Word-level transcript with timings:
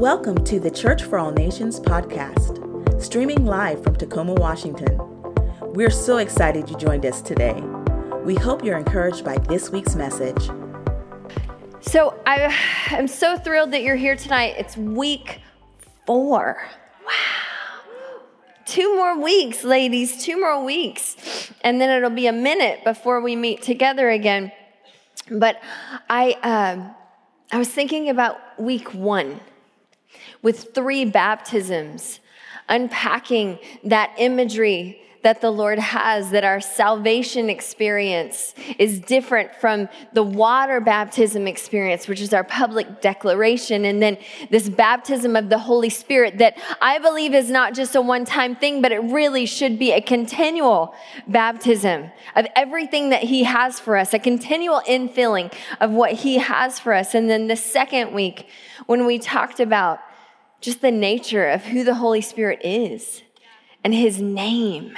Welcome 0.00 0.42
to 0.44 0.58
the 0.58 0.70
Church 0.70 1.02
for 1.02 1.18
All 1.18 1.30
Nations 1.30 1.78
podcast, 1.78 3.02
streaming 3.02 3.44
live 3.44 3.84
from 3.84 3.96
Tacoma, 3.96 4.32
Washington. 4.32 4.98
We're 5.74 5.90
so 5.90 6.16
excited 6.16 6.70
you 6.70 6.76
joined 6.78 7.04
us 7.04 7.20
today. 7.20 7.62
We 8.24 8.34
hope 8.34 8.64
you're 8.64 8.78
encouraged 8.78 9.26
by 9.26 9.36
this 9.36 9.68
week's 9.68 9.94
message. 9.96 10.48
So 11.82 12.18
I 12.24 12.50
am 12.92 13.08
so 13.08 13.36
thrilled 13.36 13.72
that 13.72 13.82
you're 13.82 13.94
here 13.94 14.16
tonight. 14.16 14.54
It's 14.56 14.74
week 14.74 15.42
four. 16.06 16.56
Wow. 17.04 18.22
Two 18.64 18.96
more 18.96 19.20
weeks, 19.20 19.64
ladies, 19.64 20.24
two 20.24 20.40
more 20.40 20.64
weeks. 20.64 21.52
And 21.60 21.78
then 21.78 21.90
it'll 21.90 22.08
be 22.08 22.26
a 22.26 22.32
minute 22.32 22.84
before 22.84 23.20
we 23.20 23.36
meet 23.36 23.60
together 23.60 24.08
again. 24.08 24.50
But 25.30 25.60
I, 26.08 26.38
um, 26.42 26.94
I 27.52 27.58
was 27.58 27.68
thinking 27.68 28.08
about 28.08 28.38
week 28.58 28.94
one 28.94 29.40
with 30.42 30.74
three 30.74 31.04
baptisms, 31.04 32.20
unpacking 32.68 33.58
that 33.84 34.14
imagery 34.18 35.00
that 35.22 35.40
the 35.40 35.50
Lord 35.50 35.78
has, 35.78 36.30
that 36.30 36.44
our 36.44 36.60
salvation 36.60 37.50
experience 37.50 38.54
is 38.78 39.00
different 39.00 39.54
from 39.54 39.88
the 40.14 40.22
water 40.22 40.80
baptism 40.80 41.46
experience, 41.46 42.08
which 42.08 42.20
is 42.20 42.32
our 42.32 42.44
public 42.44 43.02
declaration. 43.02 43.84
And 43.84 44.02
then 44.02 44.16
this 44.50 44.68
baptism 44.68 45.36
of 45.36 45.50
the 45.50 45.58
Holy 45.58 45.90
Spirit 45.90 46.38
that 46.38 46.56
I 46.80 46.98
believe 46.98 47.34
is 47.34 47.50
not 47.50 47.74
just 47.74 47.94
a 47.94 48.00
one 48.00 48.24
time 48.24 48.56
thing, 48.56 48.80
but 48.80 48.92
it 48.92 49.00
really 49.00 49.44
should 49.44 49.78
be 49.78 49.92
a 49.92 50.00
continual 50.00 50.94
baptism 51.26 52.10
of 52.34 52.46
everything 52.56 53.10
that 53.10 53.22
He 53.22 53.44
has 53.44 53.78
for 53.78 53.96
us, 53.96 54.14
a 54.14 54.18
continual 54.18 54.80
infilling 54.88 55.52
of 55.80 55.90
what 55.90 56.12
He 56.12 56.38
has 56.38 56.78
for 56.78 56.94
us. 56.94 57.14
And 57.14 57.28
then 57.28 57.46
the 57.46 57.56
second 57.56 58.14
week, 58.14 58.48
when 58.86 59.04
we 59.04 59.18
talked 59.18 59.60
about 59.60 60.00
just 60.60 60.80
the 60.80 60.90
nature 60.90 61.48
of 61.48 61.64
who 61.64 61.84
the 61.84 61.94
Holy 61.94 62.20
Spirit 62.20 62.60
is 62.62 63.22
and 63.82 63.94
his 63.94 64.20
name. 64.20 64.96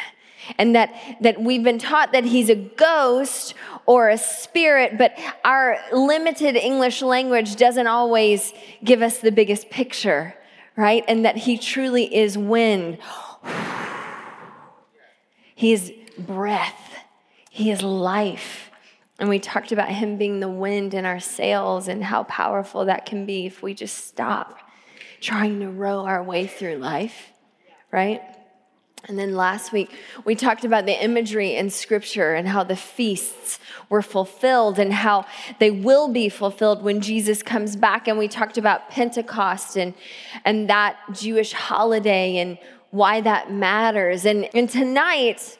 And 0.58 0.74
that, 0.74 0.92
that 1.20 1.41
we've 1.41 1.62
been 1.62 1.78
taught 1.78 2.12
that 2.12 2.24
he's 2.24 2.50
a 2.50 2.56
ghost 2.56 3.54
or 3.86 4.08
a 4.08 4.19
spirit, 4.19 4.98
but 4.98 5.16
our 5.44 5.78
limited 5.92 6.56
English 6.56 7.00
language 7.00 7.56
doesn't 7.56 7.86
always 7.86 8.52
give 8.82 9.02
us 9.02 9.19
the 9.19 9.30
biggest 9.30 9.70
picture, 9.70 10.34
right? 10.77 11.04
And 11.06 11.24
that 11.24 11.36
he 11.36 11.58
truly 11.58 12.12
is 12.12 12.36
wind. 12.36 12.98
He 15.54 15.72
is 15.72 15.92
breath. 16.19 16.97
He 17.50 17.70
is 17.70 17.82
life. 17.82 18.70
And 19.20 19.28
we 19.28 19.38
talked 19.38 19.70
about 19.70 19.91
him 19.91 20.16
being 20.16 20.41
the 20.41 20.48
wind 20.48 20.92
in 20.92 21.06
our 21.06 21.20
sails 21.20 21.86
and 21.86 22.02
how 22.02 22.24
powerful 22.24 22.86
that 22.86 23.06
can 23.06 23.26
be 23.26 23.47
if 23.47 23.62
we 23.62 23.74
just 23.74 24.08
stop 24.08 24.58
trying 25.23 25.61
to 25.61 25.70
row 25.70 26.01
our 26.05 26.23
way 26.23 26.47
through 26.47 26.77
life, 26.77 27.31
right? 27.91 28.20
And 29.09 29.19
then 29.19 29.34
last 29.34 29.73
week, 29.73 29.91
we 30.25 30.34
talked 30.34 30.65
about 30.65 30.87
the 30.87 31.03
imagery 31.03 31.56
in 31.56 31.70
scripture 31.70 32.34
and 32.34 32.47
how 32.47 32.62
the 32.62 32.77
feasts 32.77 33.59
were 33.89 34.03
fulfilled 34.03 34.78
and 34.78 34.93
how 34.93 35.27
they 35.59 35.70
will 35.70 36.09
be 36.09 36.28
fulfilled 36.28 36.83
when 36.83 37.00
Jesus 37.00 37.43
comes 37.43 37.75
back. 37.75 38.06
And 38.06 38.17
we 38.17 38.28
talked 38.28 38.59
about 38.59 38.91
Pentecost 38.91 39.77
and, 39.77 39.95
and 40.45 40.69
that 40.70 40.97
Jewish 41.12 41.53
holiday 41.53 42.37
and 42.37 42.59
why 42.91 43.20
that 43.23 43.50
matters. 43.50 44.25
And, 44.25 44.48
and 44.55 44.70
tonight, 44.70 45.59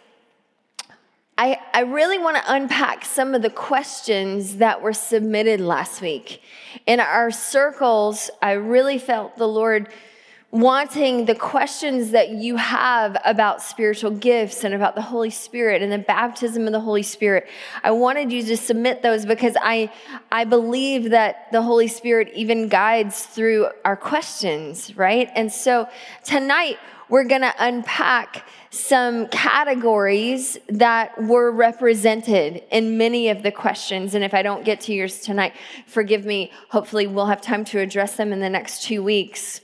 I, 1.39 1.59
I 1.73 1.81
really 1.81 2.19
want 2.19 2.37
to 2.37 2.43
unpack 2.47 3.05
some 3.05 3.35
of 3.35 3.43
the 3.43 3.51
questions 3.51 4.57
that 4.57 4.83
were 4.83 4.93
submitted 4.93 5.61
last 5.61 6.03
week. 6.03 6.43
In 6.87 7.01
our 7.01 7.31
circles, 7.31 8.31
I 8.43 8.53
really 8.53 8.99
felt 8.99 9.37
the 9.37 9.49
Lord 9.49 9.89
wanting 10.53 11.25
the 11.25 11.35
questions 11.35 12.11
that 12.11 12.29
you 12.29 12.57
have 12.57 13.17
about 13.25 13.63
spiritual 13.63 14.11
gifts 14.11 14.65
and 14.65 14.75
about 14.75 14.95
the 14.95 15.01
Holy 15.01 15.31
Spirit 15.31 15.81
and 15.81 15.91
the 15.91 15.99
baptism 15.99 16.67
of 16.67 16.73
the 16.73 16.81
Holy 16.81 17.03
Spirit. 17.03 17.49
I 17.83 17.91
wanted 17.93 18.31
you 18.31 18.43
to 18.43 18.57
submit 18.59 19.01
those 19.01 19.25
because 19.25 19.57
I, 19.63 19.91
I 20.31 20.45
believe 20.45 21.09
that 21.11 21.51
the 21.53 21.63
Holy 21.63 21.89
Spirit 21.89 22.31
even 22.35 22.69
guides 22.69 23.25
through 23.25 23.69
our 23.87 23.97
questions, 23.97 24.95
right? 24.95 25.31
And 25.35 25.51
so 25.51 25.89
tonight, 26.23 26.79
we're 27.13 27.25
going 27.25 27.43
to 27.43 27.55
unpack 27.59 28.49
some 28.71 29.27
categories 29.29 30.57
that 30.71 31.23
were 31.23 31.53
represented 31.53 32.63
in 32.71 32.97
many 32.97 33.29
of 33.29 33.43
the 33.43 33.53
questions. 33.53 34.15
And 34.15 34.25
if 34.25 34.33
I 34.33 34.41
don't 34.41 34.65
get 34.65 34.81
to 34.83 34.95
yours 34.95 35.21
tonight, 35.21 35.53
forgive 35.87 36.25
me. 36.25 36.51
Hopefully, 36.71 37.07
we'll 37.07 37.27
have 37.27 37.43
time 37.43 37.67
to 37.67 37.81
address 37.81 38.17
them 38.17 38.33
in 38.33 38.41
the 38.41 38.49
next 38.49 38.85
two 38.85 39.03
weeks. 39.03 39.61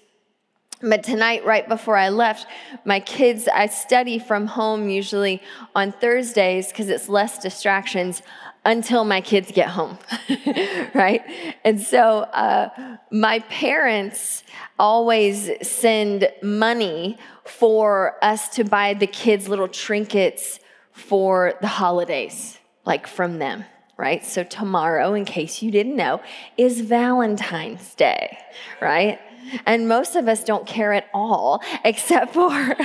But 0.82 1.02
tonight, 1.02 1.46
right 1.46 1.66
before 1.66 1.96
I 1.96 2.10
left, 2.10 2.46
my 2.84 3.00
kids, 3.00 3.48
I 3.48 3.68
study 3.68 4.18
from 4.18 4.46
home 4.46 4.90
usually 4.90 5.40
on 5.74 5.92
Thursdays 5.92 6.68
because 6.68 6.90
it's 6.90 7.08
less 7.08 7.38
distractions 7.38 8.20
until 8.64 9.04
my 9.04 9.22
kids 9.22 9.50
get 9.50 9.68
home, 9.68 9.98
right? 10.94 11.22
And 11.64 11.80
so 11.80 12.20
uh, 12.20 12.96
my 13.10 13.38
parents 13.48 14.44
always 14.78 15.50
send 15.66 16.28
money 16.42 17.16
for 17.48 18.16
us 18.22 18.48
to 18.50 18.64
buy 18.64 18.94
the 18.94 19.06
kids 19.06 19.48
little 19.48 19.68
trinkets 19.68 20.60
for 20.92 21.54
the 21.60 21.66
holidays, 21.66 22.58
like 22.84 23.06
from 23.06 23.38
them, 23.38 23.64
right? 23.96 24.24
So 24.24 24.44
tomorrow, 24.44 25.14
in 25.14 25.24
case 25.24 25.62
you 25.62 25.70
didn't 25.70 25.96
know, 25.96 26.20
is 26.56 26.80
Valentine's 26.80 27.94
Day, 27.94 28.38
right? 28.80 29.18
And 29.66 29.88
most 29.88 30.16
of 30.16 30.28
us 30.28 30.44
don't 30.44 30.66
care 30.66 30.92
at 30.92 31.08
all, 31.14 31.62
except 31.84 32.34
for, 32.34 32.76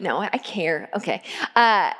no, 0.00 0.18
I 0.18 0.38
care. 0.38 0.88
Okay. 0.96 1.22
Uh, 1.54 1.92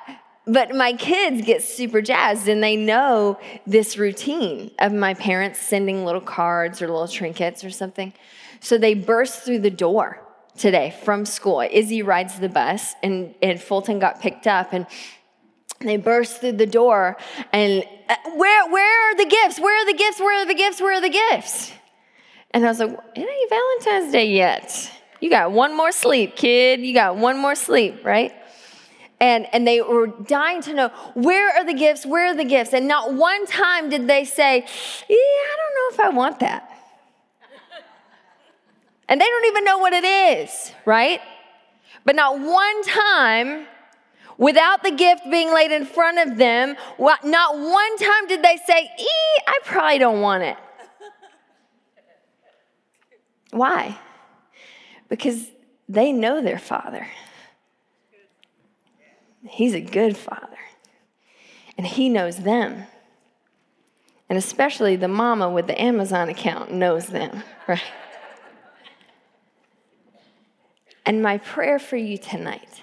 but 0.47 0.75
my 0.75 0.93
kids 0.93 1.44
get 1.47 1.62
super 1.62 2.03
jazzed 2.03 2.49
and 2.49 2.62
they 2.62 2.77
know 2.77 3.38
this 3.66 3.97
routine 3.97 4.71
of 4.78 4.93
my 4.93 5.15
parents 5.15 5.59
sending 5.59 6.04
little 6.04 6.21
cards 6.21 6.83
or 6.83 6.88
little 6.88 7.09
trinkets 7.09 7.65
or 7.65 7.71
something. 7.71 8.12
So 8.60 8.77
they 8.77 8.94
burst 8.94 9.43
through 9.43 9.60
the 9.60 9.71
door 9.71 10.23
today 10.56 10.94
from 11.04 11.25
school. 11.25 11.66
Izzy 11.69 12.03
rides 12.03 12.38
the 12.38 12.48
bus 12.48 12.94
and, 13.03 13.34
and 13.42 13.60
Fulton 13.60 13.98
got 13.98 14.20
picked 14.20 14.47
up 14.47 14.72
and 14.72 14.87
they 15.81 15.97
burst 15.97 16.41
through 16.41 16.53
the 16.53 16.66
door 16.66 17.16
and 17.53 17.84
uh, 18.09 18.15
where, 18.34 18.70
where 18.70 19.10
are 19.10 19.16
the 19.16 19.26
gifts? 19.26 19.59
Where 19.59 19.82
are 19.82 19.87
the 19.87 19.97
gifts? 19.97 20.20
Where 20.20 20.42
are 20.42 20.47
the 20.47 20.54
gifts? 20.54 20.81
Where 20.81 20.97
are 20.97 21.00
the 21.00 21.09
gifts? 21.09 21.72
And 22.53 22.65
I 22.65 22.69
was 22.69 22.78
like, 22.78 22.91
it 22.91 23.20
ain't 23.20 23.50
Valentine's 23.50 24.12
Day 24.12 24.31
yet. 24.31 24.91
You 25.20 25.31
got 25.31 25.53
one 25.53 25.76
more 25.76 25.91
sleep, 25.91 26.37
kid. 26.37 26.81
You 26.81 26.94
got 26.94 27.16
one 27.16 27.38
more 27.38 27.54
sleep, 27.54 28.04
right? 28.04 28.32
And, 29.21 29.47
and 29.53 29.66
they 29.66 29.81
were 29.81 30.06
dying 30.06 30.60
to 30.62 30.75
know 30.75 30.88
where 31.15 31.48
are 31.56 31.65
the 31.65 31.75
gifts? 31.75 32.04
Where 32.04 32.26
are 32.26 32.34
the 32.34 32.44
gifts? 32.44 32.75
And 32.75 32.86
not 32.86 33.15
one 33.15 33.47
time 33.47 33.88
did 33.88 34.06
they 34.06 34.25
say, 34.25 34.59
Yeah, 35.09 35.16
I 35.16 35.56
don't 35.56 35.75
know 35.75 36.04
if 36.04 36.12
I 36.12 36.16
want 36.16 36.41
that. 36.41 36.73
And 39.09 39.20
they 39.20 39.25
don't 39.25 39.44
even 39.47 39.65
know 39.65 39.78
what 39.78 39.92
it 39.92 40.04
is, 40.04 40.72
right? 40.84 41.20
But 42.04 42.16
not 42.16 42.38
one 42.38 42.82
time, 42.84 43.66
without 44.38 44.82
the 44.82 44.91
gift 44.91 45.22
being 45.31 45.53
laid 45.53 45.72
in 45.72 45.87
front 45.87 46.19
of 46.19 46.37
them, 46.37 46.76
not 46.98 47.56
one 47.56 47.98
time 47.98 48.26
did 48.28 48.42
they 48.42 48.59
say, 48.66 48.91
I 49.47 49.59
probably 49.65 49.98
don't 49.98 50.20
want 50.20 50.42
it. 50.42 50.56
Why? 53.50 53.98
Because 55.09 55.48
they 55.88 56.12
know 56.12 56.42
their 56.42 56.59
father. 56.59 57.06
He's 59.47 59.75
a 59.75 59.81
good 59.81 60.16
father. 60.16 60.48
And 61.76 61.86
he 61.86 62.09
knows 62.09 62.38
them. 62.38 62.84
And 64.28 64.38
especially 64.38 64.97
the 64.97 65.09
mama 65.09 65.50
with 65.50 65.66
the 65.66 65.81
Amazon 65.81 66.28
account 66.28 66.72
knows 66.72 67.06
them, 67.06 67.42
right? 67.68 67.83
And 71.06 71.22
my 71.22 71.39
prayer 71.39 71.78
for 71.78 71.97
you 71.97 72.16
tonight, 72.16 72.83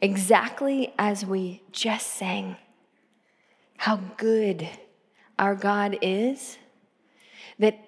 exactly 0.00 0.94
as 0.98 1.26
we 1.26 1.62
just 1.72 2.06
sang, 2.08 2.56
how 3.76 3.96
good 4.16 4.68
our 5.38 5.54
God 5.54 5.98
is, 6.00 6.58
that 7.58 7.78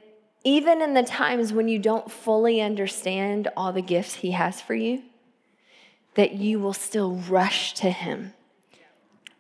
even 0.45 0.83
in 0.83 0.95
the 0.95 1.03
times 1.03 1.53
when 1.53 1.69
you 1.69 1.79
don't 1.79 2.11
fully 2.11 2.61
understand 2.61 3.49
all 3.57 3.73
the 3.73 3.83
gifts 3.83 4.15
He 4.15 4.33
has 4.33 4.61
for 4.61 4.75
you, 4.75 5.03
that 6.15 6.35
you 6.35 6.59
will 6.59 6.73
still 6.73 7.17
rush 7.17 7.75
to 7.75 7.91
Him. 7.91 8.33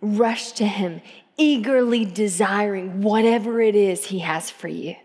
Rush 0.00 0.52
to 0.52 0.66
Him, 0.66 1.00
eagerly 1.36 2.04
desiring 2.04 3.02
whatever 3.02 3.60
it 3.60 3.74
is 3.74 4.06
He 4.06 4.20
has 4.20 4.50
for 4.50 4.68
you, 4.68 4.96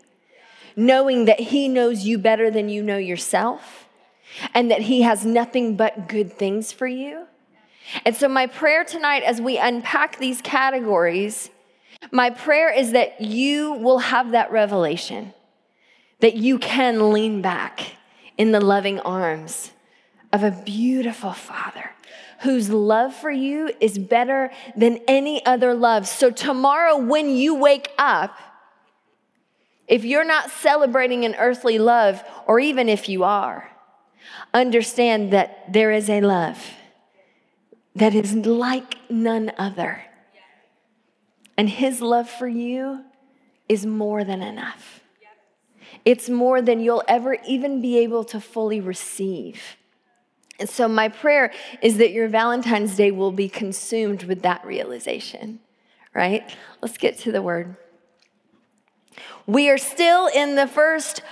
knowing 0.74 1.26
that 1.26 1.40
He 1.40 1.68
knows 1.68 2.04
you 2.04 2.18
better 2.18 2.50
than 2.50 2.68
you 2.68 2.82
know 2.82 2.98
yourself, 2.98 3.81
and 4.54 4.70
that 4.70 4.82
He 4.82 5.02
has 5.02 5.24
nothing 5.24 5.76
but 5.76 6.08
good 6.08 6.32
things 6.32 6.72
for 6.72 6.86
you. 6.86 7.26
And 8.04 8.16
so, 8.16 8.28
my 8.28 8.46
prayer 8.46 8.84
tonight, 8.84 9.22
as 9.22 9.40
we 9.40 9.58
unpack 9.58 10.18
these 10.18 10.40
categories, 10.40 11.50
my 12.10 12.30
prayer 12.30 12.72
is 12.72 12.92
that 12.92 13.20
you 13.20 13.72
will 13.72 13.98
have 13.98 14.32
that 14.32 14.50
revelation, 14.50 15.34
that 16.20 16.34
you 16.34 16.58
can 16.58 17.12
lean 17.12 17.42
back 17.42 17.96
in 18.38 18.52
the 18.52 18.60
loving 18.60 19.00
arms 19.00 19.72
of 20.32 20.42
a 20.42 20.50
beautiful 20.50 21.32
Father 21.32 21.90
whose 22.40 22.70
love 22.70 23.14
for 23.14 23.30
you 23.30 23.70
is 23.80 23.98
better 23.98 24.50
than 24.76 24.98
any 25.06 25.44
other 25.46 25.74
love. 25.74 26.06
So, 26.08 26.30
tomorrow, 26.30 26.96
when 26.96 27.30
you 27.30 27.54
wake 27.54 27.90
up, 27.98 28.36
if 29.86 30.04
you're 30.04 30.24
not 30.24 30.50
celebrating 30.50 31.24
an 31.24 31.34
earthly 31.36 31.78
love, 31.78 32.22
or 32.46 32.58
even 32.58 32.88
if 32.88 33.08
you 33.08 33.24
are, 33.24 33.68
understand 34.52 35.32
that 35.32 35.72
there 35.72 35.90
is 35.90 36.08
a 36.08 36.20
love 36.20 36.58
that 37.94 38.14
is 38.14 38.34
like 38.34 38.96
none 39.10 39.52
other. 39.58 40.04
And 41.56 41.68
his 41.68 42.00
love 42.00 42.28
for 42.28 42.48
you 42.48 43.04
is 43.68 43.84
more 43.86 44.24
than 44.24 44.42
enough. 44.42 45.00
It's 46.04 46.28
more 46.28 46.60
than 46.60 46.80
you'll 46.80 47.04
ever 47.06 47.36
even 47.46 47.80
be 47.80 47.98
able 47.98 48.24
to 48.24 48.40
fully 48.40 48.80
receive. 48.80 49.62
And 50.58 50.68
so, 50.68 50.88
my 50.88 51.08
prayer 51.08 51.52
is 51.80 51.98
that 51.98 52.12
your 52.12 52.28
Valentine's 52.28 52.96
Day 52.96 53.10
will 53.10 53.32
be 53.32 53.48
consumed 53.48 54.24
with 54.24 54.42
that 54.42 54.64
realization, 54.64 55.60
right? 56.14 56.48
Let's 56.80 56.98
get 56.98 57.18
to 57.20 57.32
the 57.32 57.42
word. 57.42 57.76
We 59.46 59.70
are 59.70 59.78
still 59.78 60.28
in 60.28 60.56
the 60.56 60.66
first 60.66 61.22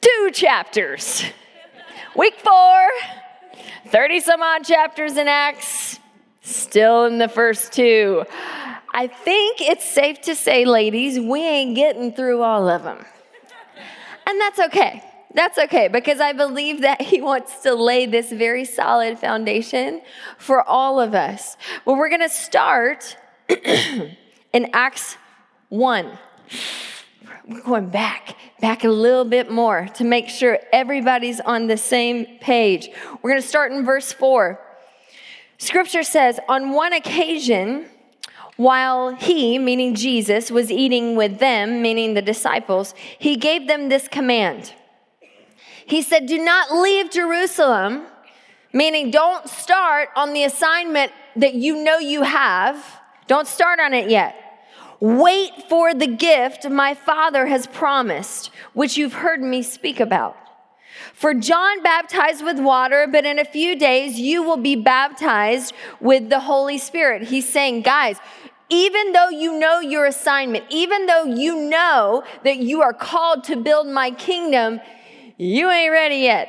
two 0.00 0.30
chapters. 0.32 1.24
Week 2.16 2.34
four, 2.38 2.88
30 3.88 4.20
some 4.20 4.40
odd 4.40 4.64
chapters 4.64 5.16
in 5.16 5.26
Acts, 5.26 5.98
still 6.42 7.06
in 7.06 7.18
the 7.18 7.26
first 7.26 7.72
two. 7.72 8.24
I 8.92 9.08
think 9.08 9.60
it's 9.60 9.84
safe 9.84 10.20
to 10.22 10.36
say, 10.36 10.64
ladies, 10.64 11.18
we 11.18 11.42
ain't 11.42 11.74
getting 11.74 12.12
through 12.12 12.42
all 12.42 12.68
of 12.68 12.84
them. 12.84 13.04
And 14.28 14.40
that's 14.40 14.60
okay. 14.60 15.02
That's 15.34 15.58
okay 15.58 15.88
because 15.88 16.20
I 16.20 16.32
believe 16.32 16.82
that 16.82 17.02
he 17.02 17.20
wants 17.20 17.62
to 17.62 17.74
lay 17.74 18.06
this 18.06 18.30
very 18.30 18.64
solid 18.64 19.18
foundation 19.18 20.00
for 20.38 20.62
all 20.62 21.00
of 21.00 21.16
us. 21.16 21.56
Well, 21.84 21.96
we're 21.96 22.10
going 22.10 22.20
to 22.20 22.28
start 22.28 23.16
in 23.48 24.70
Acts 24.72 25.16
1. 25.70 26.16
We're 27.46 27.60
going 27.60 27.90
back, 27.90 28.36
back 28.60 28.84
a 28.84 28.88
little 28.88 29.26
bit 29.26 29.50
more 29.50 29.86
to 29.96 30.04
make 30.04 30.30
sure 30.30 30.58
everybody's 30.72 31.40
on 31.40 31.66
the 31.66 31.76
same 31.76 32.24
page. 32.40 32.88
We're 33.20 33.32
going 33.32 33.42
to 33.42 33.46
start 33.46 33.70
in 33.70 33.84
verse 33.84 34.12
4. 34.12 34.58
Scripture 35.58 36.04
says, 36.04 36.40
On 36.48 36.70
one 36.70 36.94
occasion, 36.94 37.84
while 38.56 39.14
he, 39.14 39.58
meaning 39.58 39.94
Jesus, 39.94 40.50
was 40.50 40.70
eating 40.70 41.16
with 41.16 41.38
them, 41.38 41.82
meaning 41.82 42.14
the 42.14 42.22
disciples, 42.22 42.94
he 43.18 43.36
gave 43.36 43.66
them 43.66 43.90
this 43.90 44.08
command. 44.08 44.72
He 45.84 46.00
said, 46.00 46.24
Do 46.24 46.42
not 46.42 46.72
leave 46.72 47.10
Jerusalem, 47.10 48.06
meaning 48.72 49.10
don't 49.10 49.46
start 49.50 50.08
on 50.16 50.32
the 50.32 50.44
assignment 50.44 51.12
that 51.36 51.52
you 51.52 51.84
know 51.84 51.98
you 51.98 52.22
have. 52.22 52.82
Don't 53.26 53.46
start 53.46 53.80
on 53.80 53.92
it 53.92 54.08
yet. 54.08 54.43
Wait 55.04 55.52
for 55.68 55.92
the 55.92 56.06
gift 56.06 56.66
my 56.70 56.94
Father 56.94 57.44
has 57.44 57.66
promised, 57.66 58.50
which 58.72 58.96
you've 58.96 59.12
heard 59.12 59.42
me 59.42 59.62
speak 59.62 60.00
about. 60.00 60.34
For 61.12 61.34
John 61.34 61.82
baptized 61.82 62.42
with 62.42 62.58
water, 62.58 63.06
but 63.06 63.26
in 63.26 63.38
a 63.38 63.44
few 63.44 63.76
days 63.76 64.18
you 64.18 64.42
will 64.42 64.56
be 64.56 64.76
baptized 64.76 65.74
with 66.00 66.30
the 66.30 66.40
Holy 66.40 66.78
Spirit. 66.78 67.24
He's 67.24 67.46
saying, 67.46 67.82
guys, 67.82 68.16
even 68.70 69.12
though 69.12 69.28
you 69.28 69.58
know 69.58 69.78
your 69.78 70.06
assignment, 70.06 70.64
even 70.70 71.04
though 71.04 71.24
you 71.24 71.68
know 71.68 72.24
that 72.42 72.56
you 72.56 72.80
are 72.80 72.94
called 72.94 73.44
to 73.44 73.56
build 73.56 73.86
my 73.86 74.10
kingdom, 74.10 74.80
you 75.36 75.70
ain't 75.70 75.92
ready 75.92 76.20
yet. 76.20 76.48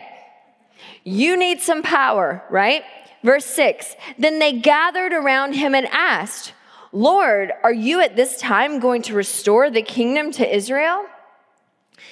You 1.04 1.36
need 1.36 1.60
some 1.60 1.84
power, 1.84 2.42
right? 2.50 2.84
Verse 3.22 3.46
six. 3.46 3.98
Then 4.18 4.40
they 4.40 4.54
gathered 4.54 5.12
around 5.12 5.56
him 5.56 5.76
and 5.76 5.88
asked, 5.88 6.54
Lord, 6.96 7.52
are 7.62 7.74
you 7.74 8.00
at 8.00 8.16
this 8.16 8.38
time 8.38 8.80
going 8.80 9.02
to 9.04 9.14
restore 9.14 9.70
the 9.70 9.82
kingdom 9.82 10.32
to 10.32 10.56
Israel? 10.56 11.06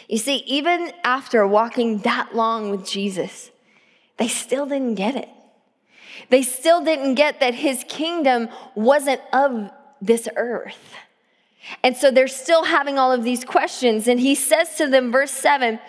You 0.10 0.18
see, 0.18 0.40
even 0.40 0.92
after 1.06 1.48
walking 1.48 2.00
that 2.00 2.36
long 2.36 2.70
with 2.70 2.86
Jesus, 2.86 3.50
they 4.18 4.28
still 4.28 4.66
didn't 4.66 4.96
get 4.96 5.16
it. 5.16 5.30
They 6.30 6.42
still 6.42 6.84
didn't 6.84 7.16
get 7.16 7.40
that 7.40 7.54
his 7.54 7.86
kingdom 7.88 8.50
wasn't 8.76 9.22
of 9.32 9.72
this 10.02 10.28
earth. 10.36 10.96
And 11.82 11.96
so 11.96 12.12
they're 12.12 12.28
still 12.28 12.66
having 12.66 13.00
all 13.00 13.14
of 13.14 13.24
these 13.24 13.46
questions. 13.46 14.10
And 14.10 14.20
he 14.20 14.36
says 14.36 14.76
to 14.76 14.90
them, 14.90 15.14
verse 15.14 15.32
7 15.32 15.80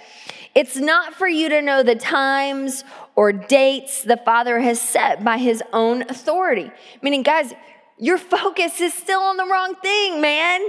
It's 0.54 0.76
not 0.76 1.14
for 1.14 1.26
you 1.26 1.48
to 1.48 1.60
know 1.62 1.82
the 1.82 1.96
times 1.96 2.84
or 3.16 3.32
dates 3.32 4.04
the 4.04 4.18
Father 4.18 4.60
has 4.60 4.80
set 4.80 5.24
by 5.24 5.38
his 5.38 5.64
own 5.72 6.02
authority. 6.02 6.70
Meaning, 7.02 7.24
guys, 7.24 7.52
your 7.98 8.18
focus 8.18 8.80
is 8.80 8.92
still 8.92 9.20
on 9.20 9.36
the 9.36 9.46
wrong 9.46 9.74
thing, 9.76 10.20
man. 10.20 10.60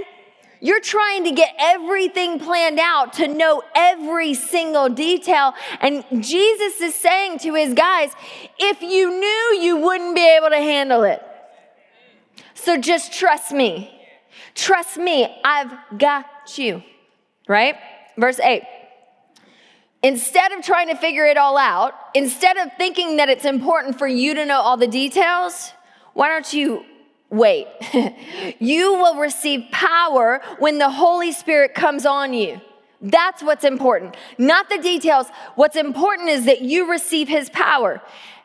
You're 0.60 0.80
trying 0.80 1.24
to 1.24 1.32
get 1.32 1.54
everything 1.58 2.38
planned 2.38 2.78
out 2.78 3.14
to 3.14 3.28
know 3.28 3.62
every 3.74 4.34
single 4.34 4.88
detail. 4.88 5.54
And 5.80 6.04
Jesus 6.22 6.80
is 6.80 6.94
saying 6.94 7.40
to 7.40 7.54
his 7.54 7.74
guys, 7.74 8.10
if 8.58 8.80
you 8.80 9.10
knew, 9.10 9.60
you 9.62 9.76
wouldn't 9.76 10.14
be 10.14 10.36
able 10.36 10.48
to 10.48 10.56
handle 10.56 11.02
it. 11.02 11.22
So 12.54 12.78
just 12.78 13.12
trust 13.12 13.52
me. 13.52 13.92
Trust 14.54 14.96
me, 14.96 15.28
I've 15.44 15.72
got 15.98 16.26
you. 16.56 16.82
Right? 17.46 17.76
Verse 18.16 18.40
8. 18.40 18.62
Instead 20.02 20.52
of 20.52 20.64
trying 20.64 20.88
to 20.88 20.96
figure 20.96 21.26
it 21.26 21.36
all 21.36 21.58
out, 21.58 21.92
instead 22.14 22.56
of 22.56 22.70
thinking 22.78 23.16
that 23.16 23.28
it's 23.28 23.44
important 23.44 23.98
for 23.98 24.06
you 24.06 24.34
to 24.34 24.46
know 24.46 24.60
all 24.60 24.76
the 24.76 24.86
details, 24.86 25.72
why 26.14 26.28
don't 26.28 26.52
you 26.52 26.84
wait? 27.30 27.66
you 28.58 28.94
will 28.94 29.16
receive 29.16 29.64
power 29.72 30.40
when 30.58 30.78
the 30.78 30.90
Holy 30.90 31.32
Spirit 31.32 31.74
comes 31.74 32.06
on 32.06 32.32
you. 32.32 32.60
That's 33.00 33.42
what's 33.42 33.64
important, 33.64 34.16
not 34.38 34.68
the 34.68 34.78
details. 34.78 35.26
What's 35.54 35.76
important 35.76 36.30
is 36.30 36.46
that 36.46 36.62
you 36.62 36.90
receive 36.90 37.28
His 37.28 37.50
power. 37.50 38.00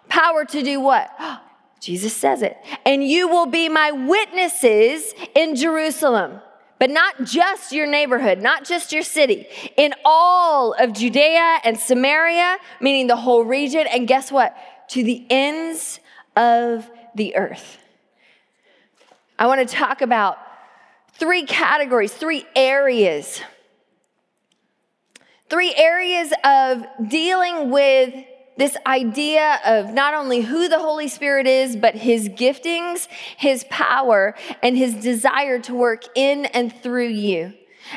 Power 0.10 0.46
to 0.46 0.62
do 0.62 0.80
what? 0.80 1.10
Jesus 1.80 2.14
says 2.14 2.44
it. 2.44 2.58
And 2.86 3.04
you 3.04 3.28
will 3.28 3.48
be 3.48 3.68
my 3.70 3.92
witnesses 3.92 5.14
in 5.34 5.56
Jerusalem, 5.56 6.42
but 6.78 6.92
not 6.92 7.24
just 7.24 7.72
your 7.72 7.88
neighborhood, 7.88 8.40
not 8.40 8.66
just 8.66 8.92
your 8.92 9.02
city, 9.02 9.48
in 9.78 9.96
all 10.06 10.74
of 10.74 10.94
Judea 10.94 11.60
and 11.64 11.80
Samaria, 11.80 12.58
meaning 12.80 13.08
the 13.08 13.16
whole 13.16 13.44
region. 13.44 13.88
And 13.88 14.08
guess 14.08 14.32
what? 14.32 14.56
To 14.90 15.04
the 15.04 15.26
ends 15.30 16.00
of 16.36 16.88
the 17.16 17.36
earth. 17.36 17.81
I 19.42 19.48
want 19.48 19.68
to 19.68 19.76
talk 19.76 20.04
about 20.04 20.38
three 21.14 21.46
categories, 21.46 22.14
three 22.14 22.46
areas. 22.56 23.42
Three 25.50 25.74
areas 25.74 26.32
of 26.44 26.86
dealing 27.10 27.72
with 27.72 28.14
this 28.58 28.78
idea 28.86 29.60
of 29.66 29.96
not 29.96 30.14
only 30.14 30.42
who 30.42 30.70
the 30.70 30.78
Holy 30.78 31.08
Spirit 31.08 31.48
is, 31.48 31.76
but 31.76 31.96
his 31.96 32.30
giftings, 32.30 33.08
his 33.36 33.66
power, 33.72 34.36
and 34.62 34.78
his 34.78 34.94
desire 34.94 35.58
to 35.62 35.74
work 35.74 36.04
in 36.14 36.46
and 36.46 36.72
through 36.72 37.08
you. 37.08 37.52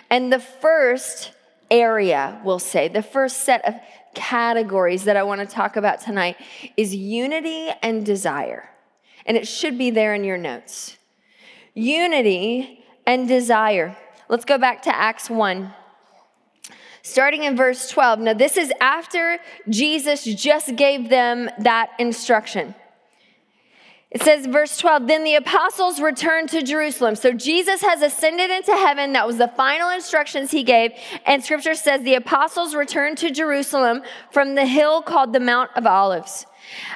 And 0.08 0.32
the 0.32 0.40
first 0.40 1.32
area, 1.70 2.40
we'll 2.42 2.58
say, 2.58 2.88
the 2.88 3.02
first 3.02 3.42
set 3.42 3.62
of 3.68 3.74
categories 4.14 5.04
that 5.04 5.18
I 5.18 5.24
want 5.24 5.42
to 5.42 5.46
talk 5.46 5.76
about 5.76 6.00
tonight 6.00 6.38
is 6.78 6.94
unity 6.94 7.68
and 7.82 8.06
desire. 8.06 8.70
And 9.26 9.36
it 9.36 9.46
should 9.46 9.76
be 9.76 9.90
there 9.90 10.14
in 10.14 10.24
your 10.24 10.38
notes. 10.38 10.96
Unity 11.74 12.84
and 13.06 13.28
desire. 13.28 13.96
Let's 14.28 14.44
go 14.44 14.58
back 14.58 14.82
to 14.82 14.94
Acts 14.94 15.28
1 15.28 15.72
starting 17.04 17.44
in 17.44 17.54
verse 17.54 17.88
12. 17.90 18.18
Now, 18.20 18.32
this 18.32 18.56
is 18.56 18.72
after 18.80 19.38
Jesus 19.68 20.24
just 20.24 20.74
gave 20.74 21.10
them 21.10 21.50
that 21.60 21.90
instruction. 21.98 22.74
It 24.10 24.22
says, 24.22 24.46
verse 24.46 24.78
12, 24.78 25.08
then 25.08 25.24
the 25.24 25.34
apostles 25.34 26.00
returned 26.00 26.48
to 26.50 26.62
Jerusalem. 26.62 27.16
So 27.16 27.32
Jesus 27.32 27.82
has 27.82 28.00
ascended 28.00 28.48
into 28.48 28.72
heaven. 28.72 29.12
That 29.12 29.26
was 29.26 29.38
the 29.38 29.48
final 29.48 29.90
instructions 29.90 30.52
he 30.52 30.62
gave. 30.62 30.92
And 31.26 31.44
scripture 31.44 31.74
says 31.74 32.02
the 32.02 32.14
apostles 32.14 32.76
returned 32.76 33.18
to 33.18 33.30
Jerusalem 33.30 34.02
from 34.30 34.54
the 34.54 34.66
hill 34.66 35.02
called 35.02 35.32
the 35.32 35.40
Mount 35.40 35.70
of 35.74 35.84
Olives, 35.84 36.46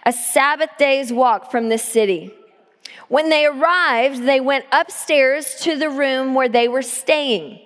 a 0.06 0.12
Sabbath 0.12 0.70
day's 0.78 1.12
walk 1.12 1.50
from 1.50 1.68
the 1.68 1.78
city. 1.78 2.32
When 3.09 3.28
they 3.30 3.47
arrived, 3.47 4.25
they 4.25 4.40
went 4.40 4.66
upstairs 4.73 5.54
to 5.62 5.76
the 5.76 5.90
room 5.90 6.35
where 6.35 6.49
they 6.49 6.68
were 6.68 6.83
staying. 6.83 7.61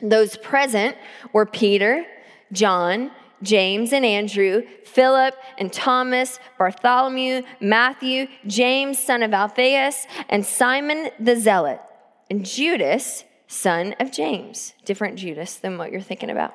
Those 0.00 0.36
present 0.36 0.96
were 1.32 1.46
Peter, 1.46 2.06
John, 2.52 3.10
James 3.42 3.92
and 3.92 4.04
Andrew, 4.04 4.62
Philip 4.84 5.34
and 5.58 5.72
Thomas, 5.72 6.38
Bartholomew, 6.58 7.42
Matthew, 7.60 8.26
James, 8.46 8.98
son 8.98 9.22
of 9.22 9.32
Alphaeus, 9.32 10.06
and 10.28 10.44
Simon 10.44 11.10
the 11.20 11.36
Zealot, 11.36 11.80
and 12.30 12.44
Judas, 12.44 13.24
son 13.46 13.94
of 14.00 14.12
James. 14.12 14.74
Different 14.84 15.16
Judas 15.16 15.56
than 15.56 15.78
what 15.78 15.92
you're 15.92 16.00
thinking 16.00 16.30
about. 16.30 16.54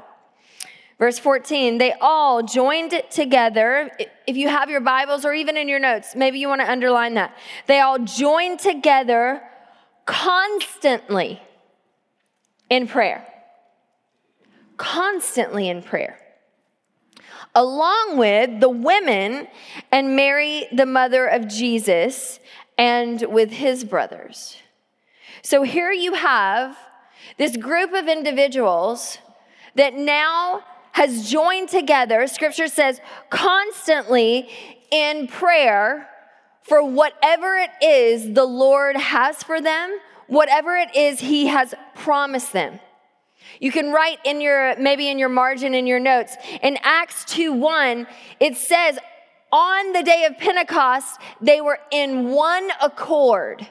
Verse 1.00 1.20
14, 1.20 1.80
they 1.80 1.94
all 2.00 2.44
joined 2.44 3.02
together. 3.10 3.92
If 4.28 4.38
you 4.38 4.48
have 4.48 4.70
your 4.70 4.82
Bibles 4.82 5.26
or 5.26 5.34
even 5.34 5.58
in 5.58 5.68
your 5.68 5.80
notes, 5.80 6.16
maybe 6.16 6.40
you 6.40 6.48
want 6.48 6.62
to 6.62 6.72
underline 6.72 7.16
that. 7.16 7.36
They 7.68 7.80
all 7.80 8.00
joined 8.00 8.60
together 8.60 9.42
constantly 10.06 11.42
in 12.70 12.88
prayer. 12.88 13.28
Constantly 14.78 15.68
in 15.68 15.82
prayer. 15.82 16.20
Along 17.56 18.18
with 18.18 18.60
the 18.60 18.70
women 18.70 19.48
and 19.92 20.16
Mary, 20.16 20.68
the 20.72 20.86
mother 20.86 21.28
of 21.28 21.48
Jesus, 21.48 22.40
and 22.78 23.22
with 23.30 23.52
his 23.52 23.84
brothers. 23.84 24.58
So 25.42 25.64
here 25.64 25.92
you 25.92 26.14
have 26.14 26.78
this 27.38 27.58
group 27.58 27.94
of 27.94 28.08
individuals 28.08 29.18
that 29.76 29.94
now 29.96 30.64
has 30.94 31.30
joined 31.30 31.70
together, 31.70 32.26
scripture 32.28 32.68
says, 32.68 33.02
constantly 33.30 34.48
in 34.92 35.28
prayer 35.28 36.08
for 36.62 36.84
whatever 36.84 37.56
it 37.56 37.72
is 37.82 38.34
the 38.34 38.46
Lord 38.46 38.96
has 38.96 39.44
for 39.44 39.60
them, 39.60 40.00
whatever 40.28 40.76
it 40.76 40.96
is 40.96 41.20
he 41.20 41.48
has 41.48 41.74
promised 41.96 42.54
them. 42.54 42.80
You 43.60 43.72
can 43.72 43.92
write 43.92 44.20
in 44.24 44.40
your, 44.40 44.76
maybe 44.80 45.10
in 45.10 45.20
your 45.20 45.30
margin 45.30 45.74
in 45.74 45.88
your 45.88 46.00
notes. 46.00 46.36
In 46.62 46.78
Acts 46.82 47.26
2 47.26 47.54
1, 47.54 48.08
it 48.40 48.56
says, 48.56 48.98
on 49.52 49.94
the 49.94 50.04
day 50.04 50.26
of 50.26 50.38
Pentecost, 50.38 51.20
they 51.42 51.60
were 51.60 51.80
in 51.92 52.30
one 52.30 52.70
accord. 52.82 53.68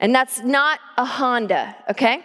And 0.00 0.14
that's 0.14 0.40
not 0.40 0.80
a 0.96 1.04
Honda, 1.04 1.76
okay? 1.90 2.22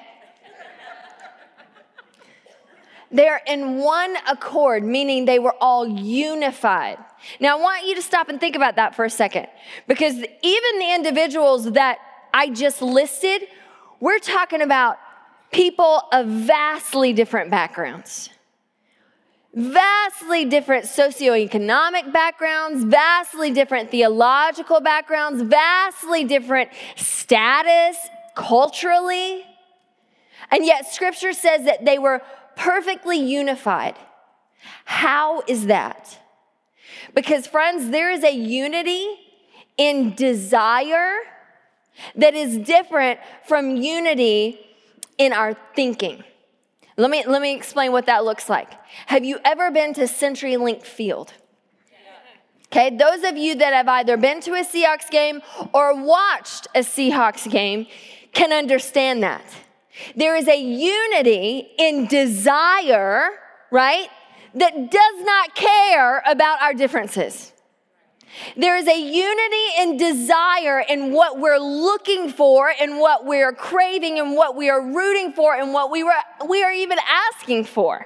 They're 3.10 3.42
in 3.48 3.78
one 3.78 4.16
accord, 4.28 4.84
meaning 4.84 5.26
they 5.26 5.40
were 5.40 5.56
all 5.62 5.88
unified. 5.88 6.98
Now, 7.40 7.58
I 7.58 7.62
want 7.62 7.88
you 7.88 7.96
to 7.96 8.02
stop 8.02 8.30
and 8.30 8.40
think 8.40 8.56
about 8.56 8.76
that 8.76 8.96
for 8.96 9.06
a 9.06 9.10
second, 9.10 9.48
because 9.88 10.16
even 10.16 10.80
the 10.80 10.94
individuals 10.94 11.72
that 11.72 12.00
I 12.34 12.50
just 12.50 12.82
listed, 12.82 13.48
we're 14.00 14.20
talking 14.20 14.62
about 14.62 14.98
people 15.52 16.04
of 16.12 16.28
vastly 16.28 17.14
different 17.14 17.50
backgrounds. 17.50 18.30
Vastly 19.54 20.46
different 20.46 20.86
socioeconomic 20.86 22.14
backgrounds, 22.14 22.84
vastly 22.84 23.50
different 23.52 23.90
theological 23.90 24.82
backgrounds, 24.82 25.42
vastly 25.42 26.26
different 26.26 26.70
status 26.96 27.98
culturally. 28.36 29.44
And 30.52 30.66
yet, 30.66 30.94
scripture 30.94 31.34
says 31.34 31.66
that 31.66 31.86
they 31.86 31.98
were 31.98 32.22
perfectly 32.58 33.18
unified. 33.18 33.96
How 34.86 35.44
is 35.48 35.68
that? 35.68 36.18
Because, 37.14 37.48
friends, 37.48 37.92
there 37.92 38.12
is 38.12 38.24
a 38.24 38.34
unity 38.34 39.08
in 39.78 40.16
desire 40.16 41.14
that 42.16 42.34
is 42.34 42.58
different 42.58 43.20
from 43.46 43.78
unity 43.78 44.60
in 45.18 45.34
our 45.34 45.56
thinking. 45.76 46.24
Let 46.98 47.12
me, 47.12 47.24
let 47.26 47.42
me 47.42 47.56
explain 47.56 47.92
what 47.92 48.08
that 48.08 48.26
looks 48.26 48.50
like. 48.50 48.72
Have 49.06 49.24
you 49.24 49.40
ever 49.46 49.72
been 49.72 49.94
to 49.94 50.02
CenturyLink 50.02 50.84
Field? 50.84 51.34
Okay, 52.72 52.96
those 52.96 53.24
of 53.24 53.38
you 53.38 53.56
that 53.56 53.74
have 53.74 53.88
either 53.88 54.18
been 54.18 54.42
to 54.42 54.54
a 54.54 54.64
Seahawks 54.64 55.10
game 55.10 55.42
or 55.74 55.96
watched 56.04 56.68
a 56.76 56.80
Seahawks 56.80 57.50
game 57.50 57.88
can 58.34 58.52
understand 58.52 59.24
that. 59.24 59.44
There 60.16 60.36
is 60.36 60.48
a 60.48 60.60
unity 60.60 61.68
in 61.78 62.08
desire, 62.08 63.30
right, 63.72 64.10
that 64.54 64.92
does 64.92 65.26
not 65.26 65.56
care 65.56 66.24
about 66.26 66.62
our 66.62 66.74
differences. 66.74 67.54
There 68.56 68.76
is 68.76 68.88
a 68.88 69.00
unity 69.00 69.66
in 69.80 69.98
desire 69.98 70.80
in 70.88 71.12
what 71.12 71.40
we're 71.40 71.58
looking 71.58 72.30
for 72.30 72.72
and 72.80 73.00
what 73.00 73.26
we're 73.26 73.54
craving 73.54 74.20
and 74.20 74.36
what 74.36 74.56
we 74.56 74.70
are 74.70 74.82
rooting 74.82 75.34
for 75.34 75.56
and 75.56 75.74
what 75.74 75.92
we, 75.92 76.04
were, 76.04 76.14
we 76.48 76.64
are 76.64 76.72
even 76.72 76.98
asking 77.36 77.66
for 77.66 78.06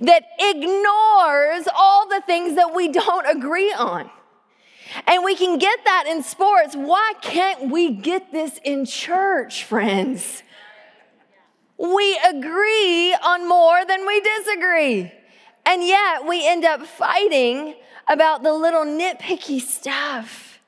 that 0.00 0.24
ignores 0.38 1.66
all 1.74 2.08
the 2.08 2.22
things 2.26 2.54
that 2.56 2.74
we 2.74 2.88
don't 2.88 3.26
agree 3.26 3.72
on. 3.72 4.10
And 5.06 5.24
we 5.24 5.36
can 5.36 5.58
get 5.58 5.84
that 5.84 6.04
in 6.08 6.22
sports. 6.22 6.74
Why 6.74 7.12
can't 7.22 7.70
we 7.70 7.92
get 7.92 8.32
this 8.32 8.58
in 8.64 8.84
church, 8.84 9.64
friends? 9.64 10.42
We 11.80 12.20
agree 12.28 13.14
on 13.14 13.48
more 13.48 13.84
than 13.86 14.06
we 14.06 14.20
disagree. 14.20 15.12
And 15.64 15.82
yet 15.82 16.26
we 16.26 16.46
end 16.46 16.64
up 16.64 16.86
fighting 16.86 17.74
about 18.06 18.42
the 18.42 18.52
little 18.52 18.84
nitpicky 18.84 19.60
stuff. 19.60 20.58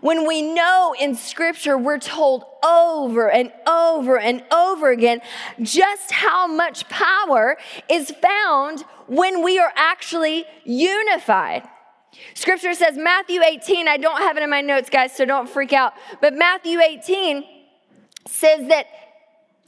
When 0.00 0.26
we 0.26 0.42
know 0.42 0.94
in 0.98 1.14
scripture, 1.14 1.76
we're 1.76 1.98
told 1.98 2.44
over 2.64 3.30
and 3.30 3.52
over 3.66 4.18
and 4.18 4.42
over 4.52 4.90
again 4.90 5.20
just 5.62 6.12
how 6.12 6.46
much 6.46 6.88
power 6.88 7.56
is 7.90 8.10
found 8.10 8.82
when 9.06 9.42
we 9.42 9.58
are 9.58 9.72
actually 9.76 10.44
unified. 10.64 11.68
Scripture 12.34 12.74
says, 12.74 12.96
Matthew 12.96 13.42
18, 13.42 13.88
I 13.88 13.96
don't 13.98 14.18
have 14.18 14.36
it 14.36 14.42
in 14.42 14.50
my 14.50 14.62
notes, 14.62 14.88
guys, 14.88 15.14
so 15.14 15.24
don't 15.24 15.48
freak 15.48 15.72
out, 15.72 15.92
but 16.20 16.34
Matthew 16.34 16.80
18 16.80 17.44
says 18.26 18.68
that 18.68 18.86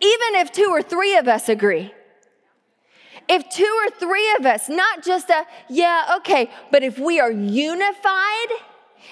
even 0.01 0.35
if 0.41 0.53
two 0.53 0.69
or 0.71 0.83
three 0.83 1.17
of 1.17 1.29
us 1.29 1.49
agree. 1.49 1.93
If 3.29 3.49
two 3.51 3.79
or 3.85 3.91
three 3.91 4.35
of 4.39 4.47
us, 4.47 4.69
not 4.69 5.05
just 5.05 5.29
a, 5.29 5.45
yeah, 5.69 6.15
okay, 6.19 6.51
but 6.73 6.83
if 6.83 6.99
we 6.99 7.21
are 7.21 7.31
unified 7.31 8.49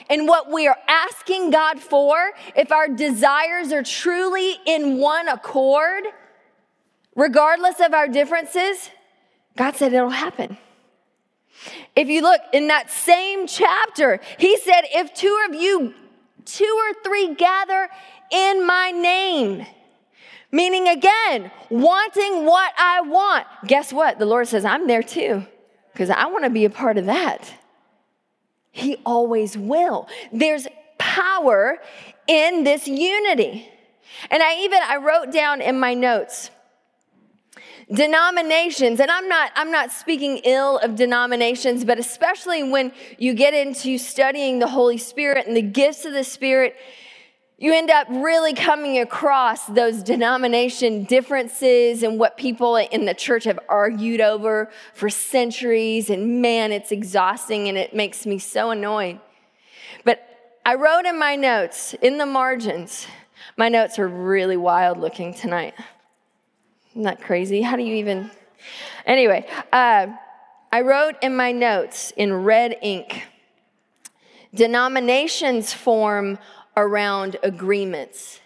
in 0.09 0.27
what 0.27 0.51
we 0.51 0.67
are 0.67 0.79
asking 0.89 1.51
God 1.51 1.81
for, 1.81 2.33
if 2.55 2.73
our 2.73 2.89
desires 2.89 3.73
are 3.73 3.83
truly 3.83 4.57
in 4.65 4.99
one 4.99 5.29
accord, 5.29 6.05
regardless 7.15 7.81
of 7.81 7.93
our 7.93 8.09
differences, 8.09 8.91
God 9.57 9.77
said 9.77 9.93
it'll 9.93 10.09
happen. 10.11 10.57
If 11.95 12.09
you 12.09 12.23
look 12.23 12.41
in 12.53 12.69
that 12.69 12.91
same 12.91 13.47
chapter, 13.47 14.21
he 14.39 14.57
said, 14.59 14.83
if 14.95 15.13
two 15.15 15.47
of 15.49 15.55
you, 15.55 15.95
two 16.45 16.81
or 16.89 17.03
three 17.03 17.35
gather 17.35 17.89
in 18.31 18.67
my 18.67 18.93
name, 18.93 19.67
Meaning, 20.53 20.89
again, 20.89 21.51
wanting 21.71 22.47
what 22.47 22.73
I 22.79 23.01
want. 23.03 23.47
Guess 23.67 23.93
what? 23.93 24.19
The 24.19 24.27
Lord 24.27 24.49
says, 24.49 24.65
I'm 24.65 24.87
there 24.87 25.03
too, 25.03 25.45
because 25.93 26.11
I 26.11 26.27
want 26.27 26.45
to 26.45 26.51
be 26.51 26.65
a 26.65 26.71
part 26.71 26.99
of 26.99 27.07
that. 27.07 27.53
He 28.71 28.97
always 29.05 29.57
will. 29.57 30.09
There's 30.33 30.67
power 30.99 31.79
in 32.27 32.65
this 32.65 32.87
unity. 32.87 33.69
And 34.31 34.43
I 34.43 34.61
even 34.61 34.81
I 34.83 34.97
wrote 34.97 35.33
down 35.33 35.61
in 35.61 35.79
my 35.79 35.95
notes 35.95 36.51
denominations 37.93 38.99
and 38.99 39.13
i'm 39.13 39.29
not 39.29 39.53
i'm 39.55 39.71
not 39.71 39.93
speaking 39.93 40.39
ill 40.39 40.77
of 40.79 40.97
denominations 40.97 41.85
but 41.85 42.01
especially 42.01 42.65
when 42.65 42.91
you 43.17 43.33
get 43.33 43.55
into 43.55 43.97
studying 43.97 44.59
the 44.59 44.67
holy 44.67 44.99
spirit 44.99 45.47
and 45.47 45.57
the 45.57 45.63
gifts 45.63 46.05
of 46.05 46.13
the 46.13 46.25
spirit 46.25 46.75
you 47.59 47.73
end 47.73 47.91
up 47.91 48.07
really 48.11 48.53
coming 48.53 48.99
across 48.99 49.67
those 49.67 50.03
denomination 50.03 51.05
differences 51.05 52.03
and 52.03 52.19
what 52.19 52.37
people 52.37 52.77
in 52.77 53.07
the 53.07 53.15
church 53.15 53.45
have 53.45 53.59
argued 53.69 54.21
over 54.21 54.71
for 54.93 55.09
centuries. 55.09 56.11
And 56.11 56.43
man, 56.43 56.71
it's 56.71 56.93
exhausting 56.93 57.69
and 57.69 57.79
it 57.79 57.95
makes 57.95 58.27
me 58.27 58.39
so 58.39 58.71
annoyed. 58.71 59.21
But 60.05 60.59
I 60.67 60.75
wrote 60.75 61.07
in 61.07 61.19
my 61.19 61.35
notes, 61.35 61.95
in 62.03 62.19
the 62.19 62.27
margins, 62.27 63.07
my 63.57 63.71
notes 63.71 63.99
are 63.99 64.09
really 64.09 64.59
wild 64.59 64.99
looking 64.99 65.33
tonight. 65.33 65.73
Isn't 66.91 67.05
that 67.05 67.23
crazy? 67.23 67.63
How 67.63 67.77
do 67.77 67.83
you 67.83 67.95
even? 67.97 68.31
Anyway, 69.07 69.47
uh, 69.73 70.09
I 70.71 70.81
wrote 70.83 71.15
in 71.23 71.35
my 71.35 71.53
notes 71.53 72.13
in 72.19 72.45
red 72.45 72.77
ink 72.83 73.23
denominations 74.57 75.73
form 75.73 76.39
around 76.77 77.37
agreements. 77.43 78.41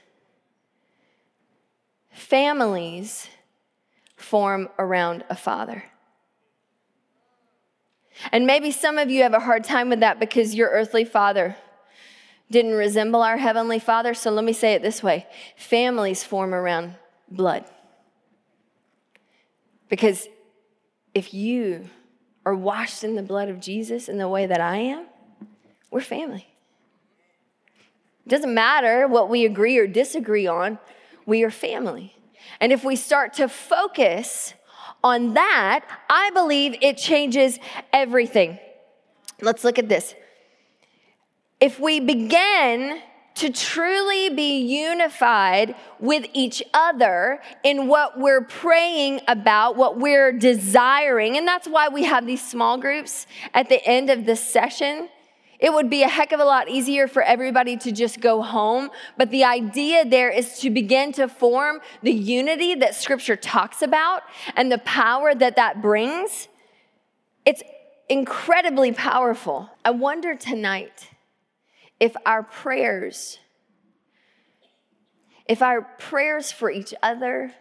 Families 2.11 3.29
form 4.17 4.69
around 4.79 5.25
a 5.29 5.37
father. 5.37 5.85
And 8.33 8.47
maybe 8.47 8.71
some 8.71 8.99
of 8.99 9.11
you 9.11 9.23
have 9.23 9.35
a 9.35 9.41
hard 9.41 9.65
time 9.65 9.89
with 9.89 10.01
that 10.01 10.21
because 10.21 10.55
your 10.55 10.69
earthly 10.69 11.05
father 11.05 11.57
didn't 12.51 12.75
resemble 12.75 13.23
our 13.23 13.39
heavenly 13.39 13.79
father. 13.79 14.13
So 14.13 14.31
let 14.31 14.45
me 14.45 14.53
say 14.53 14.75
it 14.75 14.83
this 14.83 15.03
way 15.03 15.27
families 15.57 16.23
form 16.23 16.55
around 16.55 16.97
blood. 17.31 17.65
Because 19.89 20.29
if 21.15 21.35
you 21.35 21.89
are 22.45 22.55
washed 22.55 23.03
in 23.05 23.17
the 23.17 23.23
blood 23.23 23.49
of 23.49 23.61
Jesus 23.61 24.09
in 24.09 24.19
the 24.19 24.29
way 24.29 24.47
that 24.47 24.61
I 24.61 24.77
am, 24.77 25.07
we're 25.91 26.01
family. 26.01 26.50
It 28.27 28.29
doesn't 28.29 28.53
matter 28.53 29.09
what 29.09 29.29
we 29.29 29.45
agree 29.45 29.79
or 29.79 29.87
disagree 29.87 30.47
on, 30.47 30.79
we 31.27 31.43
are 31.43 31.51
family. 31.51 32.17
And 32.61 32.73
if 32.73 32.85
we 32.85 32.97
start 32.97 33.35
to 33.35 33.49
focus 33.49 34.55
on 35.03 35.35
that, 35.35 35.85
I 36.09 36.31
believe 36.31 36.77
it 36.83 36.97
changes 36.97 37.59
everything. 37.93 38.59
Let's 39.41 39.65
look 39.65 39.79
at 39.79 39.89
this. 39.89 40.15
If 41.61 41.79
we 41.79 42.01
begin 42.01 43.01
to 43.37 43.51
truly 43.51 44.29
be 44.31 44.61
unified 44.61 45.75
with 45.99 46.27
each 46.35 46.63
other 46.75 47.41
in 47.63 47.87
what 47.87 48.19
we're 48.19 48.45
praying 48.45 49.21
about, 49.29 49.77
what 49.77 49.99
we're 49.99 50.33
desiring. 50.33 51.39
And 51.39 51.47
that's 51.49 51.67
why 51.67 51.89
we 51.89 52.05
have 52.05 52.27
these 52.27 52.47
small 52.47 52.77
groups 52.77 53.27
at 53.55 53.69
the 53.69 53.83
end 53.87 54.11
of 54.11 54.27
this 54.27 54.43
session. 54.43 55.09
It 55.61 55.73
would 55.73 55.91
be 55.91 56.03
a 56.03 56.09
heck 56.09 56.33
of 56.33 56.41
a 56.41 56.45
lot 56.45 56.71
easier 56.71 57.07
for 57.07 57.23
everybody 57.23 57.77
to 57.79 57.93
just 57.93 58.21
go 58.21 58.41
home. 58.41 58.91
But 59.19 59.31
the 59.31 59.45
idea 59.45 60.07
there 60.07 60.31
is 60.31 60.59
to 60.61 60.71
begin 60.71 61.13
to 61.13 61.29
form 61.29 61.81
the 62.03 62.13
unity 62.13 62.75
that 62.77 62.95
scripture 62.95 63.37
talks 63.37 63.83
about 63.83 64.23
and 64.57 64.73
the 64.73 64.79
power 64.79 65.35
that 65.35 65.57
that 65.57 65.83
brings. 65.83 66.49
It's 67.45 67.63
incredibly 68.09 68.93
powerful. 68.93 69.71
I 69.85 69.91
wonder 69.91 70.35
tonight 70.35 71.11
if 72.01 72.15
our 72.25 72.43
prayers, 72.43 73.39
if 75.47 75.61
our 75.61 75.83
prayers 75.83 76.51
for 76.51 76.71
each 76.71 76.95
other 77.03 77.53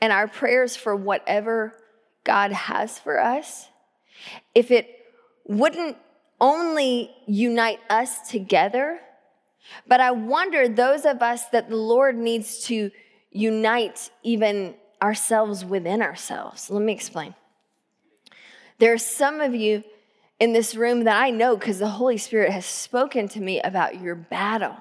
and 0.00 0.12
our 0.12 0.28
prayers 0.28 0.76
for 0.76 0.94
whatever 0.94 1.74
God 2.22 2.52
has 2.52 2.98
for 2.98 3.20
us, 3.20 3.68
if 4.54 4.70
it 4.70 4.88
wouldn't 5.44 5.96
only 6.40 7.10
unite 7.26 7.80
us 7.88 8.28
together, 8.28 9.00
but 9.86 10.00
I 10.00 10.10
wonder 10.10 10.68
those 10.68 11.04
of 11.04 11.22
us 11.22 11.46
that 11.46 11.70
the 11.70 11.76
Lord 11.76 12.16
needs 12.16 12.64
to 12.64 12.90
unite 13.30 14.10
even 14.22 14.74
ourselves 15.02 15.64
within 15.64 16.02
ourselves. 16.02 16.70
Let 16.70 16.82
me 16.82 16.92
explain. 16.92 17.34
There 18.78 18.92
are 18.92 18.98
some 18.98 19.40
of 19.40 19.54
you 19.54 19.84
in 20.40 20.52
this 20.52 20.74
room 20.74 21.04
that 21.04 21.20
I 21.20 21.30
know 21.30 21.56
because 21.56 21.78
the 21.78 21.88
Holy 21.88 22.18
Spirit 22.18 22.50
has 22.50 22.66
spoken 22.66 23.28
to 23.28 23.40
me 23.40 23.60
about 23.60 24.00
your 24.00 24.14
battle. 24.14 24.76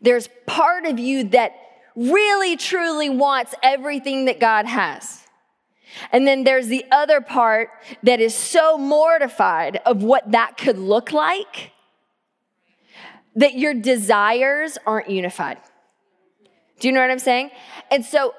There's 0.00 0.28
part 0.46 0.86
of 0.86 0.98
you 0.98 1.24
that 1.24 1.52
really 1.96 2.56
truly 2.56 3.10
wants 3.10 3.54
everything 3.62 4.26
that 4.26 4.38
God 4.38 4.66
has. 4.66 5.24
And 6.12 6.26
then 6.26 6.44
there's 6.44 6.68
the 6.68 6.84
other 6.90 7.20
part 7.20 7.70
that 8.02 8.20
is 8.20 8.34
so 8.34 8.78
mortified 8.78 9.80
of 9.86 10.02
what 10.02 10.30
that 10.32 10.56
could 10.56 10.78
look 10.78 11.12
like 11.12 11.72
that 13.36 13.54
your 13.54 13.74
desires 13.74 14.78
aren't 14.86 15.08
unified. 15.10 15.58
Do 16.80 16.88
you 16.88 16.92
know 16.92 17.00
what 17.00 17.10
I'm 17.10 17.18
saying? 17.18 17.50
And 17.90 18.04
so 18.04 18.34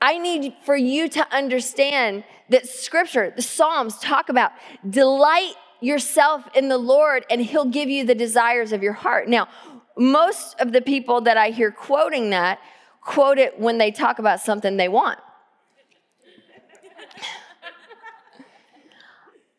I 0.00 0.18
need 0.18 0.54
for 0.64 0.76
you 0.76 1.08
to 1.10 1.34
understand 1.34 2.24
that 2.50 2.68
scripture, 2.68 3.32
the 3.34 3.42
Psalms 3.42 3.98
talk 3.98 4.28
about 4.28 4.52
delight 4.88 5.54
yourself 5.80 6.48
in 6.54 6.68
the 6.68 6.78
Lord 6.78 7.24
and 7.30 7.40
he'll 7.40 7.64
give 7.64 7.88
you 7.88 8.04
the 8.04 8.14
desires 8.14 8.72
of 8.72 8.82
your 8.82 8.92
heart. 8.92 9.28
Now, 9.28 9.48
most 9.96 10.58
of 10.60 10.72
the 10.72 10.80
people 10.80 11.20
that 11.22 11.36
I 11.36 11.50
hear 11.50 11.70
quoting 11.70 12.30
that 12.30 12.58
quote 13.00 13.38
it 13.38 13.60
when 13.60 13.78
they 13.78 13.90
talk 13.90 14.18
about 14.18 14.40
something 14.40 14.76
they 14.76 14.88
want. 14.88 15.18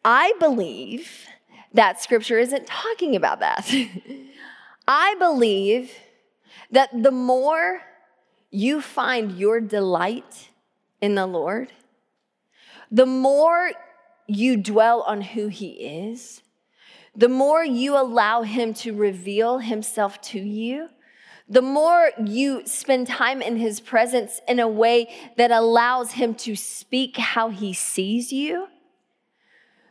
I 0.08 0.34
believe 0.40 1.26
that 1.74 2.00
scripture 2.00 2.38
isn't 2.38 2.68
talking 2.68 3.16
about 3.16 3.40
that. 3.40 3.68
I 4.88 5.16
believe 5.18 5.92
that 6.70 6.92
the 6.94 7.12
more 7.12 7.82
you 8.52 8.82
find 8.82 9.32
your 9.32 9.60
delight 9.60 10.52
in 11.02 11.16
the 11.16 11.26
Lord, 11.26 11.72
the 12.92 13.08
more 13.08 13.72
you 14.28 14.58
dwell 14.58 15.02
on 15.02 15.22
who 15.22 15.48
He 15.48 15.70
is, 15.70 16.44
the 17.15 17.28
more 17.30 17.65
you 17.65 17.98
allow 17.98 18.44
Him 18.44 18.76
to 18.76 18.94
reveal 18.94 19.58
Himself 19.58 20.22
to 20.22 20.39
you, 20.39 20.89
the 21.50 21.63
more 21.63 22.12
you 22.24 22.62
spend 22.68 23.08
time 23.08 23.41
in 23.41 23.58
His 23.58 23.80
presence 23.80 24.39
in 24.48 24.60
a 24.60 24.68
way 24.68 25.10
that 25.38 25.50
allows 25.50 26.12
Him 26.12 26.36
to 26.36 26.56
speak 26.56 27.18
how 27.18 27.50
He 27.50 27.74
sees 27.74 28.32
you, 28.32 28.68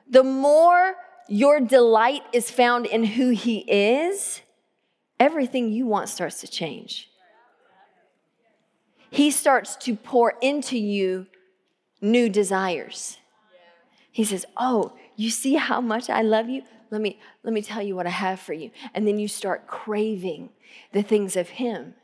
the 0.09 0.23
more 0.23 0.95
your 1.29 1.61
delight 1.61 2.23
is 2.33 2.51
found 2.51 2.87
in 2.87 3.05
who 3.05 3.31
He 3.31 3.59
is, 3.61 4.43
everything 5.19 5.73
you 5.73 5.87
want 5.87 6.09
starts 6.09 6.41
to 6.41 6.47
change. 6.47 7.11
He 9.11 9.31
starts 9.31 9.77
to 9.77 9.95
pour 9.95 10.35
into 10.43 10.77
you 10.77 11.27
new 12.01 12.29
desires. 12.29 13.19
He 14.11 14.25
says, 14.25 14.45
Oh, 14.57 14.93
you 15.17 15.31
see 15.31 15.55
how 15.55 15.81
much 15.81 16.11
I 16.11 16.23
love 16.23 16.49
you? 16.49 16.63
Let 16.91 17.01
me, 17.01 17.19
let 17.43 17.53
me 17.53 17.63
tell 17.63 17.83
you 17.83 17.97
what 17.97 18.07
I 18.07 18.11
have 18.11 18.41
for 18.41 18.53
you. 18.53 18.71
And 18.93 19.07
then 19.07 19.19
you 19.19 19.29
start 19.29 19.67
craving 19.67 20.51
the 20.93 21.03
things 21.03 21.37
of 21.37 21.49
Him. 21.49 21.95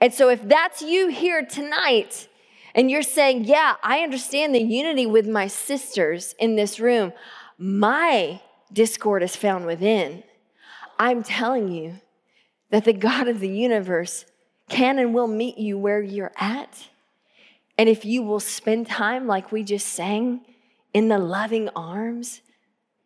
And 0.00 0.12
so, 0.12 0.28
if 0.28 0.46
that's 0.46 0.82
you 0.82 1.08
here 1.08 1.44
tonight, 1.44 2.28
and 2.76 2.88
you're 2.88 3.02
saying, 3.02 3.46
Yeah, 3.46 3.74
I 3.82 4.00
understand 4.00 4.54
the 4.54 4.62
unity 4.62 5.06
with 5.06 5.26
my 5.26 5.48
sisters 5.48 6.36
in 6.38 6.54
this 6.54 6.78
room, 6.78 7.12
my 7.58 8.40
discord 8.72 9.24
is 9.24 9.34
found 9.34 9.66
within. 9.66 10.22
I'm 10.98 11.24
telling 11.24 11.72
you 11.72 11.96
that 12.70 12.84
the 12.84 12.92
God 12.92 13.26
of 13.26 13.40
the 13.40 13.50
universe 13.50 14.24
can 14.68 15.00
and 15.00 15.12
will 15.12 15.26
meet 15.26 15.58
you 15.58 15.76
where 15.76 16.00
you're 16.00 16.32
at 16.36 16.88
and 17.78 17.88
if 17.88 18.04
you 18.04 18.22
will 18.22 18.40
spend 18.40 18.86
time, 18.86 19.26
like 19.26 19.52
we 19.52 19.62
just 19.62 19.88
sang, 19.88 20.44
in 20.94 21.08
the 21.08 21.18
loving 21.18 21.68
arms 21.76 22.40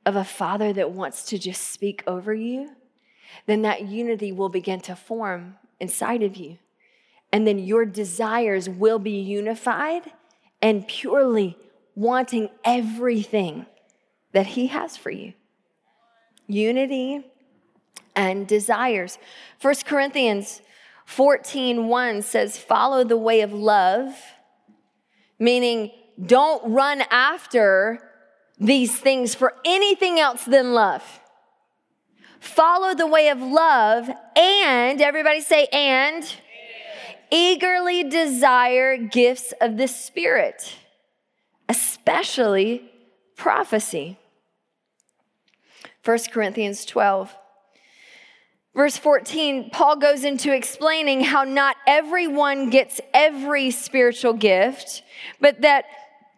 of 0.07 0.15
a 0.15 0.25
father 0.25 0.73
that 0.73 0.93
wants 0.93 1.25
to 1.27 1.39
just 1.39 1.71
speak 1.71 2.05
over 2.07 2.33
you, 2.33 2.71
then 3.47 3.63
that 3.63 3.89
unity 3.89 4.31
will 4.31 4.49
begin 4.49 4.81
to 4.81 4.95
form 4.95 5.57
inside 5.81 6.23
of 6.23 6.37
you. 6.37 6.59
And 7.33 7.47
then 7.47 7.59
your 7.59 7.85
desires 7.85 8.69
will 8.69 8.99
be 8.99 9.21
unified 9.21 10.13
and 10.61 10.87
purely 10.87 11.57
wanting 11.95 12.51
everything 12.65 13.67
that 14.33 14.47
He 14.47 14.69
has 14.69 14.97
for 14.97 15.11
you. 15.11 15.35
Unity 16.47 17.25
and 18.17 18.47
desires. 18.47 19.19
First 19.59 19.87
Corinthians 19.87 20.63
14 21.07 21.87
1 21.89 22.23
says, 22.23 22.59
Follow 22.59 23.05
the 23.05 23.17
way 23.17 23.41
of 23.43 23.53
love 23.53 24.15
meaning 25.41 25.91
don't 26.25 26.73
run 26.73 27.03
after 27.11 27.99
these 28.59 28.97
things 28.97 29.35
for 29.35 29.55
anything 29.65 30.21
else 30.21 30.45
than 30.45 30.75
love. 30.75 31.03
Follow 32.39 32.95
the 32.95 33.07
way 33.07 33.29
of 33.31 33.41
love 33.41 34.09
and, 34.37 35.01
everybody 35.01 35.41
say, 35.41 35.67
and. 35.73 36.37
Eagerly 37.31 38.05
desire 38.05 38.97
gifts 38.97 39.53
of 39.61 39.77
the 39.77 39.89
Spirit, 39.89 40.75
especially 41.69 42.91
prophecy. 43.37 44.19
1 46.05 46.19
Corinthians 46.33 46.85
12. 46.85 47.35
Verse 48.75 48.97
14, 48.97 49.71
Paul 49.71 49.97
goes 49.97 50.25
into 50.25 50.55
explaining 50.55 51.23
how 51.23 51.43
not 51.43 51.77
everyone 51.87 52.71
gets 52.71 53.01
every 53.13 53.71
spiritual 53.71 54.33
gift, 54.33 55.03
but 55.41 55.61
that 55.63 55.87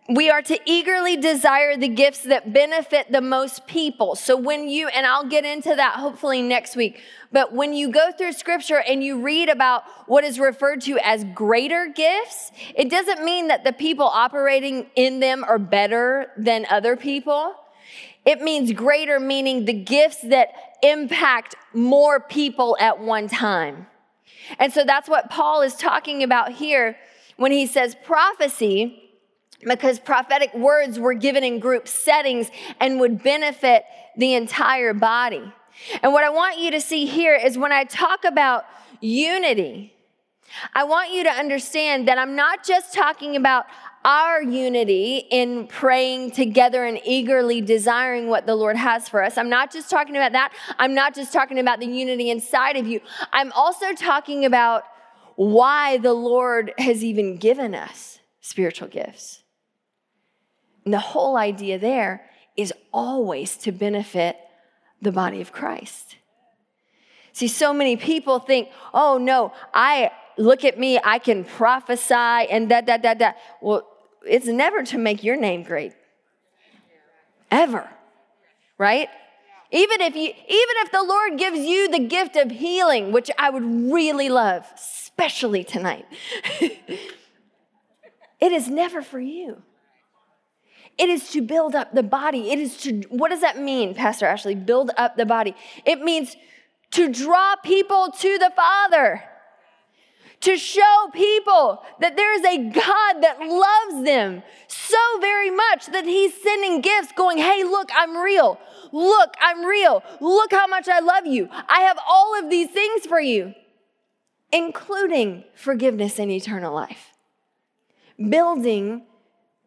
we 0.08 0.30
are 0.30 0.42
to 0.42 0.58
eagerly 0.66 1.16
desire 1.16 1.76
the 1.76 1.88
gifts 1.88 2.22
that 2.24 2.52
benefit 2.52 3.12
the 3.12 3.20
most 3.20 3.66
people. 3.68 4.16
So 4.16 4.36
when 4.36 4.68
you, 4.68 4.88
and 4.88 5.06
I'll 5.06 5.28
get 5.28 5.44
into 5.44 5.74
that 5.76 5.94
hopefully 5.94 6.42
next 6.42 6.74
week, 6.74 7.00
but 7.30 7.52
when 7.52 7.72
you 7.72 7.90
go 7.90 8.10
through 8.10 8.32
scripture 8.32 8.82
and 8.86 9.02
you 9.02 9.22
read 9.22 9.48
about 9.48 9.84
what 10.06 10.24
is 10.24 10.40
referred 10.40 10.80
to 10.82 10.98
as 10.98 11.24
greater 11.34 11.92
gifts, 11.94 12.50
it 12.74 12.90
doesn't 12.90 13.24
mean 13.24 13.46
that 13.46 13.62
the 13.62 13.72
people 13.72 14.06
operating 14.06 14.86
in 14.96 15.20
them 15.20 15.44
are 15.44 15.58
better 15.58 16.32
than 16.36 16.66
other 16.68 16.96
people. 16.96 17.54
It 18.26 18.42
means 18.42 18.72
greater, 18.72 19.20
meaning 19.20 19.66
the 19.66 19.72
gifts 19.72 20.20
that 20.22 20.48
impact 20.82 21.54
more 21.72 22.18
people 22.18 22.76
at 22.80 22.98
one 22.98 23.28
time. 23.28 23.86
And 24.58 24.72
so 24.72 24.84
that's 24.84 25.08
what 25.08 25.30
Paul 25.30 25.62
is 25.62 25.74
talking 25.74 26.24
about 26.24 26.52
here 26.52 26.96
when 27.36 27.52
he 27.52 27.66
says 27.66 27.96
prophecy, 28.04 29.01
because 29.64 29.98
prophetic 29.98 30.54
words 30.54 30.98
were 30.98 31.14
given 31.14 31.44
in 31.44 31.58
group 31.58 31.88
settings 31.88 32.50
and 32.80 33.00
would 33.00 33.22
benefit 33.22 33.84
the 34.16 34.34
entire 34.34 34.94
body. 34.94 35.52
And 36.02 36.12
what 36.12 36.24
I 36.24 36.30
want 36.30 36.58
you 36.58 36.70
to 36.72 36.80
see 36.80 37.06
here 37.06 37.34
is 37.34 37.56
when 37.56 37.72
I 37.72 37.84
talk 37.84 38.24
about 38.24 38.64
unity, 39.00 39.94
I 40.74 40.84
want 40.84 41.12
you 41.12 41.24
to 41.24 41.30
understand 41.30 42.08
that 42.08 42.18
I'm 42.18 42.36
not 42.36 42.64
just 42.64 42.92
talking 42.92 43.36
about 43.36 43.66
our 44.04 44.42
unity 44.42 45.18
in 45.30 45.66
praying 45.68 46.32
together 46.32 46.84
and 46.84 47.00
eagerly 47.04 47.60
desiring 47.60 48.28
what 48.28 48.46
the 48.46 48.54
Lord 48.54 48.76
has 48.76 49.08
for 49.08 49.22
us. 49.22 49.38
I'm 49.38 49.48
not 49.48 49.72
just 49.72 49.88
talking 49.88 50.16
about 50.16 50.32
that. 50.32 50.52
I'm 50.78 50.94
not 50.94 51.14
just 51.14 51.32
talking 51.32 51.58
about 51.58 51.78
the 51.78 51.86
unity 51.86 52.30
inside 52.30 52.76
of 52.76 52.86
you. 52.86 53.00
I'm 53.32 53.52
also 53.52 53.92
talking 53.92 54.44
about 54.44 54.84
why 55.36 55.98
the 55.98 56.12
Lord 56.12 56.72
has 56.78 57.04
even 57.04 57.36
given 57.36 57.74
us 57.74 58.18
spiritual 58.40 58.88
gifts. 58.88 59.41
And 60.84 60.92
the 60.92 60.98
whole 60.98 61.36
idea 61.36 61.78
there 61.78 62.24
is 62.56 62.72
always 62.92 63.56
to 63.58 63.72
benefit 63.72 64.36
the 65.00 65.12
body 65.12 65.40
of 65.40 65.52
Christ. 65.52 66.16
See, 67.32 67.48
so 67.48 67.72
many 67.72 67.96
people 67.96 68.38
think, 68.38 68.68
oh 68.92 69.18
no, 69.18 69.52
I 69.72 70.10
look 70.36 70.64
at 70.64 70.78
me, 70.78 71.00
I 71.02 71.18
can 71.18 71.44
prophesy 71.44 72.14
and 72.14 72.70
that, 72.70 72.86
that, 72.86 73.02
that, 73.02 73.18
that. 73.20 73.38
Well, 73.60 73.88
it's 74.26 74.46
never 74.46 74.82
to 74.84 74.98
make 74.98 75.24
your 75.24 75.36
name 75.36 75.62
great. 75.62 75.92
Ever. 77.50 77.88
Right? 78.78 79.08
Even 79.70 80.02
if 80.02 80.14
you, 80.14 80.28
even 80.28 80.34
if 80.48 80.92
the 80.92 81.02
Lord 81.02 81.38
gives 81.38 81.58
you 81.58 81.88
the 81.88 82.00
gift 82.00 82.36
of 82.36 82.50
healing, 82.50 83.10
which 83.10 83.30
I 83.38 83.48
would 83.48 83.64
really 83.64 84.28
love, 84.28 84.66
especially 84.74 85.64
tonight, 85.64 86.04
it 86.60 86.82
is 88.40 88.68
never 88.68 89.00
for 89.00 89.20
you. 89.20 89.62
It 90.98 91.08
is 91.08 91.30
to 91.30 91.40
build 91.40 91.74
up 91.74 91.94
the 91.94 92.02
body. 92.02 92.50
It 92.50 92.58
is 92.58 92.76
to, 92.78 93.02
what 93.08 93.30
does 93.30 93.40
that 93.40 93.58
mean, 93.58 93.94
Pastor 93.94 94.26
Ashley? 94.26 94.54
Build 94.54 94.90
up 94.96 95.16
the 95.16 95.26
body. 95.26 95.54
It 95.84 96.00
means 96.00 96.36
to 96.92 97.10
draw 97.10 97.56
people 97.56 98.12
to 98.18 98.38
the 98.38 98.52
Father, 98.54 99.24
to 100.40 100.56
show 100.56 101.08
people 101.12 101.82
that 102.00 102.16
there 102.16 102.34
is 102.34 102.44
a 102.44 102.70
God 102.70 103.22
that 103.22 103.38
loves 103.40 104.04
them 104.04 104.42
so 104.68 104.98
very 105.20 105.50
much 105.50 105.86
that 105.86 106.04
He's 106.04 106.34
sending 106.42 106.80
gifts, 106.80 107.12
going, 107.16 107.38
Hey, 107.38 107.64
look, 107.64 107.88
I'm 107.94 108.16
real. 108.16 108.58
Look, 108.92 109.34
I'm 109.40 109.64
real. 109.64 110.02
Look 110.20 110.52
how 110.52 110.66
much 110.66 110.88
I 110.88 111.00
love 111.00 111.26
you. 111.26 111.48
I 111.50 111.80
have 111.80 111.98
all 112.06 112.38
of 112.38 112.50
these 112.50 112.68
things 112.70 113.06
for 113.06 113.20
you, 113.20 113.54
including 114.52 115.44
forgiveness 115.54 116.18
and 116.18 116.30
eternal 116.30 116.74
life. 116.74 117.12
Building 118.28 119.06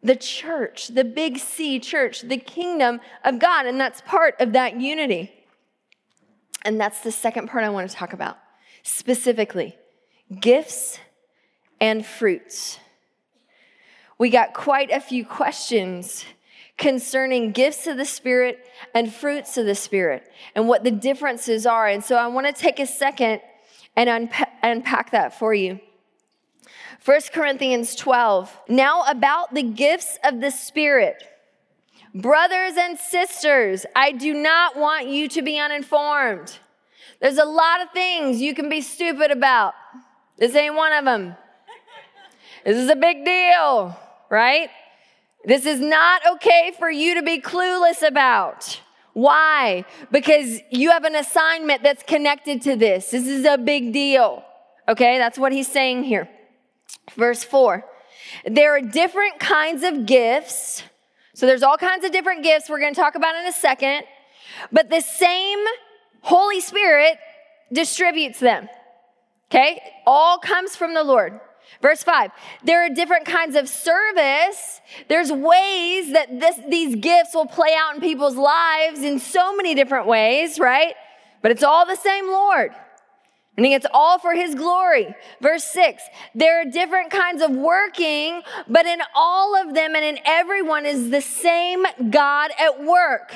the 0.06 0.16
church, 0.16 0.88
the 0.88 1.04
big 1.04 1.38
C 1.38 1.80
church, 1.80 2.22
the 2.22 2.36
kingdom 2.36 3.00
of 3.24 3.38
God. 3.38 3.66
And 3.66 3.80
that's 3.80 4.00
part 4.02 4.36
of 4.40 4.52
that 4.52 4.80
unity. 4.80 5.32
And 6.64 6.80
that's 6.80 7.00
the 7.00 7.12
second 7.12 7.48
part 7.48 7.64
I 7.64 7.68
want 7.70 7.90
to 7.90 7.96
talk 7.96 8.12
about 8.12 8.38
specifically 8.82 9.76
gifts 10.40 11.00
and 11.80 12.06
fruits. 12.06 12.78
We 14.18 14.30
got 14.30 14.54
quite 14.54 14.90
a 14.90 15.00
few 15.00 15.26
questions 15.26 16.24
concerning 16.78 17.52
gifts 17.52 17.86
of 17.86 17.96
the 17.96 18.04
Spirit 18.04 18.66
and 18.94 19.12
fruits 19.12 19.56
of 19.58 19.66
the 19.66 19.74
Spirit 19.74 20.30
and 20.54 20.68
what 20.68 20.84
the 20.84 20.90
differences 20.90 21.66
are. 21.66 21.88
And 21.88 22.04
so 22.04 22.16
I 22.16 22.28
want 22.28 22.46
to 22.46 22.52
take 22.52 22.78
a 22.78 22.86
second 22.86 23.40
and 23.96 24.30
unpa- 24.30 24.48
unpack 24.62 25.10
that 25.10 25.38
for 25.38 25.52
you. 25.52 25.80
1 27.06 27.20
Corinthians 27.32 27.94
12. 27.94 28.50
Now 28.68 29.04
about 29.04 29.54
the 29.54 29.62
gifts 29.62 30.18
of 30.24 30.40
the 30.40 30.50
Spirit. 30.50 31.22
Brothers 32.12 32.72
and 32.76 32.98
sisters, 32.98 33.86
I 33.94 34.10
do 34.10 34.34
not 34.34 34.76
want 34.76 35.06
you 35.06 35.28
to 35.28 35.40
be 35.40 35.56
uninformed. 35.56 36.58
There's 37.20 37.38
a 37.38 37.44
lot 37.44 37.80
of 37.80 37.92
things 37.92 38.40
you 38.40 38.54
can 38.54 38.68
be 38.68 38.80
stupid 38.80 39.30
about. 39.30 39.74
This 40.36 40.56
ain't 40.56 40.74
one 40.74 40.92
of 40.92 41.04
them. 41.04 41.36
This 42.64 42.76
is 42.76 42.90
a 42.90 42.96
big 42.96 43.24
deal, 43.24 43.96
right? 44.28 44.68
This 45.44 45.64
is 45.64 45.78
not 45.78 46.22
okay 46.32 46.72
for 46.76 46.90
you 46.90 47.14
to 47.14 47.22
be 47.22 47.40
clueless 47.40 48.04
about. 48.04 48.80
Why? 49.12 49.84
Because 50.10 50.60
you 50.72 50.90
have 50.90 51.04
an 51.04 51.14
assignment 51.14 51.84
that's 51.84 52.02
connected 52.02 52.62
to 52.62 52.74
this. 52.74 53.12
This 53.12 53.28
is 53.28 53.44
a 53.44 53.56
big 53.56 53.92
deal. 53.92 54.42
Okay, 54.88 55.18
that's 55.18 55.38
what 55.38 55.52
he's 55.52 55.70
saying 55.70 56.02
here. 56.02 56.28
Verse 57.14 57.44
4 57.44 57.84
there 58.44 58.76
are 58.76 58.80
different 58.80 59.38
kinds 59.38 59.82
of 59.82 60.06
gifts. 60.06 60.82
So 61.34 61.46
there's 61.46 61.62
all 61.62 61.76
kinds 61.76 62.04
of 62.04 62.12
different 62.12 62.42
gifts 62.42 62.68
we're 62.68 62.80
going 62.80 62.94
to 62.94 63.00
talk 63.00 63.14
about 63.14 63.36
in 63.36 63.46
a 63.46 63.52
second, 63.52 64.04
but 64.72 64.88
the 64.88 65.00
same 65.00 65.58
Holy 66.22 66.60
Spirit 66.60 67.18
distributes 67.72 68.40
them. 68.40 68.68
Okay? 69.50 69.80
All 70.06 70.38
comes 70.38 70.76
from 70.76 70.94
the 70.94 71.04
Lord. 71.04 71.40
Verse 71.82 72.02
5 72.02 72.30
there 72.64 72.86
are 72.86 72.88
different 72.88 73.26
kinds 73.26 73.56
of 73.56 73.68
service. 73.68 74.80
There's 75.08 75.30
ways 75.30 76.12
that 76.12 76.40
this, 76.40 76.58
these 76.68 76.96
gifts 76.96 77.34
will 77.34 77.46
play 77.46 77.74
out 77.76 77.96
in 77.96 78.00
people's 78.00 78.36
lives 78.36 79.00
in 79.00 79.18
so 79.18 79.54
many 79.56 79.74
different 79.74 80.06
ways, 80.06 80.58
right? 80.58 80.94
But 81.42 81.50
it's 81.50 81.62
all 81.62 81.84
the 81.84 81.96
same 81.96 82.28
Lord. 82.28 82.72
And 83.56 83.64
it's 83.64 83.86
all 83.90 84.18
for 84.18 84.34
his 84.34 84.54
glory. 84.54 85.14
Verse 85.40 85.64
six, 85.64 86.02
there 86.34 86.60
are 86.60 86.64
different 86.64 87.10
kinds 87.10 87.40
of 87.42 87.50
working, 87.52 88.42
but 88.68 88.84
in 88.84 89.00
all 89.14 89.56
of 89.56 89.74
them 89.74 89.94
and 89.94 90.04
in 90.04 90.18
everyone 90.26 90.84
is 90.84 91.10
the 91.10 91.22
same 91.22 91.86
God 92.10 92.50
at 92.58 92.84
work. 92.84 93.32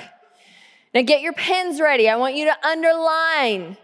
Now 0.92 1.02
get 1.02 1.22
your 1.22 1.32
pens 1.32 1.80
ready. 1.80 2.08
I 2.08 2.16
want 2.16 2.34
you 2.34 2.44
to 2.46 2.66
underline 2.66 3.78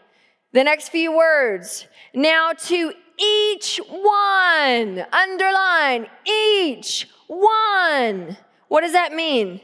the 0.52 0.64
next 0.64 0.90
few 0.90 1.16
words. 1.16 1.86
Now 2.12 2.52
to 2.52 2.92
each 3.18 3.80
one, 3.88 5.06
underline 5.12 6.06
each 6.26 7.08
one. 7.28 8.36
What 8.68 8.82
does 8.82 8.92
that 8.92 9.14
mean? 9.14 9.60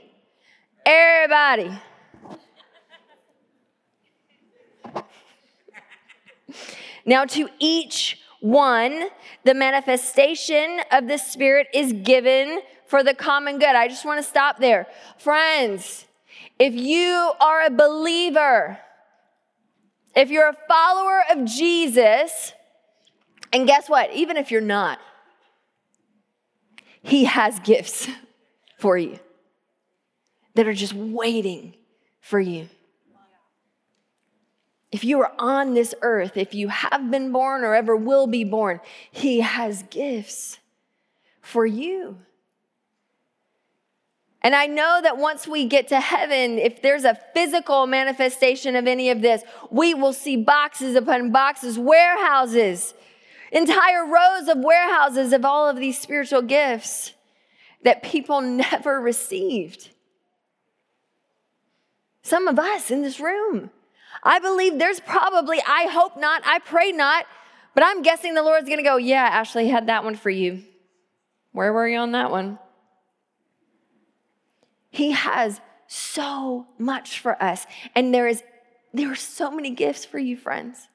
Everybody. 0.87 1.71
Now, 7.05 7.25
to 7.27 7.49
each 7.59 8.19
one, 8.41 9.09
the 9.45 9.55
manifestation 9.55 10.81
of 10.91 11.07
the 11.07 11.19
Spirit 11.19 11.69
is 11.73 11.93
given 11.93 12.61
for 12.87 13.03
the 13.03 13.15
common 13.15 13.59
good. 13.59 13.75
I 13.77 13.89
just 13.89 14.05
want 14.05 14.23
to 14.23 14.29
stop 14.29 14.59
there. 14.59 14.87
Friends, 15.19 16.07
if 16.59 16.75
you 16.75 17.33
are 17.41 17.65
a 17.67 17.71
believer, 17.71 18.79
if 20.15 20.31
you're 20.31 20.49
a 20.49 20.57
follower 20.69 21.23
of 21.31 21.45
Jesus, 21.45 22.53
and 23.53 23.67
guess 23.67 23.89
what? 23.89 24.13
Even 24.13 24.37
if 24.37 24.51
you're 24.51 24.61
not, 24.61 24.99
He 27.03 27.25
has 27.25 27.59
gifts 27.61 28.09
for 28.79 28.99
you 28.99 29.19
that 30.55 30.67
are 30.67 30.75
just 30.75 30.93
waiting 30.93 31.75
for 32.21 32.41
you 32.41 32.69
if 34.93 35.03
you 35.03 35.21
are 35.23 35.33
on 35.39 35.73
this 35.73 35.95
earth, 36.03 36.37
if 36.37 36.55
you 36.55 36.69
have 36.69 37.11
been 37.11 37.33
born 37.33 37.65
or 37.65 37.75
ever 37.75 37.97
will 37.97 38.27
be 38.27 38.45
born, 38.45 38.81
He 39.11 39.41
has 39.41 39.83
gifts 39.85 40.59
for 41.41 41.65
you. 41.65 42.19
And 44.43 44.55
I 44.55 44.67
know 44.67 45.01
that 45.03 45.19
once 45.19 45.47
we 45.47 45.67
get 45.67 45.89
to 45.89 46.01
heaven, 46.01 46.59
if 46.59 46.83
there's 46.83 47.05
a 47.05 47.19
physical 47.33 47.87
manifestation 47.87 48.77
of 48.77 48.87
any 48.87 49.09
of 49.11 49.23
this, 49.23 49.43
we 49.71 49.95
will 49.95 50.13
see 50.13 50.37
boxes 50.37 50.97
upon 50.97 51.31
boxes, 51.31 51.79
warehouses, 51.79 52.93
entire 53.53 54.05
rows 54.05 54.49
of 54.49 54.59
warehouses 54.59 55.33
of 55.33 55.45
all 55.45 55.69
of 55.69 55.77
these 55.77 55.99
spiritual 55.99 56.43
gifts 56.43 57.13
that 57.85 58.03
people 58.03 58.41
never 58.41 59.01
received. 59.01 59.91
Some 62.23 62.49
of 62.49 62.59
us 62.59 62.91
in 62.91 63.03
this 63.03 63.21
room, 63.21 63.71
I 64.23 64.39
believe 64.39 64.79
there's 64.79 65.01
probably, 65.01 65.61
I 65.67 65.89
hope 65.91 66.17
not, 66.17 66.43
I 66.45 66.59
pray 66.61 66.93
not, 66.93 67.27
but 67.75 67.85
I'm 67.85 68.03
guessing 68.03 68.35
the 68.35 68.43
Lord's 68.43 68.69
gonna 68.69 68.83
go, 68.83 68.97
yeah, 68.97 69.25
Ashley 69.25 69.69
had 69.69 69.89
that 69.89 70.05
one 70.05 70.15
for 70.15 70.31
you. 70.31 70.63
Where 71.53 71.73
were 71.73 71.89
you 71.89 71.99
on 71.99 72.13
that 72.13 72.31
one? 72.31 72.59
He 74.91 75.13
has 75.13 75.61
so 75.87 76.67
much 76.79 77.19
for 77.19 77.43
us. 77.43 77.67
And 77.95 78.15
there 78.15 78.29
is 78.29 78.43
there 78.95 79.11
are 79.11 79.17
so 79.17 79.51
many 79.51 79.71
gifts 79.71 80.05
for 80.05 80.19
you, 80.19 80.37
friends. 80.37 80.89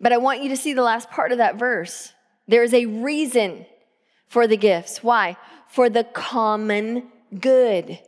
But 0.00 0.12
I 0.12 0.16
want 0.16 0.42
you 0.42 0.48
to 0.48 0.56
see 0.56 0.72
the 0.72 0.82
last 0.82 1.10
part 1.10 1.30
of 1.30 1.38
that 1.38 1.56
verse. 1.56 2.12
There 2.48 2.64
is 2.64 2.74
a 2.74 2.86
reason 2.86 3.66
for 4.26 4.46
the 4.46 4.56
gifts. 4.56 5.02
Why? 5.02 5.36
For 5.68 5.88
the 5.88 6.04
common 6.04 7.04
good. 7.38 8.00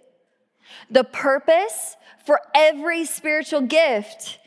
The 0.90 1.04
purpose 1.04 1.96
for 2.24 2.40
every 2.54 3.04
spiritual 3.04 3.62
gift 3.62 4.38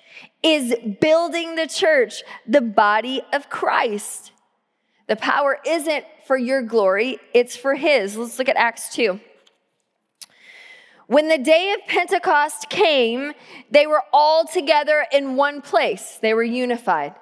is 0.43 0.75
building 1.01 1.55
the 1.55 1.67
church, 1.67 2.23
the 2.47 2.62
body 2.62 3.21
of 3.34 3.49
Christ. 3.49 4.32
The 5.08 5.15
power 5.15 5.60
isn't 5.65 6.05
for 6.27 6.38
your 6.38 6.62
glory, 6.62 7.17
it's 7.34 7.55
for 7.55 7.75
His. 7.75 8.15
Let's 8.15 8.38
look 8.38 8.49
at 8.49 8.55
Acts 8.55 8.93
2. 8.93 9.19
When 11.08 11.27
the 11.27 11.39
day 11.39 11.73
of 11.73 11.88
Pentecost 11.88 12.69
came, 12.69 13.34
they 13.71 13.88
were 13.88 14.03
all 14.13 14.45
together 14.45 15.08
in 15.12 15.36
one 15.36 15.62
place. 15.63 16.19
They 16.21 16.36
were 16.36 16.43
unified. 16.43 17.15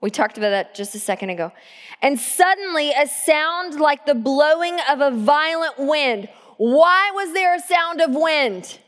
We 0.00 0.08
talked 0.08 0.38
about 0.38 0.50
that 0.50 0.74
just 0.74 0.94
a 0.94 0.98
second 0.98 1.30
ago. 1.30 1.52
And 2.00 2.18
suddenly, 2.18 2.92
a 2.92 3.06
sound 3.06 3.78
like 3.78 4.06
the 4.06 4.14
blowing 4.14 4.78
of 4.90 5.00
a 5.02 5.10
violent 5.10 5.78
wind. 5.78 6.30
Why 6.56 7.10
was 7.14 7.32
there 7.32 7.54
a 7.54 7.60
sound 7.60 8.00
of 8.00 8.14
wind? 8.14 8.78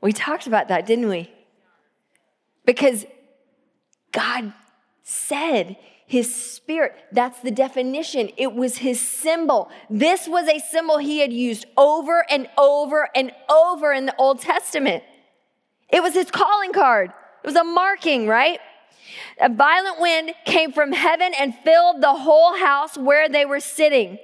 We 0.00 0.12
talked 0.12 0.46
about 0.46 0.68
that, 0.68 0.86
didn't 0.86 1.08
we? 1.08 1.30
Because 2.64 3.04
God 4.12 4.52
said 5.02 5.76
his 6.06 6.34
spirit. 6.34 6.94
That's 7.12 7.40
the 7.40 7.50
definition. 7.50 8.30
It 8.36 8.52
was 8.52 8.78
his 8.78 9.00
symbol. 9.00 9.70
This 9.90 10.28
was 10.28 10.48
a 10.48 10.58
symbol 10.58 10.98
he 10.98 11.20
had 11.20 11.32
used 11.32 11.66
over 11.76 12.24
and 12.30 12.48
over 12.58 13.08
and 13.14 13.32
over 13.50 13.92
in 13.92 14.06
the 14.06 14.16
Old 14.16 14.40
Testament. 14.40 15.02
It 15.88 16.02
was 16.02 16.14
his 16.14 16.30
calling 16.30 16.72
card. 16.72 17.10
It 17.42 17.46
was 17.46 17.56
a 17.56 17.64
marking, 17.64 18.26
right? 18.26 18.60
A 19.40 19.48
violent 19.48 20.00
wind 20.00 20.32
came 20.44 20.72
from 20.72 20.92
heaven 20.92 21.32
and 21.38 21.54
filled 21.64 22.02
the 22.02 22.14
whole 22.14 22.56
house 22.56 22.96
where 22.96 23.28
they 23.28 23.44
were 23.44 23.60
sitting. 23.60 24.18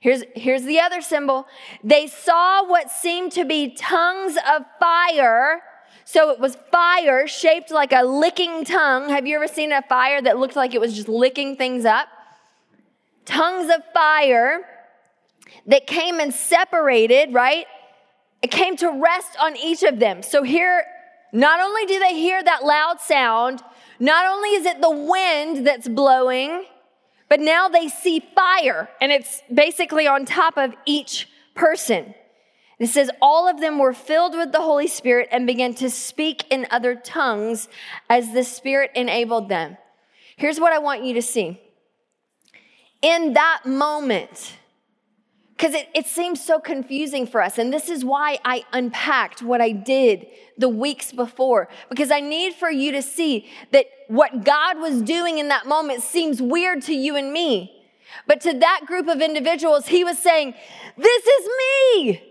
Here's, 0.00 0.24
here's 0.34 0.62
the 0.62 0.80
other 0.80 1.02
symbol. 1.02 1.46
They 1.84 2.06
saw 2.06 2.66
what 2.66 2.90
seemed 2.90 3.32
to 3.32 3.44
be 3.44 3.74
tongues 3.74 4.36
of 4.50 4.64
fire. 4.80 5.60
So 6.04 6.30
it 6.30 6.40
was 6.40 6.56
fire 6.72 7.28
shaped 7.28 7.70
like 7.70 7.92
a 7.92 8.02
licking 8.02 8.64
tongue. 8.64 9.10
Have 9.10 9.26
you 9.26 9.36
ever 9.36 9.46
seen 9.46 9.72
a 9.72 9.82
fire 9.82 10.22
that 10.22 10.38
looked 10.38 10.56
like 10.56 10.74
it 10.74 10.80
was 10.80 10.94
just 10.94 11.08
licking 11.08 11.56
things 11.56 11.84
up? 11.84 12.08
Tongues 13.26 13.70
of 13.70 13.82
fire 13.92 14.62
that 15.66 15.86
came 15.86 16.18
and 16.18 16.32
separated, 16.32 17.34
right? 17.34 17.66
It 18.40 18.50
came 18.50 18.76
to 18.78 18.88
rest 18.88 19.36
on 19.38 19.54
each 19.56 19.82
of 19.82 19.98
them. 19.98 20.22
So 20.22 20.42
here, 20.42 20.82
not 21.30 21.60
only 21.60 21.84
do 21.84 21.98
they 21.98 22.14
hear 22.14 22.42
that 22.42 22.64
loud 22.64 23.00
sound, 23.00 23.62
not 23.98 24.24
only 24.26 24.48
is 24.50 24.64
it 24.64 24.80
the 24.80 24.90
wind 24.90 25.66
that's 25.66 25.86
blowing, 25.88 26.64
but 27.30 27.40
now 27.40 27.68
they 27.68 27.88
see 27.88 28.20
fire, 28.34 28.90
and 29.00 29.12
it's 29.12 29.40
basically 29.54 30.06
on 30.08 30.26
top 30.26 30.58
of 30.58 30.74
each 30.84 31.28
person. 31.54 32.14
It 32.80 32.88
says, 32.88 33.08
All 33.22 33.48
of 33.48 33.60
them 33.60 33.78
were 33.78 33.92
filled 33.92 34.34
with 34.34 34.50
the 34.50 34.60
Holy 34.60 34.88
Spirit 34.88 35.28
and 35.30 35.46
began 35.46 35.72
to 35.74 35.88
speak 35.90 36.44
in 36.50 36.66
other 36.72 36.96
tongues 36.96 37.68
as 38.08 38.32
the 38.32 38.42
Spirit 38.42 38.90
enabled 38.96 39.48
them. 39.48 39.76
Here's 40.36 40.58
what 40.58 40.72
I 40.72 40.80
want 40.80 41.04
you 41.04 41.14
to 41.14 41.22
see. 41.22 41.60
In 43.00 43.34
that 43.34 43.60
moment, 43.64 44.56
because 45.60 45.74
it, 45.74 45.88
it 45.94 46.06
seems 46.06 46.42
so 46.42 46.58
confusing 46.58 47.26
for 47.26 47.42
us. 47.42 47.58
And 47.58 47.70
this 47.70 47.90
is 47.90 48.02
why 48.02 48.38
I 48.46 48.64
unpacked 48.72 49.42
what 49.42 49.60
I 49.60 49.72
did 49.72 50.26
the 50.56 50.70
weeks 50.70 51.12
before, 51.12 51.68
because 51.90 52.10
I 52.10 52.20
need 52.20 52.54
for 52.54 52.70
you 52.70 52.92
to 52.92 53.02
see 53.02 53.46
that 53.70 53.84
what 54.10 54.44
God 54.44 54.80
was 54.80 55.02
doing 55.02 55.38
in 55.38 55.48
that 55.48 55.66
moment 55.66 56.02
seems 56.02 56.42
weird 56.42 56.82
to 56.82 56.94
you 56.94 57.14
and 57.14 57.32
me. 57.32 57.80
But 58.26 58.40
to 58.42 58.58
that 58.58 58.80
group 58.86 59.06
of 59.06 59.20
individuals, 59.20 59.86
he 59.86 60.02
was 60.02 60.18
saying, 60.18 60.54
This 60.96 61.26
is 61.26 61.48
me. 61.58 62.22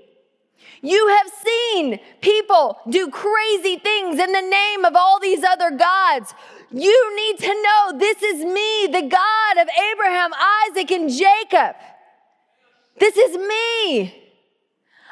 You 0.82 1.08
have 1.08 1.32
seen 1.46 2.00
people 2.22 2.78
do 2.90 3.10
crazy 3.10 3.78
things 3.78 4.20
in 4.20 4.32
the 4.32 4.42
name 4.42 4.84
of 4.84 4.96
all 4.96 5.20
these 5.20 5.44
other 5.44 5.72
gods. 5.72 6.34
You 6.72 7.16
need 7.16 7.40
to 7.40 7.48
know 7.48 7.98
this 7.98 8.22
is 8.24 8.44
me, 8.44 8.88
the 8.88 9.08
God 9.10 9.62
of 9.62 9.70
Abraham, 9.92 10.32
Isaac, 10.68 10.92
and 10.92 11.10
Jacob. 11.10 11.76
This 13.00 13.16
is 13.16 13.38
me. 13.38 14.16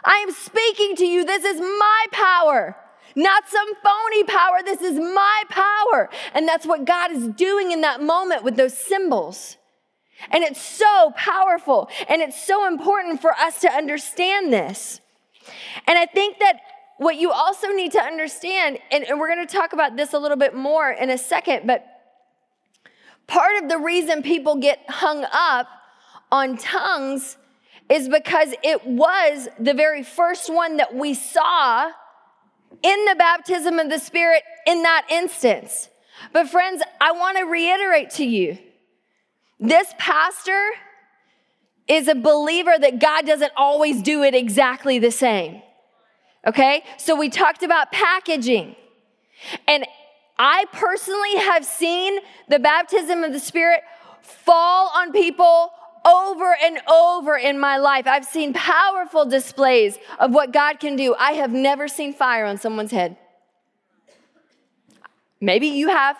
I 0.03 0.17
am 0.17 0.31
speaking 0.31 0.95
to 0.97 1.05
you. 1.05 1.25
This 1.25 1.43
is 1.43 1.59
my 1.59 2.05
power, 2.11 2.75
not 3.17 3.49
some 3.49 3.67
phony 3.83 4.23
power. 4.25 4.59
This 4.63 4.81
is 4.81 4.99
my 4.99 5.43
power. 5.49 6.09
And 6.35 6.47
that's 6.47 6.67
what 6.67 6.85
God 6.85 7.11
is 7.11 7.27
doing 7.29 7.71
in 7.71 7.81
that 7.81 8.01
moment 8.01 8.43
with 8.43 8.55
those 8.55 8.77
symbols. 8.77 9.57
And 10.29 10.43
it's 10.43 10.61
so 10.61 11.11
powerful 11.15 11.89
and 12.07 12.21
it's 12.21 12.41
so 12.41 12.67
important 12.67 13.19
for 13.19 13.33
us 13.33 13.59
to 13.61 13.71
understand 13.71 14.53
this. 14.53 15.01
And 15.87 15.97
I 15.97 16.05
think 16.05 16.37
that 16.39 16.59
what 16.97 17.15
you 17.15 17.31
also 17.31 17.69
need 17.69 17.91
to 17.93 18.01
understand, 18.01 18.77
and, 18.91 19.03
and 19.03 19.19
we're 19.19 19.33
going 19.33 19.45
to 19.45 19.51
talk 19.51 19.73
about 19.73 19.97
this 19.97 20.13
a 20.13 20.19
little 20.19 20.37
bit 20.37 20.55
more 20.55 20.91
in 20.91 21.09
a 21.09 21.17
second, 21.17 21.65
but 21.65 21.85
part 23.25 23.63
of 23.63 23.69
the 23.69 23.79
reason 23.79 24.21
people 24.21 24.57
get 24.57 24.79
hung 24.87 25.25
up 25.31 25.67
on 26.31 26.57
tongues 26.57 27.37
is 27.89 28.09
because 28.09 28.53
it 28.63 28.85
was 28.85 29.47
the 29.59 29.73
very 29.73 30.03
first 30.03 30.53
one 30.53 30.77
that 30.77 30.93
we 30.93 31.13
saw 31.13 31.91
in 32.83 33.05
the 33.05 33.15
baptism 33.15 33.79
of 33.79 33.89
the 33.89 33.99
Spirit 33.99 34.43
in 34.65 34.83
that 34.83 35.05
instance. 35.09 35.89
But, 36.33 36.49
friends, 36.49 36.81
I 36.99 37.11
want 37.11 37.37
to 37.37 37.43
reiterate 37.43 38.11
to 38.11 38.25
you 38.25 38.57
this 39.59 39.93
pastor 39.97 40.71
is 41.87 42.07
a 42.07 42.15
believer 42.15 42.73
that 42.77 42.99
God 42.99 43.25
doesn't 43.25 43.53
always 43.55 44.01
do 44.01 44.23
it 44.23 44.35
exactly 44.35 44.99
the 44.99 45.11
same. 45.11 45.61
Okay? 46.45 46.83
So, 46.97 47.15
we 47.15 47.29
talked 47.29 47.63
about 47.63 47.91
packaging. 47.91 48.75
And 49.67 49.85
I 50.39 50.65
personally 50.71 51.37
have 51.37 51.65
seen 51.65 52.19
the 52.47 52.59
baptism 52.59 53.23
of 53.23 53.31
the 53.31 53.39
Spirit 53.39 53.81
fall 54.21 54.91
on 54.95 55.11
people 55.11 55.71
over 56.07 56.55
and 56.63 56.79
over 56.87 57.35
in 57.35 57.59
my 57.59 57.77
life. 57.77 58.07
I've 58.07 58.25
seen 58.25 58.53
powerful 58.53 59.25
displays 59.25 59.97
of 60.19 60.33
what 60.33 60.53
God 60.53 60.79
can 60.79 60.95
do. 60.95 61.13
I 61.15 61.33
have 61.33 61.51
never 61.51 61.87
seen 61.87 62.13
fire 62.13 62.45
on 62.45 62.57
someone's 62.57 62.91
head. 62.91 63.17
Maybe 65.41 65.67
you 65.67 65.89
have. 65.89 66.17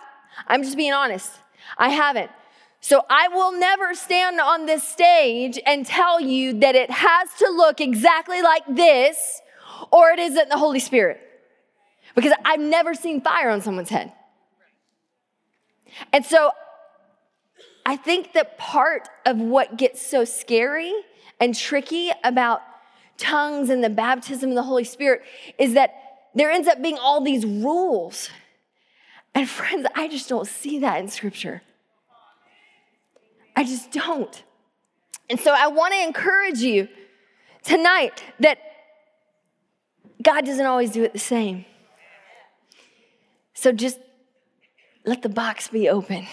I'm 0.47 0.63
just 0.63 0.77
being 0.77 0.93
honest. 0.93 1.31
I 1.77 1.89
haven't. 1.89 2.29
So 2.81 3.03
I 3.09 3.27
will 3.29 3.57
never 3.57 3.93
stand 3.95 4.39
on 4.39 4.65
this 4.65 4.83
stage 4.83 5.59
and 5.65 5.85
tell 5.85 6.21
you 6.21 6.59
that 6.59 6.75
it 6.75 6.91
has 6.91 7.29
to 7.39 7.49
look 7.49 7.81
exactly 7.81 8.41
like 8.41 8.63
this 8.69 9.41
or 9.91 10.11
it 10.11 10.19
isn't 10.19 10.49
the 10.49 10.57
Holy 10.57 10.79
Spirit. 10.79 11.19
Because 12.15 12.33
I've 12.45 12.59
never 12.59 12.93
seen 12.93 13.21
fire 13.21 13.49
on 13.49 13.61
someone's 13.61 13.89
head. 13.89 14.11
And 16.13 16.25
so 16.25 16.51
I 17.87 17.95
think 17.95 18.33
that 18.33 18.57
part 18.57 19.07
of 19.25 19.37
what 19.37 19.77
gets 19.77 20.05
so 20.05 20.25
scary 20.25 20.93
and 21.39 21.55
tricky 21.55 22.11
about 22.21 22.61
tongues 23.17 23.69
and 23.69 23.81
the 23.81 23.89
baptism 23.89 24.49
of 24.49 24.55
the 24.55 24.63
Holy 24.63 24.83
Spirit 24.83 25.21
is 25.57 25.73
that 25.75 25.95
there 26.35 26.51
ends 26.51 26.67
up 26.67 26.81
being 26.81 26.97
all 26.97 27.21
these 27.21 27.45
rules. 27.45 28.29
And 29.33 29.47
friends, 29.47 29.87
I 29.95 30.09
just 30.09 30.27
don't 30.27 30.45
see 30.45 30.79
that 30.79 30.99
in 30.99 31.07
scripture. 31.07 31.61
I 33.55 33.63
just 33.63 33.93
don't. 33.93 34.43
And 35.29 35.39
so 35.39 35.53
I 35.57 35.67
want 35.67 35.93
to 35.93 36.03
encourage 36.03 36.59
you 36.59 36.89
tonight 37.63 38.21
that 38.41 38.59
God 40.21 40.45
doesn't 40.45 40.65
always 40.65 40.91
do 40.91 41.05
it 41.05 41.13
the 41.13 41.19
same. 41.19 41.63
So 43.53 43.71
just 43.71 43.97
let 45.05 45.21
the 45.21 45.29
box 45.29 45.69
be 45.69 45.87
open. 45.87 46.27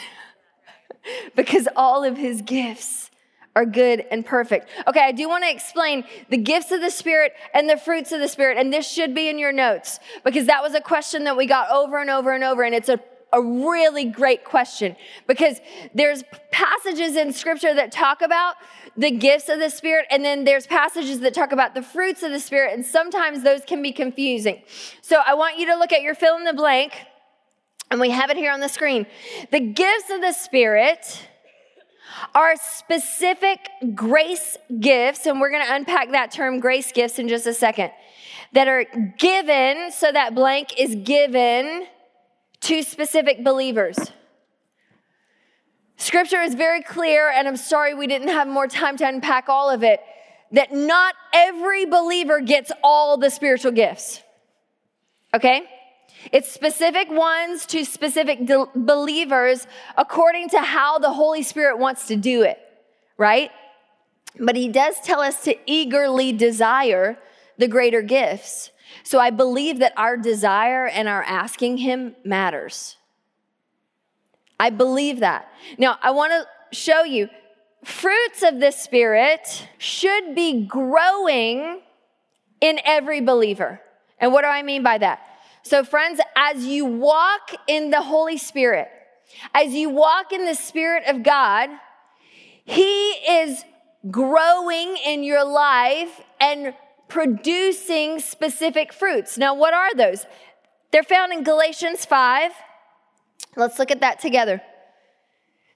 because 1.36 1.68
all 1.76 2.04
of 2.04 2.16
his 2.16 2.42
gifts 2.42 3.10
are 3.56 3.64
good 3.64 4.04
and 4.10 4.26
perfect. 4.26 4.68
Okay, 4.88 5.00
I 5.00 5.12
do 5.12 5.28
want 5.28 5.44
to 5.44 5.50
explain 5.50 6.04
the 6.28 6.36
gifts 6.36 6.72
of 6.72 6.80
the 6.80 6.90
Spirit 6.90 7.32
and 7.52 7.70
the 7.70 7.76
fruits 7.76 8.10
of 8.10 8.20
the 8.20 8.28
Spirit, 8.28 8.58
and 8.58 8.72
this 8.72 8.88
should 8.88 9.14
be 9.14 9.28
in 9.28 9.38
your 9.38 9.52
notes 9.52 10.00
because 10.24 10.46
that 10.46 10.62
was 10.62 10.74
a 10.74 10.80
question 10.80 11.24
that 11.24 11.36
we 11.36 11.46
got 11.46 11.70
over 11.70 11.98
and 11.98 12.10
over 12.10 12.32
and 12.32 12.42
over, 12.42 12.62
and 12.62 12.74
it's 12.74 12.88
a 12.88 12.98
a 13.34 13.42
really 13.42 14.04
great 14.04 14.44
question 14.44 14.94
because 15.26 15.60
there's 15.92 16.22
passages 16.52 17.16
in 17.16 17.32
scripture 17.32 17.74
that 17.74 17.90
talk 17.90 18.22
about 18.22 18.54
the 18.96 19.10
gifts 19.10 19.48
of 19.48 19.58
the 19.58 19.68
spirit 19.68 20.06
and 20.08 20.24
then 20.24 20.44
there's 20.44 20.68
passages 20.68 21.18
that 21.18 21.34
talk 21.34 21.50
about 21.50 21.74
the 21.74 21.82
fruits 21.82 22.22
of 22.22 22.30
the 22.30 22.38
spirit 22.38 22.72
and 22.72 22.86
sometimes 22.86 23.42
those 23.42 23.62
can 23.66 23.82
be 23.82 23.90
confusing 23.90 24.62
so 25.02 25.20
i 25.26 25.34
want 25.34 25.58
you 25.58 25.66
to 25.66 25.74
look 25.74 25.92
at 25.92 26.00
your 26.00 26.14
fill 26.14 26.36
in 26.36 26.44
the 26.44 26.52
blank 26.52 26.92
and 27.90 28.00
we 28.00 28.10
have 28.10 28.30
it 28.30 28.36
here 28.36 28.52
on 28.52 28.60
the 28.60 28.68
screen. 28.68 29.06
The 29.50 29.60
gifts 29.60 30.10
of 30.10 30.20
the 30.20 30.32
Spirit 30.32 31.28
are 32.34 32.54
specific 32.56 33.58
grace 33.94 34.56
gifts, 34.80 35.26
and 35.26 35.40
we're 35.40 35.50
going 35.50 35.64
to 35.64 35.74
unpack 35.74 36.10
that 36.12 36.30
term 36.30 36.60
grace 36.60 36.92
gifts 36.92 37.18
in 37.18 37.28
just 37.28 37.46
a 37.46 37.54
second, 37.54 37.90
that 38.52 38.68
are 38.68 38.84
given, 39.18 39.90
so 39.90 40.10
that 40.12 40.34
blank 40.34 40.78
is 40.78 40.94
given 40.94 41.86
to 42.60 42.82
specific 42.82 43.44
believers. 43.44 43.98
Scripture 45.96 46.40
is 46.40 46.54
very 46.54 46.82
clear, 46.82 47.30
and 47.30 47.46
I'm 47.46 47.56
sorry 47.56 47.94
we 47.94 48.06
didn't 48.06 48.28
have 48.28 48.48
more 48.48 48.66
time 48.66 48.96
to 48.98 49.06
unpack 49.06 49.48
all 49.48 49.70
of 49.70 49.82
it, 49.82 50.00
that 50.52 50.72
not 50.72 51.14
every 51.32 51.84
believer 51.84 52.40
gets 52.40 52.70
all 52.82 53.16
the 53.16 53.30
spiritual 53.30 53.72
gifts. 53.72 54.22
Okay? 55.32 55.62
It's 56.32 56.50
specific 56.50 57.10
ones 57.10 57.66
to 57.66 57.84
specific 57.84 58.46
de- 58.46 58.66
believers 58.74 59.66
according 59.96 60.50
to 60.50 60.60
how 60.60 60.98
the 60.98 61.12
Holy 61.12 61.42
Spirit 61.42 61.78
wants 61.78 62.06
to 62.08 62.16
do 62.16 62.42
it, 62.42 62.58
right? 63.16 63.50
But 64.38 64.56
he 64.56 64.68
does 64.68 65.00
tell 65.00 65.20
us 65.20 65.42
to 65.44 65.56
eagerly 65.66 66.32
desire 66.32 67.18
the 67.58 67.68
greater 67.68 68.02
gifts. 68.02 68.70
So 69.02 69.18
I 69.18 69.30
believe 69.30 69.78
that 69.80 69.92
our 69.96 70.16
desire 70.16 70.86
and 70.86 71.08
our 71.08 71.22
asking 71.22 71.78
him 71.78 72.16
matters. 72.24 72.96
I 74.58 74.70
believe 74.70 75.20
that. 75.20 75.48
Now, 75.78 75.98
I 76.02 76.10
want 76.12 76.32
to 76.32 76.76
show 76.76 77.04
you 77.04 77.28
fruits 77.84 78.42
of 78.42 78.60
the 78.60 78.70
Spirit 78.70 79.68
should 79.78 80.34
be 80.34 80.64
growing 80.66 81.80
in 82.60 82.80
every 82.84 83.20
believer. 83.20 83.80
And 84.18 84.32
what 84.32 84.42
do 84.42 84.48
I 84.48 84.62
mean 84.62 84.82
by 84.82 84.98
that? 84.98 85.20
So, 85.64 85.82
friends, 85.82 86.20
as 86.36 86.66
you 86.66 86.84
walk 86.84 87.52
in 87.66 87.90
the 87.90 88.02
Holy 88.02 88.36
Spirit, 88.36 88.88
as 89.54 89.72
you 89.72 89.88
walk 89.88 90.30
in 90.30 90.44
the 90.44 90.54
Spirit 90.54 91.04
of 91.08 91.22
God, 91.22 91.70
He 92.66 93.10
is 93.12 93.64
growing 94.10 94.98
in 95.06 95.24
your 95.24 95.42
life 95.42 96.20
and 96.38 96.74
producing 97.08 98.20
specific 98.20 98.92
fruits. 98.92 99.38
Now, 99.38 99.54
what 99.54 99.72
are 99.72 99.94
those? 99.94 100.26
They're 100.92 101.02
found 101.02 101.32
in 101.32 101.42
Galatians 101.44 102.04
5. 102.04 102.52
Let's 103.56 103.78
look 103.78 103.90
at 103.90 104.00
that 104.00 104.20
together. 104.20 104.60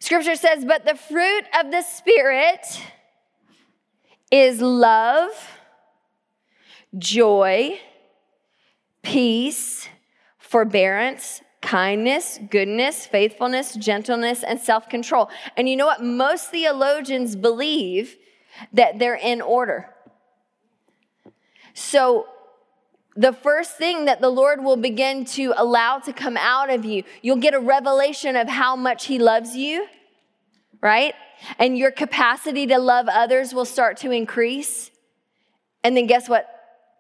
Scripture 0.01 0.37
says, 0.37 0.67
But 0.67 0.85
the 0.85 0.97
fruit 0.97 1.45
of 1.59 1.71
the 1.71 1.81
Spirit 1.83 2.83
is 4.31 4.61
love, 4.61 5.31
joy, 6.99 7.81
peace, 9.03 9.89
forbearance, 10.39 11.43
kindness, 11.61 12.39
goodness, 12.51 13.07
faithfulness, 13.07 13.75
gentleness, 13.75 14.43
and 14.43 14.61
self 14.61 14.89
control. 14.89 15.29
And 15.57 15.69
you 15.69 15.77
know 15.77 15.87
what? 15.87 16.03
Most 16.03 16.51
theologians 16.51 17.37
believe 17.37 18.17
that 18.73 18.99
they're 18.99 19.15
in 19.15 19.41
order. 19.41 19.95
So, 21.75 22.27
the 23.17 23.33
first 23.33 23.77
thing 23.77 24.05
that 24.05 24.21
the 24.21 24.29
Lord 24.29 24.63
will 24.63 24.77
begin 24.77 25.25
to 25.27 25.53
allow 25.57 25.99
to 25.99 26.13
come 26.13 26.37
out 26.37 26.71
of 26.71 26.85
you, 26.85 27.03
you'll 27.21 27.37
get 27.37 27.53
a 27.53 27.61
revelation 27.61 28.37
of 28.37 28.49
how 28.49 28.77
much 28.77 29.07
He 29.07 29.19
loves 29.19 29.57
you, 29.57 29.87
right? 30.81 31.15
And 31.59 31.77
your 31.77 31.91
capacity 31.91 32.67
to 32.69 32.79
love 32.79 33.09
others 33.09 33.53
will 33.53 33.65
start 33.65 33.97
to 33.99 34.11
increase. 34.11 34.91
And 35.83 35.97
then 35.97 36.07
guess 36.07 36.29
what 36.29 36.49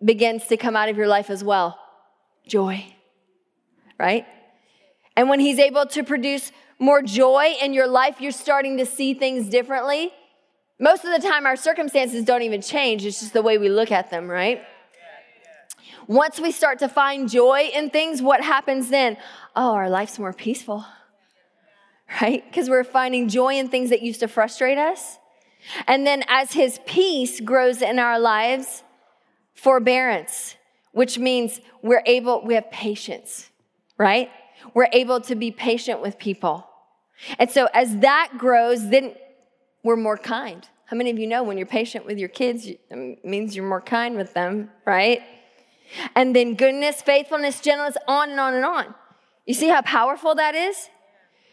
begins 0.04 0.46
to 0.46 0.56
come 0.56 0.76
out 0.76 0.88
of 0.88 0.96
your 0.96 1.08
life 1.08 1.30
as 1.30 1.42
well? 1.42 1.78
Joy, 2.48 2.84
right? 3.98 4.26
And 5.16 5.28
when 5.28 5.40
He's 5.40 5.58
able 5.58 5.86
to 5.86 6.02
produce 6.02 6.52
more 6.78 7.02
joy 7.02 7.54
in 7.60 7.72
your 7.72 7.86
life, 7.86 8.20
you're 8.20 8.32
starting 8.32 8.78
to 8.78 8.86
see 8.86 9.14
things 9.14 9.48
differently. 9.48 10.12
Most 10.80 11.04
of 11.04 11.10
the 11.10 11.26
time, 11.26 11.44
our 11.44 11.56
circumstances 11.56 12.24
don't 12.24 12.42
even 12.42 12.62
change, 12.62 13.04
it's 13.04 13.20
just 13.20 13.32
the 13.32 13.42
way 13.42 13.58
we 13.58 13.68
look 13.68 13.90
at 13.90 14.10
them, 14.10 14.28
right? 14.28 14.62
Once 16.06 16.40
we 16.40 16.50
start 16.50 16.78
to 16.78 16.88
find 16.88 17.28
joy 17.28 17.70
in 17.74 17.90
things, 17.90 18.22
what 18.22 18.40
happens 18.40 18.88
then? 18.88 19.16
Oh, 19.54 19.74
our 19.74 19.90
life's 19.90 20.18
more 20.18 20.32
peaceful, 20.32 20.86
right? 22.22 22.42
Because 22.48 22.70
we're 22.70 22.84
finding 22.84 23.28
joy 23.28 23.54
in 23.54 23.68
things 23.68 23.90
that 23.90 24.00
used 24.00 24.20
to 24.20 24.28
frustrate 24.28 24.78
us. 24.78 25.18
And 25.86 26.06
then 26.06 26.22
as 26.28 26.52
His 26.52 26.80
peace 26.86 27.40
grows 27.40 27.82
in 27.82 27.98
our 27.98 28.18
lives, 28.18 28.84
forbearance, 29.54 30.54
which 30.98 31.16
means 31.16 31.60
we're 31.80 32.02
able, 32.06 32.44
we 32.44 32.54
have 32.54 32.68
patience, 32.72 33.50
right? 33.98 34.32
We're 34.74 34.88
able 34.92 35.20
to 35.20 35.36
be 35.36 35.52
patient 35.52 36.02
with 36.02 36.18
people. 36.18 36.68
And 37.38 37.48
so 37.48 37.68
as 37.72 37.98
that 37.98 38.32
grows, 38.36 38.90
then 38.90 39.14
we're 39.84 39.94
more 39.94 40.18
kind. 40.18 40.68
How 40.86 40.96
many 40.96 41.10
of 41.10 41.18
you 41.20 41.28
know 41.28 41.44
when 41.44 41.56
you're 41.56 41.68
patient 41.68 42.04
with 42.04 42.18
your 42.18 42.28
kids, 42.28 42.66
it 42.66 43.24
means 43.24 43.54
you're 43.54 43.64
more 43.64 43.80
kind 43.80 44.16
with 44.16 44.34
them, 44.34 44.72
right? 44.84 45.22
And 46.16 46.34
then 46.34 46.56
goodness, 46.56 47.00
faithfulness, 47.00 47.60
gentleness, 47.60 47.96
on 48.08 48.30
and 48.30 48.40
on 48.40 48.54
and 48.54 48.64
on. 48.64 48.92
You 49.46 49.54
see 49.54 49.68
how 49.68 49.82
powerful 49.82 50.34
that 50.34 50.56
is? 50.56 50.88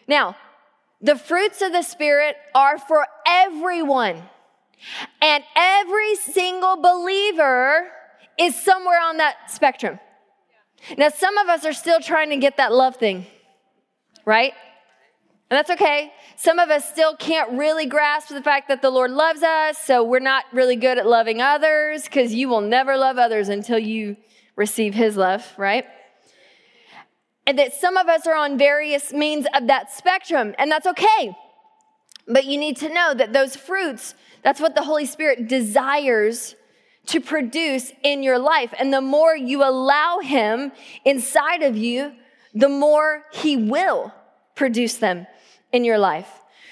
Now, 0.08 0.36
the 1.02 1.16
fruits 1.16 1.62
of 1.62 1.72
the 1.72 1.84
Spirit 1.84 2.36
are 2.56 2.80
for 2.80 3.06
everyone. 3.28 4.24
And 5.22 5.44
every 5.56 6.16
single 6.16 6.78
believer 6.78 7.92
is 8.40 8.56
somewhere 8.56 9.02
on 9.02 9.18
that 9.18 9.36
spectrum. 9.50 10.00
Now, 10.98 11.10
some 11.10 11.38
of 11.38 11.48
us 11.48 11.66
are 11.66 11.74
still 11.74 12.00
trying 12.00 12.30
to 12.30 12.38
get 12.38 12.58
that 12.58 12.72
love 12.72 12.98
thing, 12.98 13.26
right? 14.26 14.54
And 15.50 15.58
that's 15.58 15.70
okay. 15.72 16.12
Some 16.36 16.60
of 16.60 16.70
us 16.70 16.90
still 16.90 17.16
can't 17.16 17.52
really 17.52 17.86
grasp 17.86 18.30
the 18.30 18.42
fact 18.42 18.68
that 18.68 18.82
the 18.82 18.90
Lord 18.90 19.12
loves 19.12 19.44
us, 19.44 19.78
so 19.78 20.04
we're 20.04 20.20
not 20.20 20.46
really 20.52 20.76
good 20.76 20.98
at 20.98 21.08
loving 21.08 21.42
others 21.42 22.04
because 22.04 22.34
you 22.34 22.50
will 22.50 22.62
never 22.62 22.98
love 22.98 23.18
others 23.18 23.50
until 23.50 23.80
you 23.80 24.18
receive 24.56 24.94
His 24.94 25.16
love, 25.18 25.46
right? 25.58 25.86
And 27.48 27.60
that 27.60 27.74
some 27.74 27.96
of 27.96 28.08
us 28.08 28.26
are 28.26 28.36
on 28.36 28.58
various 28.58 29.14
means 29.14 29.46
of 29.54 29.68
that 29.68 29.92
spectrum, 29.92 30.56
and 30.58 30.72
that's 30.72 30.88
okay. 30.88 31.36
But 32.28 32.46
you 32.46 32.58
need 32.58 32.78
to 32.78 32.90
know 32.90 33.14
that 33.14 33.34
those 33.34 33.56
fruits, 33.56 34.16
that's 34.44 34.60
what 34.60 34.74
the 34.74 34.84
Holy 34.84 35.06
Spirit 35.06 35.48
desires 35.48 36.56
to 37.08 37.20
produce 37.20 37.92
in 38.04 38.24
your 38.24 38.40
life. 38.40 38.74
And 38.78 38.94
the 38.94 39.02
more 39.02 39.36
you 39.36 39.64
allow 39.64 40.20
Him 40.20 40.72
inside 41.04 41.64
of 41.64 41.78
you, 41.78 42.14
the 42.54 42.70
more 42.70 43.24
He 43.32 43.58
will 43.58 44.14
produce 44.56 44.96
them 44.98 45.28
in 45.72 45.84
your 45.84 45.98
life. 45.98 46.30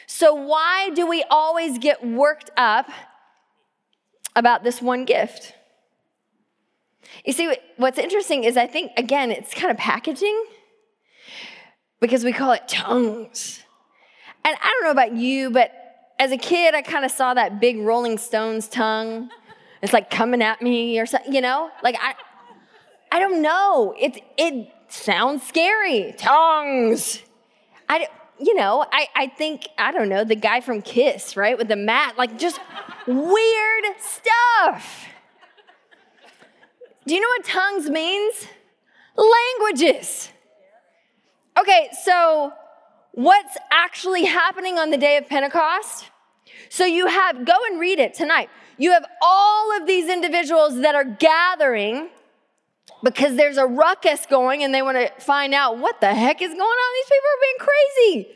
So, 0.08 0.34
why 0.34 0.90
do 0.94 1.08
we 1.08 1.24
always 1.30 1.78
get 1.78 2.06
worked 2.06 2.52
up 2.58 2.90
about 4.36 4.64
this 4.64 4.82
one 4.82 5.06
gift? 5.06 5.54
You 7.26 7.34
see, 7.34 7.56
what's 7.78 7.98
interesting 7.98 8.44
is 8.44 8.58
I 8.58 8.68
think, 8.68 8.92
again, 8.98 9.32
it's 9.32 9.54
kind 9.54 9.72
of 9.72 9.78
packaging 9.78 10.46
because 12.00 12.24
we 12.24 12.34
call 12.34 12.52
it 12.52 12.68
tongues. 12.68 13.62
And 14.44 14.58
I 14.62 14.70
don't 14.70 14.84
know 14.84 14.92
about 14.92 15.14
you, 15.14 15.52
but 15.52 15.72
as 16.20 16.32
a 16.32 16.38
kid, 16.38 16.76
I 16.76 16.82
kind 16.82 17.06
of 17.06 17.12
saw 17.12 17.34
that 17.34 17.60
big 17.60 17.78
Rolling 17.80 18.18
Stones 18.18 18.68
tongue. 18.68 19.30
It's 19.84 19.92
like 19.92 20.10
coming 20.10 20.42
at 20.42 20.62
me 20.62 20.98
or 20.98 21.06
something, 21.06 21.34
you 21.34 21.42
know? 21.42 21.70
Like, 21.84 21.98
I, 22.00 22.16
I 23.12 23.20
don't 23.20 23.42
know. 23.42 23.94
It, 24.00 24.24
it 24.38 24.70
sounds 24.88 25.44
scary. 25.44 26.16
Tongues. 26.18 27.22
I, 27.90 28.08
you 28.40 28.56
know, 28.56 28.86
I, 28.94 29.10
I 29.14 29.28
think, 29.28 29.68
I 29.78 29.92
don't 29.92 30.08
know, 30.08 30.24
the 30.24 30.38
guy 30.38 30.62
from 30.62 30.82
Kiss, 30.82 31.36
right, 31.36 31.58
with 31.58 31.68
the 31.68 31.76
mat, 31.76 32.18
like 32.18 32.40
just 32.40 32.62
weird 33.06 33.84
stuff. 34.00 35.06
Do 37.06 37.14
you 37.14 37.20
know 37.20 37.28
what 37.28 37.44
tongues 37.44 37.90
means? 37.90 38.48
Languages. 39.18 40.30
Okay, 41.60 41.90
so 42.06 42.54
what's 43.12 43.58
actually 43.70 44.24
happening 44.24 44.80
on 44.80 44.92
the 44.92 44.98
day 44.98 45.18
of 45.18 45.28
Pentecost? 45.28 46.06
So 46.70 46.86
you 46.86 47.08
have, 47.08 47.44
go 47.44 47.54
and 47.70 47.82
read 47.82 48.00
it 48.00 48.14
tonight. 48.14 48.50
You 48.84 48.92
have 48.92 49.06
all 49.22 49.78
of 49.78 49.88
these 49.88 50.10
individuals 50.10 50.82
that 50.82 50.94
are 50.94 51.06
gathering 51.06 52.10
because 53.02 53.38
there's 53.38 53.56
a 53.56 53.66
ruckus 53.66 54.26
going 54.26 54.62
and 54.62 54.76
they 54.76 54.82
want 54.82 54.98
to 54.98 55.10
find 55.24 55.54
out 55.54 55.78
what 55.78 56.02
the 56.02 56.14
heck 56.14 56.42
is 56.42 56.50
going 56.50 56.60
on. 56.60 56.94
These 56.98 57.06
people 57.06 57.30
are 57.32 57.42
being 57.42 57.60
crazy. 57.60 58.28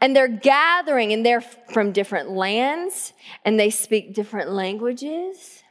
And 0.00 0.16
they're 0.16 0.26
gathering 0.26 1.12
and 1.12 1.24
they're 1.24 1.42
from 1.42 1.92
different 1.92 2.32
lands 2.32 3.12
and 3.44 3.56
they 3.58 3.70
speak 3.70 4.14
different 4.14 4.50
languages. 4.50 5.62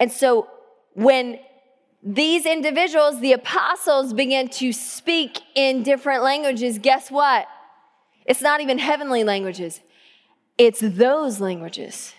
And 0.00 0.10
so 0.10 0.48
when 0.94 1.38
these 2.02 2.46
individuals, 2.46 3.20
the 3.20 3.34
apostles, 3.34 4.12
begin 4.12 4.48
to 4.48 4.72
speak 4.72 5.40
in 5.54 5.84
different 5.84 6.24
languages, 6.24 6.80
guess 6.80 7.12
what? 7.12 7.46
It's 8.26 8.42
not 8.42 8.60
even 8.60 8.78
heavenly 8.78 9.22
languages, 9.22 9.82
it's 10.58 10.80
those 10.80 11.38
languages. 11.38 12.12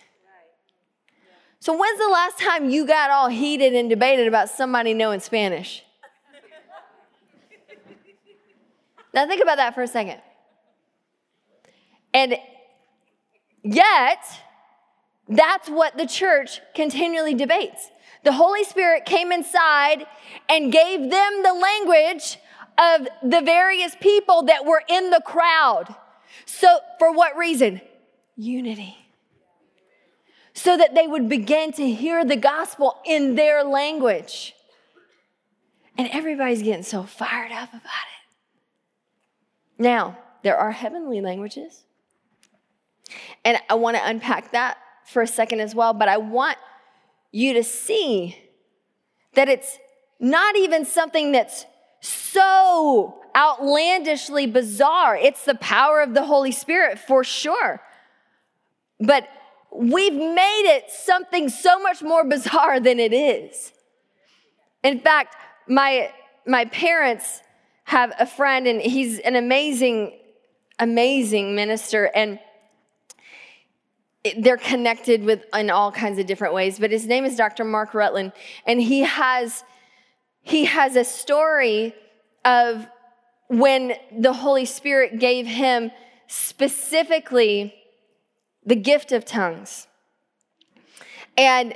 So, 1.60 1.76
when's 1.76 1.98
the 1.98 2.08
last 2.08 2.38
time 2.38 2.70
you 2.70 2.86
got 2.86 3.10
all 3.10 3.28
heated 3.28 3.74
and 3.74 3.88
debated 3.88 4.28
about 4.28 4.50
somebody 4.50 4.94
knowing 4.94 5.20
Spanish? 5.20 5.82
now, 9.14 9.26
think 9.26 9.42
about 9.42 9.56
that 9.56 9.74
for 9.74 9.82
a 9.82 9.88
second. 9.88 10.20
And 12.12 12.36
yet, 13.62 14.24
that's 15.28 15.68
what 15.68 15.96
the 15.96 16.06
church 16.06 16.60
continually 16.74 17.34
debates. 17.34 17.90
The 18.24 18.32
Holy 18.32 18.64
Spirit 18.64 19.04
came 19.04 19.32
inside 19.32 20.06
and 20.48 20.72
gave 20.72 21.10
them 21.10 21.42
the 21.42 21.52
language 21.52 22.38
of 22.78 23.08
the 23.22 23.40
various 23.40 23.96
people 24.00 24.42
that 24.44 24.64
were 24.64 24.82
in 24.88 25.10
the 25.10 25.22
crowd. 25.24 25.94
So, 26.44 26.78
for 26.98 27.12
what 27.12 27.36
reason? 27.36 27.80
Unity. 28.36 29.05
So 30.56 30.74
that 30.74 30.94
they 30.94 31.06
would 31.06 31.28
begin 31.28 31.72
to 31.72 31.92
hear 31.92 32.24
the 32.24 32.34
gospel 32.34 32.96
in 33.04 33.34
their 33.34 33.62
language. 33.62 34.54
And 35.98 36.08
everybody's 36.10 36.62
getting 36.62 36.82
so 36.82 37.02
fired 37.02 37.52
up 37.52 37.68
about 37.68 37.82
it. 37.82 38.22
Now, 39.78 40.16
there 40.42 40.56
are 40.56 40.70
heavenly 40.70 41.20
languages. 41.20 41.84
And 43.44 43.58
I 43.68 43.74
want 43.74 43.98
to 43.98 44.08
unpack 44.08 44.52
that 44.52 44.78
for 45.04 45.20
a 45.20 45.26
second 45.26 45.60
as 45.60 45.74
well, 45.74 45.92
but 45.92 46.08
I 46.08 46.16
want 46.16 46.56
you 47.32 47.52
to 47.52 47.62
see 47.62 48.38
that 49.34 49.50
it's 49.50 49.78
not 50.18 50.56
even 50.56 50.86
something 50.86 51.32
that's 51.32 51.66
so 52.00 53.20
outlandishly 53.36 54.46
bizarre. 54.46 55.16
It's 55.16 55.44
the 55.44 55.54
power 55.56 56.00
of 56.00 56.14
the 56.14 56.24
Holy 56.24 56.52
Spirit 56.52 56.98
for 56.98 57.22
sure. 57.22 57.82
But 58.98 59.28
we've 59.76 60.14
made 60.14 60.76
it 60.76 60.90
something 60.90 61.48
so 61.48 61.78
much 61.78 62.02
more 62.02 62.24
bizarre 62.24 62.80
than 62.80 62.98
it 62.98 63.12
is. 63.12 63.72
In 64.82 65.00
fact, 65.00 65.36
my, 65.68 66.12
my 66.46 66.64
parents 66.66 67.40
have 67.84 68.12
a 68.18 68.26
friend, 68.26 68.66
and 68.66 68.80
he's 68.80 69.18
an 69.20 69.36
amazing 69.36 70.12
amazing 70.78 71.54
minister 71.54 72.10
and 72.14 72.38
they're 74.38 74.56
connected 74.56 75.24
with 75.24 75.44
in 75.54 75.70
all 75.70 75.90
kinds 75.90 76.18
of 76.18 76.26
different 76.26 76.52
ways 76.52 76.78
but 76.78 76.90
his 76.90 77.06
name 77.06 77.24
is 77.24 77.36
dr 77.36 77.62
mark 77.64 77.94
rutland 77.94 78.32
and 78.66 78.80
he 78.80 79.00
has 79.00 79.64
he 80.42 80.66
has 80.66 80.96
a 80.96 81.04
story 81.04 81.94
of 82.44 82.86
when 83.48 83.94
the 84.18 84.32
holy 84.32 84.64
spirit 84.64 85.18
gave 85.18 85.46
him 85.46 85.90
specifically 86.26 87.74
the 88.66 88.76
gift 88.76 89.12
of 89.12 89.24
tongues. 89.24 89.86
And 91.38 91.74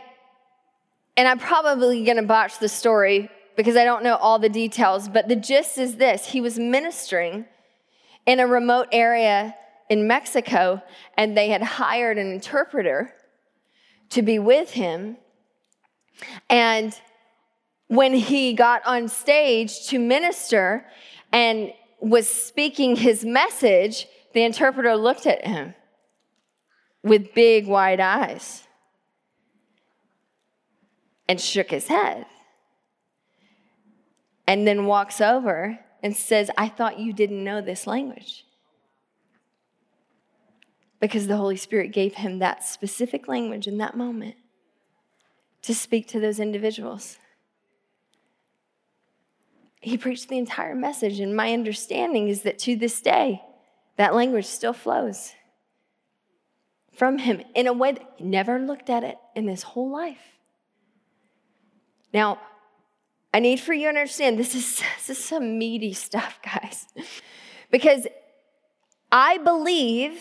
and 1.17 1.29
i'm 1.29 1.39
probably 1.39 2.05
going 2.05 2.17
to 2.17 2.23
botch 2.23 2.59
the 2.61 2.69
story 2.69 3.29
because 3.57 3.77
i 3.77 3.85
don't 3.85 4.03
know 4.03 4.17
all 4.17 4.39
the 4.39 4.49
details 4.49 5.09
but 5.09 5.29
the 5.29 5.37
gist 5.37 5.79
is 5.79 5.97
this. 5.97 6.27
He 6.27 6.41
was 6.41 6.59
ministering 6.59 7.47
in 8.27 8.41
a 8.41 8.47
remote 8.47 8.89
area 8.93 9.55
in 9.89 10.07
Mexico, 10.07 10.81
and 11.17 11.37
they 11.37 11.49
had 11.49 11.63
hired 11.63 12.17
an 12.17 12.31
interpreter 12.31 13.13
to 14.11 14.23
be 14.23 14.39
with 14.39 14.71
him. 14.71 15.17
And 16.49 16.99
when 17.89 18.15
he 18.15 18.55
got 18.55 18.87
on 18.87 19.09
stage 19.09 19.89
to 19.89 19.99
minister 19.99 20.87
and 21.33 21.73
was 21.99 22.29
speaking 22.29 22.95
his 22.95 23.25
message, 23.25 24.07
the 24.33 24.45
interpreter 24.45 24.97
looked 24.97 25.27
at 25.27 25.45
him 25.45 25.75
with 27.03 27.35
big, 27.35 27.67
wide 27.67 28.01
eyes 28.01 28.65
and 31.29 31.41
shook 31.41 31.71
his 31.71 31.87
head. 31.87 32.27
And 34.47 34.67
then 34.67 34.87
walks 34.87 35.21
over 35.21 35.79
and 36.03 36.17
says, 36.17 36.51
I 36.59 36.69
thought 36.69 36.99
you 36.99 37.13
didn't 37.13 37.45
know 37.45 37.61
this 37.61 37.87
language. 37.87 38.45
Because 40.99 41.29
the 41.29 41.37
Holy 41.37 41.57
Spirit 41.57 41.93
gave 41.93 42.15
him 42.15 42.41
that 42.41 42.65
specific 42.65 43.29
language 43.29 43.67
in 43.67 43.79
that 43.79 43.97
moment 43.97 44.35
to 45.63 45.75
speak 45.75 46.09
to 46.09 46.21
those 46.21 46.41
individuals. 46.41 47.17
He 49.81 49.97
preached 49.97 50.29
the 50.29 50.37
entire 50.37 50.75
message, 50.75 51.21
and 51.21 51.35
my 51.35 51.53
understanding 51.53 52.29
is 52.29 52.43
that 52.43 52.59
to 52.61 52.77
this 52.77 53.01
day, 53.01 53.41
that 53.97 54.15
language 54.15 54.47
still 54.47 54.73
flows 54.73 55.33
from 56.93 57.19
him 57.19 57.43
in 57.55 57.67
a 57.67 57.73
way 57.73 57.93
that 57.93 58.15
he 58.17 58.25
never 58.25 58.59
looked 58.59 58.91
at 58.91 59.05
it 59.05 59.17
in 59.35 59.49
his 59.49 59.63
whole 59.63 59.91
life. 59.91 60.39
Now, 62.13 62.39
I 63.33 63.41
need 63.41 63.61
for 63.61 63.73
you 63.73 63.83
to 63.83 63.89
understand 63.89 64.39
this 64.39 64.55
is, 64.55 64.83
this 65.07 65.19
is 65.19 65.25
some 65.25 65.59
meaty 65.59 65.93
stuff, 65.93 66.41
guys. 66.43 66.87
because 67.71 68.07
I 69.13 69.39
believe 69.39 70.21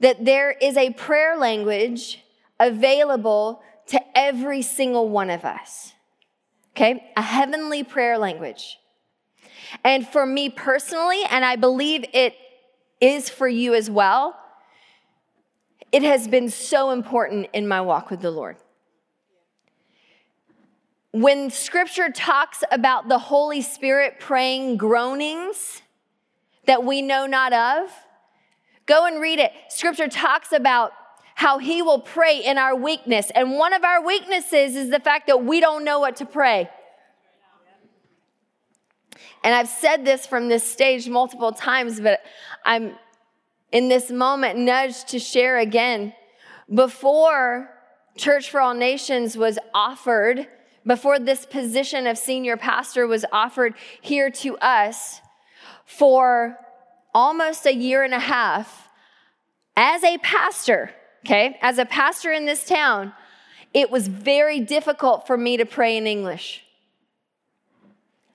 that 0.00 0.24
there 0.24 0.50
is 0.50 0.76
a 0.76 0.90
prayer 0.90 1.36
language 1.36 2.22
available 2.60 3.62
to 3.88 4.00
every 4.14 4.62
single 4.62 5.08
one 5.08 5.30
of 5.30 5.44
us. 5.44 5.92
Okay? 6.74 7.10
A 7.16 7.22
heavenly 7.22 7.82
prayer 7.82 8.18
language. 8.18 8.78
And 9.84 10.06
for 10.06 10.26
me 10.26 10.50
personally, 10.50 11.22
and 11.30 11.44
I 11.44 11.56
believe 11.56 12.04
it 12.12 12.34
is 13.00 13.28
for 13.28 13.48
you 13.48 13.74
as 13.74 13.90
well, 13.90 14.36
it 15.96 16.02
has 16.02 16.28
been 16.28 16.50
so 16.50 16.90
important 16.90 17.48
in 17.54 17.66
my 17.66 17.80
walk 17.80 18.10
with 18.10 18.20
the 18.20 18.30
Lord 18.30 18.56
when 21.16 21.48
scripture 21.48 22.10
talks 22.10 22.62
about 22.70 23.08
the 23.08 23.18
Holy 23.18 23.62
Spirit 23.62 24.20
praying 24.20 24.76
groanings 24.76 25.80
that 26.66 26.84
we 26.84 27.00
know 27.00 27.24
not 27.24 27.54
of, 27.54 27.90
go 28.84 29.06
and 29.06 29.18
read 29.18 29.38
it. 29.38 29.50
Scripture 29.68 30.08
talks 30.08 30.52
about 30.52 30.92
how 31.34 31.56
he 31.56 31.80
will 31.80 32.00
pray 32.00 32.44
in 32.44 32.58
our 32.58 32.76
weakness. 32.76 33.30
And 33.34 33.52
one 33.52 33.72
of 33.72 33.82
our 33.82 34.04
weaknesses 34.04 34.76
is 34.76 34.90
the 34.90 35.00
fact 35.00 35.26
that 35.28 35.42
we 35.42 35.58
don't 35.58 35.84
know 35.84 36.00
what 36.00 36.16
to 36.16 36.26
pray. 36.26 36.68
And 39.42 39.54
I've 39.54 39.68
said 39.68 40.04
this 40.04 40.26
from 40.26 40.48
this 40.48 40.64
stage 40.64 41.08
multiple 41.08 41.52
times, 41.52 41.98
but 41.98 42.20
I'm 42.66 42.94
in 43.76 43.88
this 43.88 44.10
moment 44.10 44.58
nudged 44.58 45.06
to 45.06 45.18
share 45.18 45.58
again. 45.58 46.14
Before 46.72 47.68
Church 48.16 48.48
for 48.48 48.58
All 48.58 48.72
Nations 48.72 49.36
was 49.36 49.58
offered, 49.74 50.46
before 50.86 51.18
this 51.18 51.44
position 51.44 52.06
of 52.06 52.16
senior 52.16 52.56
pastor 52.56 53.06
was 53.06 53.26
offered 53.32 53.74
here 54.00 54.30
to 54.30 54.56
us 54.60 55.20
for 55.84 56.56
almost 57.14 57.66
a 57.66 57.74
year 57.74 58.02
and 58.02 58.14
a 58.14 58.18
half 58.18 58.88
as 59.76 60.02
a 60.02 60.16
pastor, 60.22 60.90
okay, 61.26 61.58
as 61.60 61.76
a 61.76 61.84
pastor 61.84 62.32
in 62.32 62.46
this 62.46 62.64
town, 62.64 63.12
it 63.74 63.90
was 63.90 64.08
very 64.08 64.58
difficult 64.58 65.26
for 65.26 65.36
me 65.36 65.58
to 65.58 65.66
pray 65.66 65.98
in 65.98 66.06
English. 66.06 66.64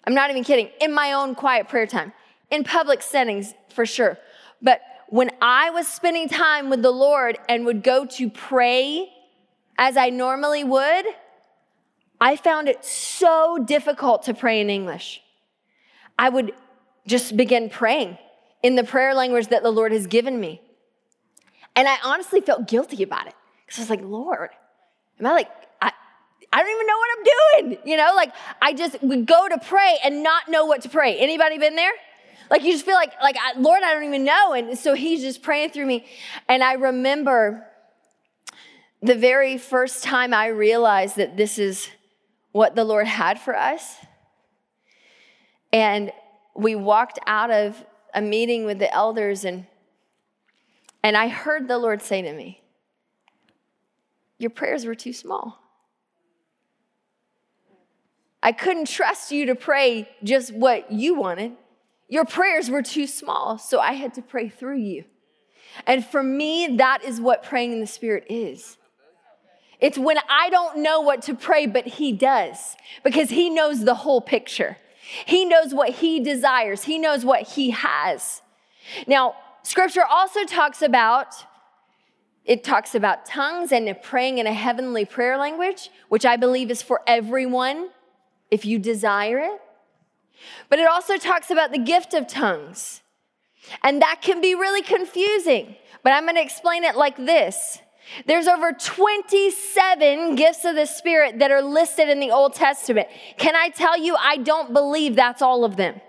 I'm 0.04 0.14
not 0.14 0.30
even 0.30 0.44
kidding. 0.44 0.70
In 0.80 0.94
my 0.94 1.14
own 1.14 1.34
quiet 1.34 1.68
prayer 1.68 1.88
time, 1.88 2.14
in 2.52 2.64
public 2.64 3.02
settings 3.02 3.56
for 3.70 3.88
sure. 3.88 4.20
But 4.62 4.82
when 5.12 5.30
I 5.42 5.72
was 5.72 5.90
spending 5.90 6.30
time 6.30 6.70
with 6.70 6.82
the 6.82 6.90
Lord 6.90 7.38
and 7.50 7.66
would 7.66 7.84
go 7.84 8.06
to 8.06 8.30
pray 8.30 9.12
as 9.78 9.98
I 9.98 10.10
normally 10.10 10.64
would, 10.64 11.06
I 12.22 12.38
found 12.38 12.70
it 12.70 12.86
so 12.86 13.58
difficult 13.58 14.24
to 14.24 14.34
pray 14.34 14.62
in 14.62 14.70
English. 14.70 15.22
I 16.18 16.30
would 16.30 16.54
just 17.06 17.36
begin 17.36 17.70
praying 17.70 18.18
in 18.64 18.76
the 18.76 18.86
prayer 18.86 19.14
language 19.14 19.48
that 19.48 19.64
the 19.64 19.70
Lord 19.70 19.92
has 19.92 20.08
given 20.08 20.40
me. 20.40 20.62
And 21.76 21.90
I 21.90 21.98
honestly 22.06 22.40
felt 22.40 22.70
guilty 22.70 23.04
about 23.04 23.28
it 23.28 23.34
because 23.66 23.80
I 23.80 23.82
was 23.82 23.90
like, 23.90 24.04
Lord, 24.04 24.52
am 25.20 25.26
I 25.26 25.34
like, 25.34 25.52
I, 25.82 25.92
I 26.54 26.64
don't 26.64 26.72
even 26.72 26.88
know 26.88 26.98
what 26.98 27.10
I'm 27.18 27.70
doing. 27.74 27.78
You 27.84 27.98
know, 27.98 28.14
like 28.16 28.32
I 28.62 28.72
just 28.74 29.04
would 29.04 29.26
go 29.26 29.50
to 29.50 29.58
pray 29.58 29.98
and 30.06 30.24
not 30.24 30.48
know 30.48 30.68
what 30.68 30.84
to 30.84 30.90
pray. 30.90 31.18
Anybody 31.18 31.58
been 31.58 31.76
there? 31.76 31.92
Like 32.52 32.64
you 32.64 32.74
just 32.74 32.86
feel 32.86 32.96
like, 32.96 33.14
like 33.24 33.38
Lord, 33.58 33.82
I 33.82 33.94
don't 33.94 34.04
even 34.04 34.26
know. 34.26 34.52
And 34.52 34.78
so 34.78 34.94
he's 34.94 35.22
just 35.22 35.42
praying 35.42 35.70
through 35.70 35.86
me. 35.86 36.06
And 36.50 36.62
I 36.62 36.74
remember 36.74 37.66
the 39.02 39.16
very 39.16 39.58
first 39.58 40.04
time 40.04 40.34
I 40.34 40.48
realized 40.48 41.16
that 41.16 41.38
this 41.38 41.58
is 41.58 41.88
what 42.52 42.76
the 42.76 42.84
Lord 42.84 43.08
had 43.08 43.40
for 43.40 43.56
us. 43.56 43.96
And 45.72 46.12
we 46.54 46.76
walked 46.76 47.20
out 47.26 47.52
of 47.52 47.84
a 48.14 48.22
meeting 48.22 48.66
with 48.66 48.80
the 48.80 48.94
elders 48.94 49.46
and 49.46 49.66
and 51.04 51.18
I 51.18 51.30
heard 51.30 51.68
the 51.68 51.80
Lord 51.80 52.04
say 52.04 52.22
to 52.22 52.32
me, 52.32 52.62
Your 54.38 54.52
prayers 54.52 54.86
were 54.86 54.94
too 54.94 55.14
small. 55.14 55.58
I 58.44 58.52
couldn't 58.52 58.88
trust 58.88 59.32
you 59.32 59.48
to 59.48 59.56
pray 59.56 60.10
just 60.24 60.54
what 60.54 60.92
you 60.92 61.16
wanted. 61.16 61.54
Your 62.12 62.26
prayers 62.26 62.70
were 62.70 62.82
too 62.82 63.08
small, 63.08 63.58
so 63.58 63.80
I 63.80 63.94
had 63.94 64.14
to 64.16 64.22
pray 64.22 64.50
through 64.50 64.80
you. 64.80 65.06
And 65.88 66.06
for 66.06 66.22
me, 66.22 66.76
that 66.76 67.06
is 67.06 67.22
what 67.22 67.42
praying 67.42 67.72
in 67.72 67.80
the 67.80 67.88
Spirit 67.88 68.26
is. 68.30 68.78
It's 69.80 69.98
when 69.98 70.18
I 70.30 70.50
don't 70.50 70.80
know 70.80 71.00
what 71.00 71.22
to 71.24 71.34
pray, 71.34 71.68
but 71.68 71.88
He 71.88 72.12
does, 72.12 72.76
because 73.02 73.30
He 73.30 73.50
knows 73.50 73.86
the 73.86 73.96
whole 73.96 74.20
picture. 74.20 74.76
He 75.26 75.46
knows 75.46 75.74
what 75.74 75.90
He 75.90 76.20
desires, 76.20 76.84
He 76.84 77.00
knows 77.00 77.24
what 77.24 77.44
He 77.44 77.70
has. 77.70 78.42
Now, 79.08 79.36
Scripture 79.64 80.04
also 80.04 80.44
talks 80.44 80.82
about 80.82 81.34
it 82.44 82.64
talks 82.64 82.94
about 82.94 83.26
tongues 83.26 83.72
and 83.72 83.96
praying 84.02 84.40
in 84.40 84.48
a 84.48 84.54
heavenly 84.54 85.06
prayer 85.06 85.38
language, 85.38 85.92
which 86.10 86.26
I 86.26 86.36
believe 86.36 86.72
is 86.72 86.82
for 86.82 87.02
everyone 87.08 87.92
if 88.50 88.66
you 88.66 88.80
desire 88.80 89.38
it. 89.38 89.62
But 90.70 90.80
it 90.80 90.88
also 90.88 91.18
talks 91.18 91.52
about 91.52 91.72
the 91.72 91.80
gift 91.80 92.14
of 92.14 92.28
tongues. 92.28 93.02
And 93.84 94.02
that 94.02 94.22
can 94.22 94.42
be 94.42 94.56
really 94.56 94.82
confusing. 94.82 95.76
But 96.04 96.14
I'm 96.14 96.24
going 96.24 96.36
to 96.36 96.42
explain 96.42 96.84
it 96.84 96.96
like 96.96 97.18
this 97.18 97.80
there's 98.26 98.48
over 98.48 98.74
27 98.74 100.36
gifts 100.36 100.66
of 100.66 100.76
the 100.76 100.86
Spirit 100.86 101.40
that 101.40 101.52
are 101.52 101.62
listed 101.62 102.10
in 102.10 102.20
the 102.20 102.32
Old 102.32 102.54
Testament. 102.54 103.08
Can 103.38 103.56
I 103.56 103.70
tell 103.70 103.98
you, 103.98 104.16
I 104.20 104.38
don't 104.38 104.74
believe 104.74 105.16
that's 105.16 105.42
all 105.42 105.64
of 105.64 105.78
them. 105.78 106.02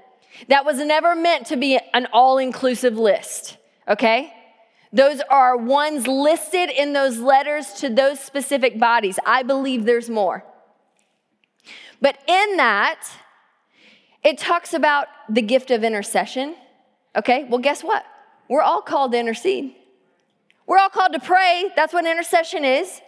That 0.49 0.65
was 0.65 0.79
never 0.79 1.15
meant 1.15 1.47
to 1.49 1.57
be 1.57 1.79
an 1.93 2.09
all 2.13 2.39
inclusive 2.39 2.99
list, 2.99 3.57
okay? 3.87 4.33
Those 4.93 5.21
are 5.31 5.57
ones 5.57 6.07
listed 6.07 6.71
in 6.71 6.93
those 6.93 7.19
letters 7.19 7.73
to 7.75 7.89
those 7.89 8.19
specific 8.19 8.79
bodies. 8.79 9.19
I 9.25 9.43
believe 9.43 9.85
there's 9.85 10.11
more. 10.11 10.45
But 12.01 12.19
in 12.27 12.57
that, 12.57 13.05
it 14.25 14.39
talks 14.39 14.75
about 14.75 15.09
the 15.29 15.43
gift 15.43 15.71
of 15.71 15.85
intercession. 15.85 16.55
Okay, 17.17 17.45
well, 17.45 17.59
guess 17.59 17.83
what? 17.83 18.05
We're 18.49 18.63
all 18.63 18.83
called 18.83 19.13
to 19.13 19.19
intercede. 19.19 19.75
We're 20.67 20.79
all 20.79 20.91
called 20.91 21.13
to 21.13 21.21
pray. 21.21 21.71
That's 21.75 21.93
what 21.93 22.07
intercession 22.07 22.65
is. 22.65 23.01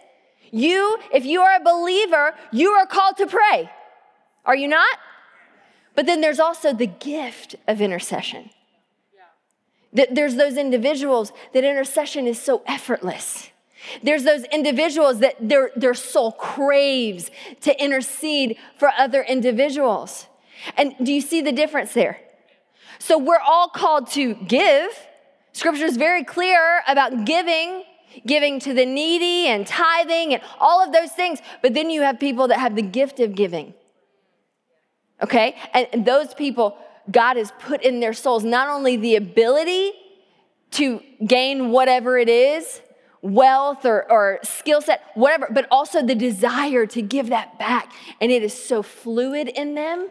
You, 0.51 0.97
if 1.13 1.25
you 1.25 1.41
are 1.41 1.55
a 1.55 1.63
believer, 1.63 2.35
you 2.51 2.71
are 2.71 2.85
called 2.85 3.17
to 3.17 3.27
pray. 3.27 3.69
Are 4.45 4.55
you 4.55 4.67
not? 4.67 4.97
But 5.95 6.05
then 6.05 6.21
there's 6.21 6.39
also 6.39 6.73
the 6.73 6.87
gift 6.87 7.55
of 7.67 7.81
intercession. 7.81 8.49
There's 10.11 10.35
those 10.35 10.57
individuals 10.57 11.31
that 11.53 11.63
intercession 11.63 12.27
is 12.27 12.41
so 12.41 12.61
effortless. 12.67 13.49
There's 14.03 14.23
those 14.23 14.43
individuals 14.45 15.19
that 15.19 15.35
their, 15.39 15.71
their 15.75 15.93
soul 15.93 16.33
craves 16.33 17.31
to 17.61 17.81
intercede 17.81 18.57
for 18.77 18.89
other 18.97 19.23
individuals. 19.23 20.27
And 20.77 20.95
do 21.03 21.11
you 21.11 21.21
see 21.21 21.41
the 21.41 21.51
difference 21.51 21.93
there? 21.93 22.19
So 22.99 23.17
we're 23.17 23.39
all 23.39 23.67
called 23.67 24.09
to 24.11 24.35
give. 24.35 24.91
Scripture 25.51 25.85
is 25.85 25.97
very 25.97 26.23
clear 26.23 26.81
about 26.87 27.25
giving, 27.25 27.83
giving 28.25 28.59
to 28.61 28.73
the 28.73 28.85
needy 28.85 29.47
and 29.47 29.65
tithing 29.65 30.33
and 30.33 30.41
all 30.59 30.83
of 30.83 30.91
those 30.91 31.11
things. 31.11 31.39
But 31.61 31.73
then 31.73 31.89
you 31.89 32.01
have 32.01 32.19
people 32.19 32.47
that 32.49 32.59
have 32.59 32.75
the 32.75 32.81
gift 32.81 33.19
of 33.19 33.35
giving. 33.35 33.73
Okay? 35.21 35.55
And 35.73 36.05
those 36.05 36.33
people, 36.33 36.77
God 37.09 37.37
has 37.37 37.51
put 37.59 37.83
in 37.83 37.99
their 37.99 38.13
souls 38.13 38.43
not 38.43 38.69
only 38.69 38.97
the 38.97 39.15
ability 39.15 39.93
to 40.71 41.01
gain 41.25 41.71
whatever 41.71 42.17
it 42.17 42.27
is, 42.27 42.81
wealth 43.21 43.85
or, 43.85 44.09
or 44.11 44.39
skill 44.43 44.81
set, 44.81 45.01
whatever, 45.15 45.47
but 45.51 45.67
also 45.71 46.03
the 46.03 46.15
desire 46.15 46.85
to 46.85 47.01
give 47.01 47.29
that 47.29 47.57
back. 47.57 47.91
And 48.21 48.31
it 48.31 48.43
is 48.43 48.53
so 48.53 48.83
fluid 48.83 49.47
in 49.47 49.73
them. 49.73 50.09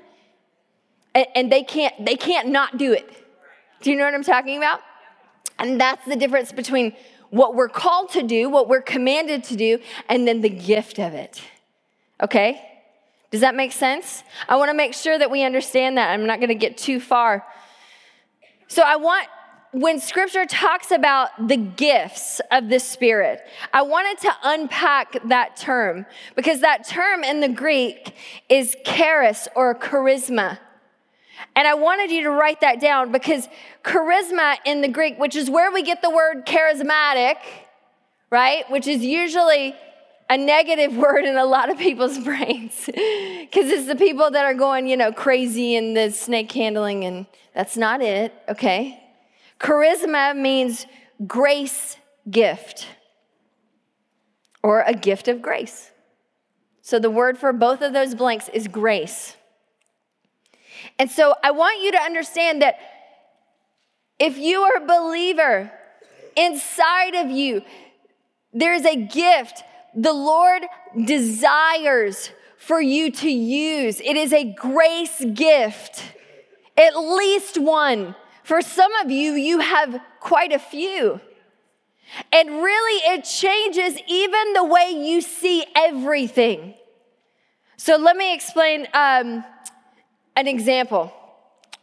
And, 1.15 1.27
and 1.35 1.53
they 1.53 1.63
can't, 1.63 2.05
they 2.05 2.17
can't 2.17 2.49
not 2.49 2.79
do 2.79 2.93
it. 2.93 3.11
Do 3.83 3.91
you 3.91 3.97
know 3.97 4.05
what 4.05 4.15
I'm 4.15 4.25
talking 4.25 4.57
about? 4.57 4.81
And 5.59 5.81
that's 5.81 6.05
the 6.07 6.17
difference 6.17 6.53
between 6.53 6.95
what 7.31 7.55
we're 7.55 7.69
called 7.69 8.11
to 8.11 8.23
do, 8.23 8.49
what 8.49 8.69
we're 8.69 8.83
commanded 8.83 9.45
to 9.45 9.57
do, 9.57 9.79
and 10.09 10.27
then 10.27 10.41
the 10.41 10.49
gift 10.49 10.99
of 10.99 11.15
it. 11.15 11.43
Okay? 12.23 12.61
Does 13.31 13.41
that 13.41 13.55
make 13.55 13.73
sense? 13.73 14.23
I 14.49 14.57
want 14.57 14.71
to 14.71 14.77
make 14.77 14.95
sure 14.95 15.19
that 15.19 15.31
we 15.31 15.43
understand 15.43 15.99
that. 15.99 16.11
I'm 16.11 16.27
not 16.27 16.39
going 16.39 16.49
to 16.49 16.55
get 16.55 16.79
too 16.79 17.01
far. 17.01 17.45
So 18.69 18.83
I 18.83 18.97
want 18.97 19.29
when 19.75 19.99
scripture 19.99 20.47
talks 20.47 20.93
about 20.93 21.49
the 21.49 21.57
gifts 21.57 22.41
of 22.53 22.69
the 22.69 22.79
Spirit, 22.79 23.41
I 23.73 23.83
wanted 23.83 24.21
to 24.23 24.33
unpack 24.45 25.17
that 25.29 25.57
term 25.57 26.07
because 26.37 26.61
that 26.61 26.87
term 26.87 27.25
in 27.25 27.41
the 27.41 27.49
Greek 27.49 28.15
is 28.49 28.77
charis 28.85 29.49
or 29.57 29.75
charisma. 29.75 30.61
And 31.57 31.69
I 31.69 31.75
wanted 31.75 32.11
you 32.11 32.25
to 32.25 32.31
write 32.31 32.61
that 32.63 32.81
down 32.81 33.13
because 33.13 33.49
charisma 33.85 34.57
in 34.65 34.81
the 34.81 34.89
Greek, 34.89 35.19
which 35.19 35.37
is 35.37 35.49
where 35.49 35.71
we 35.73 35.83
get 35.83 36.03
the 36.03 36.11
word 36.11 36.47
charismatic, 36.47 37.37
right? 38.31 38.69
Which 38.71 38.87
is 38.87 39.05
usually 39.05 39.75
a 40.29 40.37
negative 40.37 40.97
word 40.97 41.25
in 41.25 41.37
a 41.37 41.45
lot 41.45 41.71
of 41.71 41.79
people's 41.79 42.19
brains 42.25 42.87
because 42.87 43.71
it's 43.71 43.87
the 43.87 43.97
people 43.97 44.31
that 44.31 44.45
are 44.45 44.55
going, 44.55 44.87
you 44.87 44.97
know, 44.97 45.13
crazy 45.13 45.77
in 45.77 45.95
the 45.95 46.11
snake 46.11 46.51
handling, 46.53 47.05
and 47.05 47.27
that's 47.55 47.77
not 47.77 48.03
it, 48.03 48.33
okay? 48.49 49.01
Charisma 49.61 50.37
means 50.37 50.87
grace 51.27 51.97
gift 52.31 52.87
or 54.63 54.81
a 54.81 54.95
gift 54.95 55.29
of 55.29 55.41
grace. 55.41 55.91
So 56.83 56.99
the 56.99 57.11
word 57.11 57.39
for 57.39 57.53
both 57.53 57.81
of 57.81 57.93
those 57.93 58.15
blanks 58.15 58.49
is 58.51 58.69
grace. 58.69 59.37
And 60.99 61.11
so 61.11 61.35
I 61.43 61.51
want 61.51 61.83
you 61.83 61.93
to 61.93 61.99
understand 61.99 62.63
that 62.63 62.79
if 64.19 64.39
you 64.39 64.61
are 64.61 64.77
a 64.77 64.87
believer, 64.87 65.73
inside 66.37 67.15
of 67.15 67.31
you, 67.31 67.63
there's 68.53 68.85
a 68.85 68.97
gift 68.97 69.63
the 69.95 70.13
Lord 70.13 70.63
desires 71.05 72.31
for 72.57 72.81
you 72.81 73.11
to 73.11 73.31
use. 73.31 74.01
It 74.01 74.17
is 74.17 74.33
a 74.33 74.53
grace 74.55 75.25
gift, 75.35 76.03
at 76.77 76.97
least 76.97 77.59
one. 77.59 78.15
For 78.43 78.63
some 78.63 78.93
of 78.97 79.11
you, 79.11 79.33
you 79.33 79.61
have 79.61 80.01
quite 80.21 80.53
a 80.53 80.59
few. 80.59 81.21
And 82.33 82.49
really, 82.63 83.17
it 83.17 83.25
changes 83.25 83.99
even 84.09 84.53
the 84.53 84.65
way 84.65 84.91
you 84.91 85.21
see 85.21 85.65
everything. 85.75 86.75
So, 87.77 87.97
let 87.97 88.17
me 88.17 88.35
explain 88.35 88.87
um, 88.95 89.45
an 90.37 90.47
example. 90.47 91.13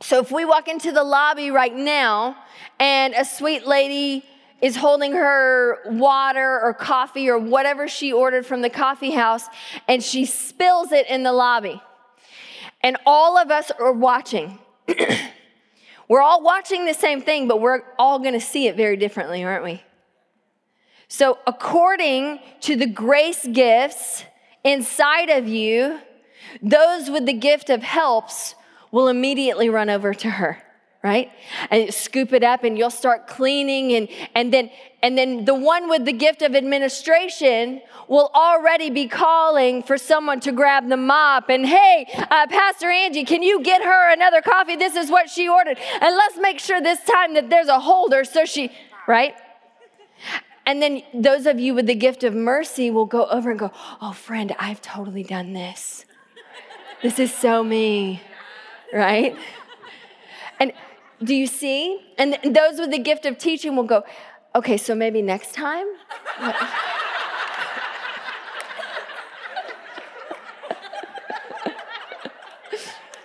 So, 0.02 0.20
if 0.20 0.32
we 0.32 0.45
walk 0.45 0.68
into 0.68 0.91
the 0.91 1.04
lobby 1.04 1.52
right 1.52 1.76
now 1.76 2.36
and 2.80 3.14
a 3.14 3.24
sweet 3.24 3.68
lady 3.68 4.26
is 4.62 4.76
holding 4.76 5.14
her 5.14 5.80
water 5.86 6.60
or 6.62 6.74
coffee 6.74 7.30
or 7.30 7.38
whatever 7.38 7.88
she 7.88 8.12
ordered 8.12 8.45
from 8.45 8.62
the 8.62 8.70
coffee 8.70 9.12
house 9.12 9.45
and 9.88 10.04
she 10.04 10.26
spills 10.26 10.91
it 10.91 11.08
in 11.08 11.24
the 11.24 11.34
lobby, 11.34 11.82
and 12.82 12.97
all 13.06 13.38
of 13.38 13.52
us 13.52 13.72
are 13.80 13.93
watching. 13.93 14.60
We're 16.12 16.22
all 16.22 16.43
watching 16.43 16.86
the 16.86 16.93
same 16.93 17.22
thing, 17.22 17.47
but 17.47 17.62
we're 17.62 17.84
all 17.97 18.20
going 18.20 18.34
to 18.34 18.41
see 18.41 18.68
it 18.68 18.76
very 18.76 18.97
differently, 18.97 19.45
aren't 19.45 19.64
we? 19.64 19.82
So, 21.08 21.39
according 21.47 22.39
to 22.62 22.76
the 22.76 22.86
grace 22.86 23.47
gifts 23.47 24.26
inside 24.66 25.30
of 25.30 25.47
you, 25.47 26.02
those 26.62 27.10
with 27.10 27.26
the 27.26 27.34
gift 27.34 27.70
of 27.70 27.84
helps 27.84 28.56
will 28.92 29.08
immediately 29.08 29.70
run 29.70 29.89
over 29.89 30.14
to 30.14 30.30
her 30.30 30.64
right? 31.04 31.32
And 31.72 31.92
scoop 31.92 32.32
it 32.32 32.44
up 32.44 32.64
and 32.64 32.78
you'll 32.78 32.92
start 32.92 33.28
cleaning 33.28 33.94
and 33.94 34.08
and 34.36 34.54
then 34.54 34.70
and 35.02 35.18
then 35.18 35.46
the 35.46 35.56
one 35.56 35.89
with 35.89 36.06
the 36.06 36.14
gift 36.14 36.44
of 36.44 36.56
administration 36.56 37.82
will 38.08 38.30
already 38.36 38.92
be 38.92 39.08
calling 39.08 39.82
for 39.82 39.98
someone 39.98 40.39
to 40.42 40.52
grab 40.52 40.89
the 40.89 40.98
mop 40.98 41.50
and 41.50 41.66
hey 41.66 42.08
uh, 42.14 42.46
pastor 42.48 42.89
angie 42.92 43.24
can 43.24 43.42
you 43.42 43.64
get 43.64 43.82
her 43.82 44.14
another 44.14 44.42
coffee? 44.42 44.76
This 44.76 44.96
is 44.96 45.10
what 45.10 45.30
she 45.30 45.48
ordered. 45.50 45.80
And 46.02 46.16
let's 46.16 46.38
make 46.38 46.60
sure 46.60 46.82
this 46.82 47.04
time 47.04 47.34
that 47.34 47.50
there's 47.50 47.68
a 47.68 47.80
holder 47.80 48.24
so 48.24 48.46
she 48.46 48.72
right? 49.08 49.34
And 50.68 50.82
then 50.82 51.02
those 51.14 51.48
of 51.48 51.60
you 51.60 51.74
with 51.74 51.88
the 51.88 51.96
gift 51.96 52.24
of 52.24 52.36
mercy 52.36 52.92
will 52.92 53.08
go 53.08 53.26
over 53.26 53.50
and 53.50 53.60
go 53.60 53.72
oh 54.02 54.12
friend 54.12 54.56
i've 54.60 54.82
totally 54.82 55.24
done 55.24 55.54
this 55.54 56.06
this 57.02 57.20
is 57.20 57.34
so 57.34 57.64
me 57.64 58.22
right 58.93 59.36
and 60.60 60.74
do 61.24 61.36
you 61.36 61.47
see? 61.47 61.99
And 62.18 62.38
those 62.43 62.80
with 62.80 62.91
the 62.91 62.99
gift 62.99 63.26
of 63.26 63.38
teaching 63.38 63.76
will 63.76 63.84
go, 63.84 64.04
okay, 64.56 64.78
so 64.78 64.95
maybe 64.95 65.22
next 65.22 65.54
time? 65.54 65.86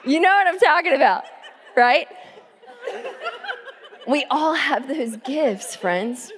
you 0.05 0.20
know 0.20 0.29
what 0.29 0.47
I'm 0.47 0.59
talking 0.59 0.93
about, 0.95 1.24
right? 1.77 2.07
We 4.07 4.24
all 4.31 4.55
have 4.55 4.89
those 4.89 5.16
gifts, 5.16 5.74
friends. 5.74 6.31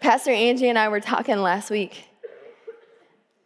Pastor 0.00 0.30
Angie 0.30 0.68
and 0.68 0.78
I 0.78 0.88
were 0.88 1.00
talking 1.00 1.36
last 1.38 1.70
week. 1.70 2.04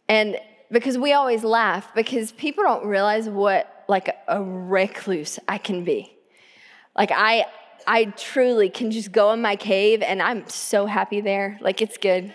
And 0.08 0.36
because 0.74 0.98
we 0.98 1.12
always 1.12 1.44
laugh, 1.44 1.88
because 1.94 2.32
people 2.32 2.64
don't 2.64 2.84
realize 2.84 3.28
what 3.28 3.84
like 3.88 4.14
a 4.28 4.42
recluse 4.42 5.38
I 5.48 5.56
can 5.56 5.84
be. 5.84 6.16
Like 6.96 7.10
I 7.14 7.46
I 7.86 8.06
truly 8.06 8.70
can 8.70 8.90
just 8.90 9.12
go 9.12 9.32
in 9.32 9.40
my 9.40 9.56
cave 9.56 10.02
and 10.02 10.20
I'm 10.20 10.48
so 10.48 10.86
happy 10.86 11.20
there. 11.20 11.58
Like 11.60 11.80
it's 11.80 11.96
good. 11.96 12.34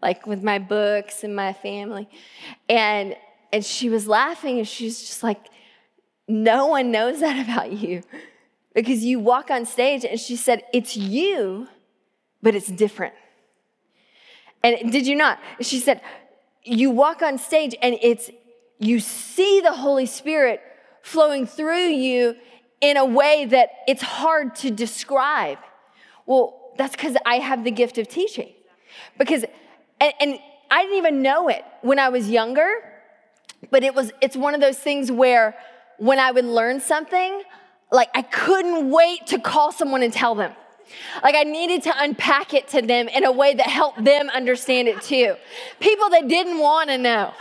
Like 0.00 0.26
with 0.26 0.42
my 0.42 0.58
books 0.58 1.24
and 1.24 1.36
my 1.36 1.52
family. 1.52 2.08
And 2.68 3.16
and 3.52 3.64
she 3.64 3.90
was 3.90 4.08
laughing 4.08 4.58
and 4.58 4.66
she's 4.66 5.00
just 5.00 5.22
like 5.22 5.46
no 6.26 6.66
one 6.66 6.90
knows 6.90 7.20
that 7.20 7.44
about 7.48 7.72
you. 7.72 8.02
Because 8.74 9.04
you 9.04 9.18
walk 9.18 9.50
on 9.50 9.66
stage 9.66 10.04
and 10.04 10.18
she 10.18 10.36
said 10.36 10.62
it's 10.72 10.96
you 10.96 11.68
but 12.40 12.54
it's 12.54 12.68
different. 12.68 13.14
And 14.62 14.90
did 14.90 15.06
you 15.06 15.16
not? 15.16 15.38
She 15.60 15.80
said 15.80 16.00
you 16.68 16.90
walk 16.90 17.22
on 17.22 17.38
stage 17.38 17.74
and 17.82 17.96
it's 18.02 18.30
you 18.78 19.00
see 19.00 19.60
the 19.60 19.72
Holy 19.72 20.06
Spirit 20.06 20.60
flowing 21.02 21.46
through 21.46 21.88
you 21.88 22.36
in 22.80 22.96
a 22.96 23.04
way 23.04 23.46
that 23.46 23.70
it's 23.86 24.02
hard 24.02 24.54
to 24.56 24.70
describe. 24.70 25.58
Well, 26.26 26.72
that's 26.76 26.94
because 26.94 27.16
I 27.26 27.36
have 27.36 27.64
the 27.64 27.70
gift 27.70 27.98
of 27.98 28.08
teaching. 28.08 28.50
Because, 29.16 29.44
and, 30.00 30.12
and, 30.20 30.38
I 30.70 30.82
didn't 30.82 30.98
even 30.98 31.22
know 31.22 31.48
it 31.48 31.64
when 31.80 31.98
I 31.98 32.10
was 32.10 32.28
younger, 32.28 32.68
but 33.70 33.82
it 33.82 33.94
was, 33.94 34.12
it's 34.20 34.36
one 34.36 34.54
of 34.54 34.60
those 34.60 34.76
things 34.76 35.10
where 35.10 35.56
when 35.96 36.18
I 36.18 36.30
would 36.30 36.44
learn 36.44 36.80
something, 36.80 37.42
like 37.90 38.10
I 38.14 38.20
couldn't 38.20 38.90
wait 38.90 39.28
to 39.28 39.38
call 39.38 39.72
someone 39.72 40.02
and 40.02 40.12
tell 40.12 40.34
them. 40.34 40.52
Like 41.22 41.34
I 41.34 41.44
needed 41.44 41.82
to 41.84 41.92
unpack 41.96 42.54
it 42.54 42.68
to 42.68 42.82
them 42.82 43.08
in 43.08 43.24
a 43.24 43.32
way 43.32 43.54
that 43.54 43.66
helped 43.66 44.04
them 44.04 44.28
understand 44.30 44.88
it 44.88 45.02
too. 45.02 45.36
People 45.80 46.10
that 46.10 46.28
didn't 46.28 46.58
want 46.58 46.90
to 46.90 46.98
know. 46.98 47.32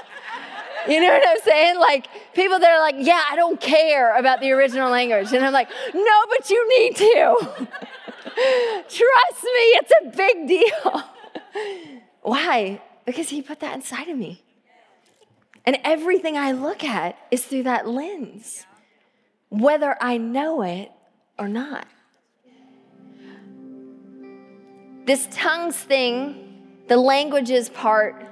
You 0.88 1.02
know 1.02 1.10
what 1.10 1.28
I'm 1.28 1.40
saying? 1.44 1.80
Like 1.80 2.08
people 2.34 2.60
that 2.60 2.70
are 2.70 2.80
like, 2.80 2.96
yeah, 3.00 3.22
I 3.30 3.36
don't 3.36 3.60
care 3.60 4.16
about 4.18 4.40
the 4.40 4.52
original 4.52 4.90
language. 4.90 5.34
And 5.34 5.44
I'm 5.44 5.54
like, 5.54 5.70
no, 5.94 6.18
but 6.30 6.50
you 6.50 6.80
need 6.80 6.96
to. 6.96 7.68
Trust 8.88 9.44
me, 9.44 9.64
it's 9.76 9.92
a 10.02 10.10
big 10.16 10.48
deal. 10.48 11.04
Why? 12.22 12.82
Because 13.06 13.30
he 13.30 13.42
put 13.42 13.60
that 13.62 13.76
inside 13.76 14.08
of 14.08 14.18
me. 14.18 14.44
And 15.66 15.78
everything 15.84 16.38
I 16.38 16.54
look 16.54 16.84
at 16.84 17.18
is 17.32 17.44
through 17.44 17.64
that 17.64 17.88
lens, 17.88 18.66
whether 19.50 19.98
I 20.00 20.18
know 20.18 20.62
it 20.62 20.92
or 21.38 21.50
not. 21.50 21.86
This 25.08 25.28
tongues 25.32 25.78
thing, 25.78 26.84
the 26.88 26.98
languages 26.98 27.70
part, 27.70 28.26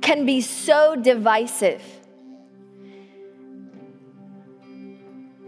can 0.00 0.24
be 0.24 0.40
so 0.40 0.94
divisive. 0.94 1.82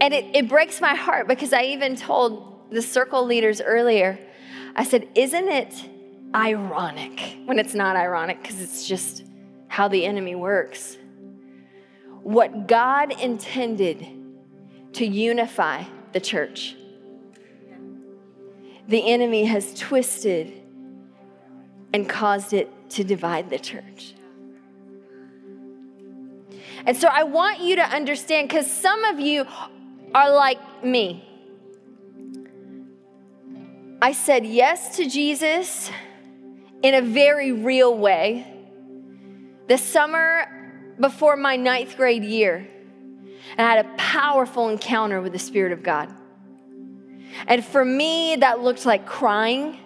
And 0.01 0.13
it, 0.13 0.35
it 0.35 0.49
breaks 0.49 0.81
my 0.81 0.95
heart 0.95 1.27
because 1.27 1.53
I 1.53 1.63
even 1.63 1.95
told 1.95 2.69
the 2.71 2.81
circle 2.81 3.25
leaders 3.25 3.61
earlier, 3.61 4.19
I 4.75 4.83
said, 4.83 5.07
Isn't 5.15 5.47
it 5.47 5.73
ironic 6.35 7.37
when 7.45 7.57
it's 7.57 7.73
not 7.73 7.95
ironic 7.95 8.41
because 8.41 8.61
it's 8.61 8.85
just 8.85 9.23
how 9.69 9.87
the 9.87 10.05
enemy 10.05 10.35
works? 10.35 10.97
What 12.21 12.67
God 12.67 13.17
intended 13.21 14.05
to 14.93 15.05
unify 15.05 15.85
the 16.11 16.19
church, 16.19 16.75
the 18.87 19.11
enemy 19.11 19.45
has 19.45 19.73
twisted 19.77 20.53
and 21.93 22.07
caused 22.07 22.53
it 22.53 22.71
to 22.91 23.03
divide 23.03 23.49
the 23.49 23.59
church. 23.59 24.13
And 26.85 26.95
so 26.95 27.09
I 27.11 27.23
want 27.23 27.59
you 27.59 27.75
to 27.75 27.83
understand 27.83 28.47
because 28.47 28.69
some 28.71 29.03
of 29.03 29.19
you 29.19 29.45
are 30.15 30.33
like 30.33 30.83
me. 30.83 31.23
I 34.01 34.13
said 34.13 34.45
yes 34.45 34.95
to 34.97 35.09
Jesus 35.09 35.91
in 36.81 36.93
a 36.93 37.01
very 37.01 37.51
real 37.51 37.97
way. 37.97 38.53
The 39.67 39.77
summer 39.77 40.47
before 40.99 41.35
my 41.35 41.57
ninth 41.57 41.97
grade 41.97 42.23
year, 42.23 42.67
and 43.57 43.67
I 43.67 43.75
had 43.75 43.85
a 43.85 43.89
powerful 43.97 44.69
encounter 44.69 45.19
with 45.19 45.33
the 45.33 45.39
Spirit 45.39 45.73
of 45.73 45.83
God. 45.83 46.13
And 47.47 47.63
for 47.63 47.83
me, 47.83 48.37
that 48.37 48.61
looked 48.61 48.85
like 48.85 49.05
crying. 49.05 49.79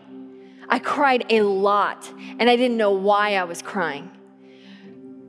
I 0.70 0.80
cried 0.80 1.26
a 1.30 1.42
lot, 1.42 2.10
and 2.40 2.50
I 2.50 2.56
didn't 2.56 2.78
know 2.78 2.92
why 2.92 3.36
I 3.36 3.44
was 3.44 3.62
crying. 3.62 4.10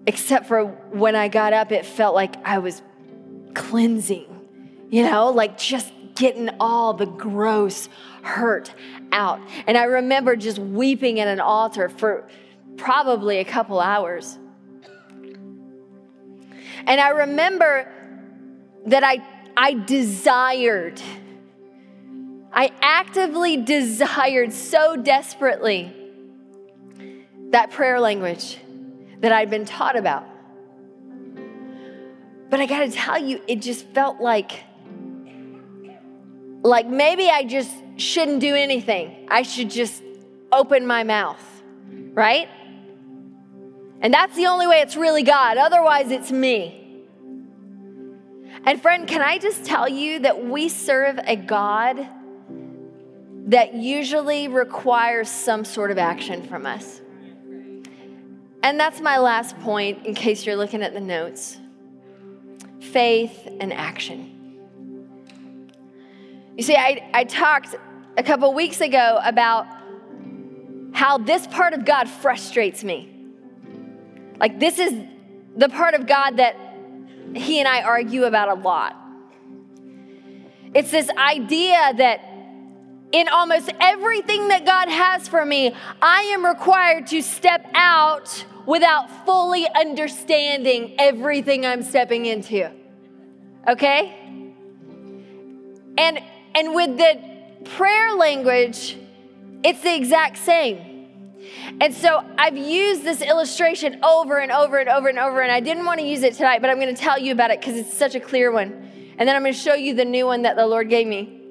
Except 0.06 0.46
for 0.46 0.64
when 0.66 1.16
I 1.16 1.28
got 1.28 1.52
up, 1.52 1.72
it 1.72 1.84
felt 1.84 2.14
like 2.14 2.36
I 2.46 2.58
was 2.58 2.82
cleansing, 3.54 4.26
you 4.90 5.02
know, 5.02 5.30
like 5.30 5.58
just 5.58 5.92
getting 6.14 6.50
all 6.60 6.94
the 6.94 7.06
gross 7.06 7.88
hurt 8.22 8.74
out. 9.10 9.40
And 9.66 9.76
I 9.76 9.84
remember 9.84 10.36
just 10.36 10.58
weeping 10.58 11.20
at 11.20 11.28
an 11.28 11.40
altar 11.40 11.88
for 11.88 12.28
probably 12.76 13.38
a 13.38 13.44
couple 13.44 13.80
hours. 13.80 14.38
And 16.86 17.00
I 17.00 17.10
remember 17.10 17.90
that 18.86 19.04
I, 19.04 19.22
I 19.56 19.74
desired, 19.74 21.00
I 22.52 22.70
actively 22.82 23.56
desired 23.56 24.52
so 24.52 24.96
desperately 24.96 25.90
that 27.50 27.70
prayer 27.70 27.98
language 27.98 28.58
that 29.20 29.32
I'd 29.32 29.48
been 29.48 29.64
taught 29.64 29.96
about. 29.96 30.26
But 32.50 32.60
I 32.60 32.66
gotta 32.66 32.90
tell 32.90 33.16
you, 33.16 33.40
it 33.46 33.62
just 33.62 33.86
felt 33.88 34.20
like, 34.20 34.64
like 36.62 36.86
maybe 36.86 37.30
I 37.30 37.44
just 37.44 37.72
shouldn't 37.96 38.40
do 38.40 38.54
anything. 38.54 39.26
I 39.30 39.42
should 39.42 39.70
just 39.70 40.02
open 40.50 40.86
my 40.86 41.04
mouth, 41.04 41.42
right? 42.12 42.48
And 44.02 44.12
that's 44.12 44.36
the 44.36 44.46
only 44.46 44.66
way 44.66 44.80
it's 44.80 44.96
really 44.96 45.22
God. 45.22 45.56
Otherwise, 45.56 46.10
it's 46.10 46.30
me. 46.30 46.78
And 48.64 48.80
friend, 48.82 49.08
can 49.08 49.22
I 49.22 49.38
just 49.38 49.64
tell 49.64 49.88
you 49.88 50.18
that 50.20 50.44
we 50.44 50.68
serve 50.68 51.18
a 51.24 51.36
God 51.36 52.06
that 53.52 53.74
usually 53.74 54.48
requires 54.48 55.28
some 55.28 55.64
sort 55.64 55.90
of 55.90 55.98
action 55.98 56.42
from 56.48 56.64
us? 56.64 57.02
And 58.62 58.80
that's 58.80 59.00
my 59.00 59.18
last 59.18 59.58
point 59.60 60.06
in 60.06 60.14
case 60.14 60.46
you're 60.46 60.56
looking 60.56 60.82
at 60.82 60.94
the 60.94 61.00
notes 61.00 61.58
faith 62.80 63.48
and 63.60 63.72
action. 63.72 64.28
You 66.56 66.62
see, 66.62 66.76
I, 66.76 67.10
I 67.14 67.24
talked 67.24 67.74
a 68.16 68.22
couple 68.22 68.52
weeks 68.54 68.80
ago 68.80 69.20
about 69.22 69.66
how 70.92 71.18
this 71.18 71.46
part 71.46 71.74
of 71.74 71.84
God 71.84 72.08
frustrates 72.08 72.82
me. 72.82 73.14
Like, 74.38 74.60
this 74.60 74.78
is 74.78 74.94
the 75.56 75.68
part 75.68 75.94
of 75.94 76.06
God 76.06 76.38
that 76.38 76.56
he 77.34 77.58
and 77.58 77.68
I 77.68 77.82
argue 77.82 78.24
about 78.24 78.48
a 78.48 78.60
lot. 78.60 78.96
It's 80.74 80.90
this 80.90 81.10
idea 81.10 81.92
that 81.96 82.31
in 83.12 83.28
almost 83.28 83.70
everything 83.78 84.48
that 84.48 84.64
God 84.64 84.88
has 84.88 85.28
for 85.28 85.44
me, 85.44 85.74
I 86.00 86.22
am 86.34 86.44
required 86.44 87.06
to 87.08 87.22
step 87.22 87.66
out 87.74 88.44
without 88.66 89.26
fully 89.26 89.66
understanding 89.68 90.94
everything 90.98 91.66
I'm 91.66 91.82
stepping 91.82 92.26
into. 92.26 92.70
Okay? 93.68 94.18
And 95.98 96.18
and 96.54 96.74
with 96.74 96.96
the 96.96 97.20
prayer 97.76 98.14
language, 98.14 98.96
it's 99.62 99.82
the 99.82 99.94
exact 99.94 100.38
same. 100.38 101.08
And 101.80 101.94
so 101.94 102.24
I've 102.38 102.56
used 102.56 103.04
this 103.04 103.22
illustration 103.22 104.02
over 104.04 104.38
and 104.38 104.52
over 104.52 104.78
and 104.78 104.88
over 104.88 105.08
and 105.08 105.18
over, 105.18 105.40
and 105.40 105.50
I 105.50 105.60
didn't 105.60 105.84
want 105.84 106.00
to 106.00 106.06
use 106.06 106.22
it 106.22 106.34
tonight, 106.34 106.60
but 106.60 106.70
I'm 106.70 106.78
going 106.78 106.94
to 106.94 107.00
tell 107.00 107.18
you 107.18 107.32
about 107.32 107.50
it 107.50 107.60
because 107.60 107.76
it's 107.76 107.96
such 107.96 108.14
a 108.14 108.20
clear 108.20 108.50
one. 108.52 108.90
And 109.18 109.28
then 109.28 109.34
I'm 109.36 109.42
going 109.42 109.54
to 109.54 109.58
show 109.58 109.74
you 109.74 109.94
the 109.94 110.04
new 110.04 110.26
one 110.26 110.42
that 110.42 110.56
the 110.56 110.66
Lord 110.66 110.88
gave 110.88 111.06
me. 111.06 111.41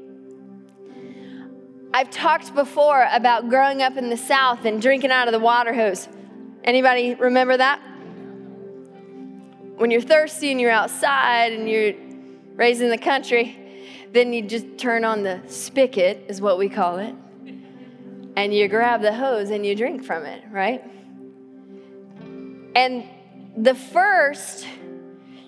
I've 1.94 2.10
talked 2.10 2.56
before 2.56 3.08
about 3.12 3.50
growing 3.50 3.82
up 3.82 3.98
in 3.98 4.10
the 4.10 4.18
South 4.18 4.66
and 4.66 4.82
drinking 4.82 5.12
out 5.12 5.28
of 5.28 5.32
the 5.34 5.40
water 5.40 5.74
hose. 5.74 6.08
Anybody 6.64 7.16
remember 7.16 7.58
that? 7.58 7.80
When 9.76 9.92
you're 9.92 10.02
thirsty 10.02 10.52
and 10.52 10.62
you're 10.62 10.72
outside 10.72 11.54
and 11.54 11.68
you're 11.68 11.94
raised 12.56 12.82
in 12.82 12.90
the 12.90 12.98
country, 12.98 13.58
then 14.14 14.32
you 14.32 14.42
just 14.42 14.78
turn 14.78 15.04
on 15.04 15.24
the 15.24 15.42
spigot, 15.48 16.26
is 16.28 16.40
what 16.40 16.58
we 16.58 16.70
call 16.70 16.98
it 17.00 17.16
and 18.36 18.54
you 18.54 18.68
grab 18.68 19.02
the 19.02 19.14
hose 19.14 19.50
and 19.50 19.66
you 19.66 19.76
drink 19.76 20.04
from 20.04 20.26
it, 20.26 20.44
right? 20.52 20.84
And 22.76 23.04
the 23.58 23.76
first 23.76 24.66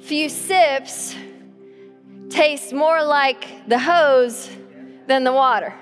few 0.02 0.30
sips 0.30 1.16
taste 2.30 2.74
more 2.74 3.04
like 3.04 3.68
the 3.68 3.80
hose 3.80 4.50
than 5.08 5.24
the 5.24 5.32
water. 5.32 5.74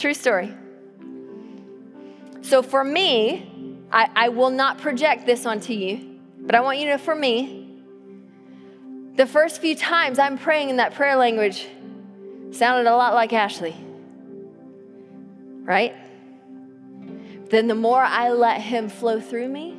True 0.00 0.14
story. 0.14 0.52
So 2.42 2.62
for 2.62 2.82
me, 2.82 3.78
I, 3.92 4.08
I 4.16 4.28
will 4.30 4.50
not 4.50 4.78
project 4.78 5.26
this 5.26 5.46
onto 5.46 5.72
you, 5.72 6.18
but 6.40 6.56
I 6.56 6.60
want 6.60 6.78
you 6.78 6.86
to 6.86 6.92
know 6.92 6.98
for 6.98 7.14
me, 7.14 7.80
the 9.14 9.26
first 9.26 9.60
few 9.60 9.76
times 9.76 10.18
I'm 10.18 10.38
praying 10.38 10.70
in 10.70 10.76
that 10.78 10.94
prayer 10.94 11.14
language 11.14 11.68
sounded 12.50 12.90
a 12.90 12.96
lot 12.96 13.14
like 13.14 13.32
Ashley 13.32 13.76
right? 15.70 15.94
Then 17.50 17.68
the 17.68 17.76
more 17.76 18.02
I 18.02 18.30
let 18.30 18.60
Him 18.60 18.88
flow 18.88 19.20
through 19.20 19.48
me 19.48 19.76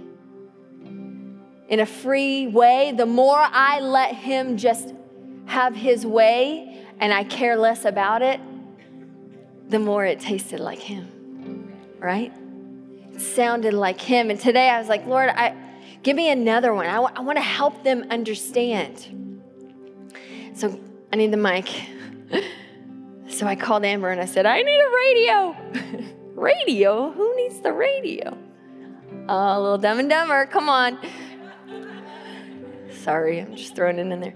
in 1.68 1.82
a 1.82 1.86
free 1.86 2.48
way, 2.48 2.94
the 2.96 3.06
more 3.06 3.38
I 3.38 3.82
let 3.82 4.16
Him 4.16 4.56
just 4.56 4.94
have 5.48 5.76
His 5.76 6.06
way 6.06 6.86
and 7.00 7.14
I 7.14 7.26
care 7.26 7.58
less 7.58 7.84
about 7.84 8.22
it, 8.22 8.40
the 9.72 9.80
more 9.80 10.06
it 10.06 10.20
tasted 10.20 10.60
like 10.60 10.80
Him, 10.80 11.74
right? 11.98 12.32
It 13.14 13.22
sounded 13.22 13.74
like 13.74 14.00
Him. 14.00 14.30
And 14.30 14.40
today 14.40 14.70
I 14.70 14.78
was 14.80 14.90
like, 14.90 15.06
Lord, 15.06 15.30
I, 15.30 15.56
give 16.04 16.16
me 16.16 16.30
another 16.30 16.74
one. 16.74 16.86
I, 16.86 16.96
w- 16.96 17.14
I 17.16 17.22
want 17.22 17.38
to 17.38 17.44
help 17.44 17.84
them 17.84 18.06
understand. 18.10 19.42
So 20.54 20.78
I 21.12 21.16
need 21.16 21.32
the 21.32 21.38
mic. 21.38 21.70
So 23.32 23.48
I 23.48 23.56
called 23.56 23.86
Amber 23.86 24.10
and 24.10 24.20
I 24.20 24.26
said, 24.26 24.46
I 24.46 24.62
need 24.62 24.78
a 24.78 24.90
radio. 24.90 26.14
radio? 26.36 27.12
Who 27.12 27.36
needs 27.38 27.62
the 27.62 27.72
radio? 27.72 28.38
Oh, 29.30 29.58
a 29.58 29.60
little 29.60 29.78
dumb 29.78 30.00
and 30.00 30.10
dumber. 30.10 30.46
Come 30.48 30.68
on. 30.68 31.00
Sorry, 32.92 33.40
I'm 33.40 33.56
just 33.56 33.74
throwing 33.74 34.00
it 34.00 34.12
in 34.12 34.20
there. 34.20 34.36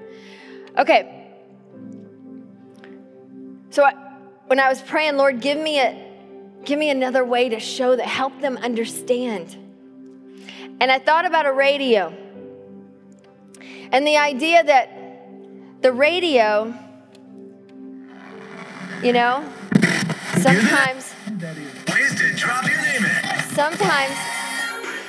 Okay. 0.77 1.29
So 3.69 3.83
I, 3.83 4.05
when 4.47 4.59
I 4.59 4.69
was 4.69 4.81
praying, 4.81 5.17
Lord, 5.17 5.41
give 5.41 5.57
me 5.57 5.79
a 5.79 6.03
give 6.63 6.79
me 6.79 6.89
another 6.89 7.23
way 7.23 7.49
to 7.49 7.59
show 7.59 7.95
that 7.95 8.05
help 8.05 8.39
them 8.41 8.57
understand. 8.57 9.55
And 10.79 10.91
I 10.91 10.99
thought 10.99 11.25
about 11.25 11.45
a 11.45 11.53
radio. 11.53 12.13
And 13.91 14.05
the 14.05 14.17
idea 14.17 14.63
that 14.63 14.89
the 15.81 15.93
radio 15.93 16.73
you 19.03 19.13
know? 19.13 19.47
Sometimes. 20.41 21.13
Sometimes, 23.53 24.17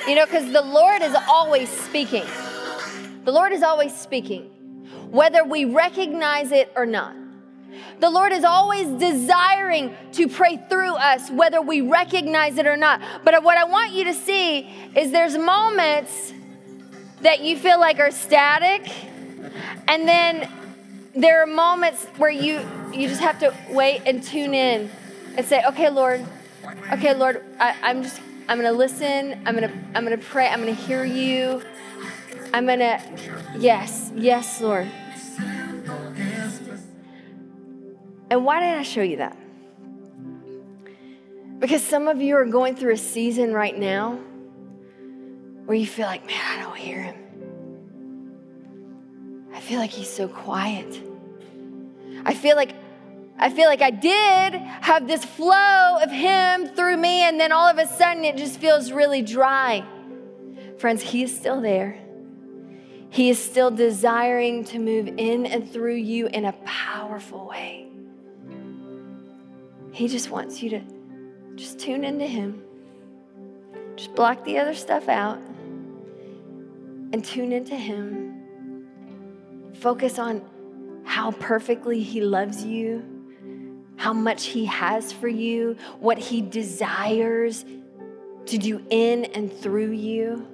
you 0.07 0.15
know, 0.15 0.25
because 0.25 0.51
the 0.53 0.61
Lord 0.61 1.01
is 1.01 1.15
always 1.27 1.69
speaking. 1.69 2.25
The 3.25 3.31
Lord 3.31 3.51
is 3.51 3.63
always 3.63 3.95
speaking, 3.95 4.43
whether 5.09 5.43
we 5.43 5.65
recognize 5.65 6.51
it 6.51 6.71
or 6.75 6.85
not. 6.85 7.15
The 7.99 8.09
Lord 8.09 8.31
is 8.31 8.43
always 8.43 8.87
desiring 8.87 9.95
to 10.13 10.27
pray 10.27 10.57
through 10.69 10.95
us, 10.95 11.31
whether 11.31 11.61
we 11.61 11.81
recognize 11.81 12.57
it 12.57 12.67
or 12.67 12.77
not. 12.77 13.01
But 13.23 13.41
what 13.43 13.57
I 13.57 13.63
want 13.63 13.91
you 13.91 14.03
to 14.05 14.13
see 14.13 14.69
is 14.95 15.11
there's 15.11 15.37
moments 15.37 16.33
that 17.21 17.41
you 17.41 17.57
feel 17.57 17.79
like 17.79 17.99
are 17.99 18.11
static, 18.11 18.87
and 19.87 20.07
then 20.07 20.47
there 21.15 21.41
are 21.41 21.47
moments 21.47 22.05
where 22.17 22.29
you 22.29 22.61
you 22.93 23.07
just 23.07 23.21
have 23.21 23.39
to 23.39 23.53
wait 23.69 24.03
and 24.05 24.21
tune 24.21 24.53
in 24.53 24.91
and 25.35 25.45
say, 25.45 25.63
"Okay, 25.69 25.89
Lord, 25.89 26.23
okay, 26.93 27.15
Lord, 27.15 27.43
I, 27.59 27.75
I'm 27.81 28.03
just 28.03 28.21
I'm 28.47 28.59
gonna 28.59 28.71
listen. 28.71 29.41
I'm 29.45 29.55
gonna 29.55 29.73
I'm 29.95 30.03
gonna 30.03 30.17
pray. 30.19 30.47
I'm 30.47 30.59
gonna 30.59 30.73
hear 30.73 31.03
you. 31.03 31.63
I'm 32.53 32.67
gonna 32.67 33.01
yes, 33.57 34.11
yes, 34.15 34.61
Lord." 34.61 34.87
And 38.29 38.43
why 38.43 38.59
did 38.59 38.77
I 38.77 38.83
show 38.83 39.01
you 39.01 39.17
that? 39.17 39.37
Because 41.59 41.83
some 41.83 42.07
of 42.07 42.21
you 42.21 42.35
are 42.35 42.45
going 42.45 42.75
through 42.75 42.93
a 42.93 42.97
season 42.97 43.53
right 43.53 43.77
now 43.77 44.19
where 45.65 45.75
you 45.75 45.87
feel 45.87 46.05
like, 46.05 46.25
man, 46.27 46.39
I 46.39 46.61
don't 46.61 46.77
hear 46.77 47.01
him. 47.01 47.15
I 49.53 49.59
feel 49.59 49.79
like 49.79 49.89
he's 49.89 50.09
so 50.09 50.27
quiet. 50.27 51.01
I 52.25 52.33
feel 52.33 52.55
like 52.55 52.75
I 53.39 53.51
feel 53.51 53.67
like 53.67 53.81
I 53.81 53.91
did 53.91 54.53
have 54.53 55.07
this 55.07 55.23
flow 55.23 55.99
of 56.01 56.09
him 56.09 56.67
through 56.69 56.97
me 56.97 57.21
and 57.21 57.39
then 57.39 57.51
all 57.51 57.67
of 57.67 57.77
a 57.77 57.85
sudden 57.85 58.25
it 58.25 58.35
just 58.35 58.59
feels 58.59 58.91
really 58.91 59.21
dry. 59.21 59.85
Friends, 60.79 61.03
he 61.03 61.21
is 61.23 61.35
still 61.35 61.61
there. 61.61 61.99
He 63.09 63.29
is 63.29 63.37
still 63.37 63.69
desiring 63.69 64.63
to 64.65 64.79
move 64.79 65.07
in 65.07 65.45
and 65.45 65.71
through 65.71 65.95
you 65.95 66.27
in 66.27 66.45
a 66.45 66.53
powerful 66.65 67.47
way. 67.47 67.87
He 69.97 70.07
just 70.07 70.29
wants 70.29 70.61
you 70.61 70.69
to 70.69 70.81
just 71.55 71.79
tune 71.79 72.03
into 72.03 72.27
Him. 72.27 72.61
Just 73.95 74.13
block 74.13 74.45
the 74.45 74.59
other 74.59 74.75
stuff 74.75 75.09
out 75.09 75.39
and 77.11 77.25
tune 77.25 77.51
into 77.51 77.75
Him. 77.75 78.85
Focus 79.73 80.19
on 80.19 80.43
how 81.03 81.31
perfectly 81.31 82.03
He 82.03 82.21
loves 82.21 82.63
you, 82.63 83.03
how 83.95 84.13
much 84.13 84.45
He 84.45 84.65
has 84.65 85.11
for 85.11 85.27
you, 85.27 85.75
what 85.99 86.19
He 86.19 86.43
desires 86.43 87.65
to 88.45 88.57
do 88.59 88.83
in 88.91 89.25
and 89.25 89.51
through 89.51 89.93
you. 89.93 90.45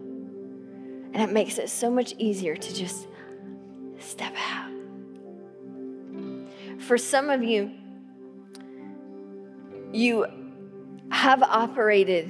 And 1.11 1.21
it 1.21 1.33
makes 1.33 1.57
it 1.57 1.69
so 1.69 1.91
much 1.91 2.13
easier 2.17 2.55
to 2.55 2.73
just 2.73 3.09
step 3.99 4.33
out. 4.37 4.71
For 6.79 6.97
some 6.97 7.29
of 7.29 7.43
you, 7.43 7.71
you 9.93 10.25
have 11.11 11.43
operated 11.43 12.29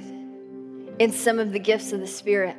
in 0.98 1.10
some 1.10 1.38
of 1.38 1.52
the 1.52 1.58
gifts 1.58 1.92
of 1.92 2.00
the 2.00 2.06
Spirit. 2.06 2.56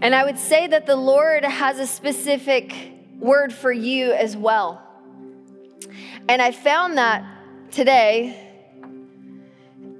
And 0.00 0.14
I 0.14 0.24
would 0.24 0.38
say 0.38 0.68
that 0.68 0.86
the 0.86 0.96
Lord 0.96 1.44
has 1.44 1.78
a 1.78 1.86
specific 1.86 2.72
word 3.18 3.52
for 3.52 3.72
you 3.72 4.12
as 4.12 4.36
well. 4.36 4.80
And 6.28 6.40
I 6.40 6.52
found 6.52 6.98
that 6.98 7.24
today, 7.72 8.46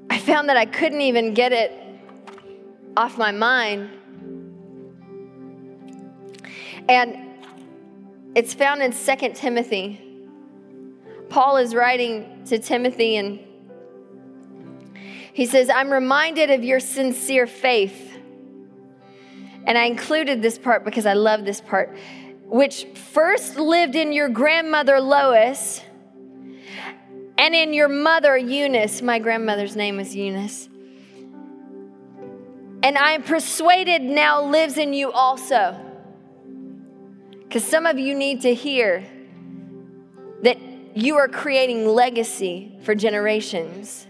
I 0.08 0.18
found 0.18 0.48
that 0.48 0.56
I 0.56 0.66
couldn't 0.66 1.00
even 1.00 1.34
get 1.34 1.52
it 1.52 1.72
off 2.96 3.18
my 3.18 3.32
mind. 3.32 3.90
And 6.88 7.16
it's 8.36 8.54
found 8.54 8.82
in 8.82 8.92
2 8.92 9.32
Timothy 9.34 10.07
Paul 11.28 11.58
is 11.58 11.74
writing 11.74 12.44
to 12.46 12.58
Timothy 12.58 13.16
and 13.16 13.40
he 15.32 15.46
says, 15.46 15.70
I'm 15.70 15.92
reminded 15.92 16.50
of 16.50 16.64
your 16.64 16.80
sincere 16.80 17.46
faith. 17.46 18.18
And 19.64 19.76
I 19.78 19.84
included 19.84 20.42
this 20.42 20.58
part 20.58 20.84
because 20.84 21.06
I 21.06 21.12
love 21.12 21.44
this 21.44 21.60
part, 21.60 21.96
which 22.44 22.86
first 22.94 23.56
lived 23.56 23.94
in 23.94 24.12
your 24.12 24.28
grandmother 24.28 25.00
Lois 25.00 25.82
and 27.36 27.54
in 27.54 27.72
your 27.72 27.88
mother 27.88 28.36
Eunice. 28.36 29.00
My 29.00 29.18
grandmother's 29.18 29.76
name 29.76 29.98
was 29.98 30.16
Eunice. 30.16 30.68
And 32.82 32.96
I 32.96 33.12
am 33.12 33.22
persuaded 33.22 34.02
now 34.02 34.42
lives 34.42 34.78
in 34.78 34.92
you 34.92 35.12
also. 35.12 35.76
Because 37.42 37.64
some 37.64 37.86
of 37.86 37.98
you 37.98 38.14
need 38.14 38.40
to 38.42 38.54
hear 38.54 39.04
that 40.42 40.58
you 40.98 41.16
are 41.16 41.28
creating 41.28 41.86
legacy 41.86 42.76
for 42.82 42.92
generations. 42.92 44.04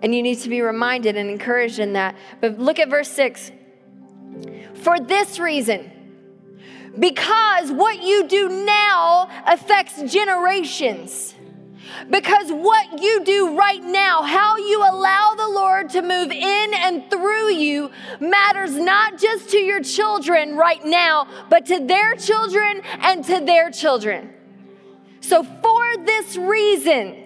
And 0.00 0.14
you 0.14 0.22
need 0.22 0.38
to 0.40 0.48
be 0.48 0.62
reminded 0.62 1.16
and 1.16 1.28
encouraged 1.28 1.78
in 1.78 1.92
that. 1.94 2.16
But 2.40 2.58
look 2.58 2.78
at 2.78 2.88
verse 2.88 3.10
6. 3.10 3.52
For 4.76 4.98
this 4.98 5.38
reason, 5.38 5.90
because 6.98 7.70
what 7.70 8.02
you 8.02 8.26
do 8.26 8.64
now 8.64 9.28
affects 9.46 10.00
generations. 10.10 11.34
Because 12.08 12.50
what 12.50 13.02
you 13.02 13.22
do 13.24 13.56
right 13.56 13.82
now, 13.82 14.22
how 14.22 14.56
you 14.56 14.80
allow 14.80 15.34
the 15.36 15.48
Lord 15.48 15.90
to 15.90 16.00
move 16.00 16.30
in 16.30 16.74
and 16.74 17.10
through 17.10 17.52
you, 17.52 17.90
matters 18.18 18.76
not 18.76 19.18
just 19.18 19.50
to 19.50 19.58
your 19.58 19.82
children 19.82 20.56
right 20.56 20.84
now, 20.84 21.28
but 21.50 21.66
to 21.66 21.80
their 21.80 22.16
children 22.16 22.80
and 23.00 23.22
to 23.26 23.40
their 23.40 23.70
children. 23.70 24.32
So, 25.26 25.42
for 25.42 25.96
this 26.04 26.36
reason, 26.36 27.16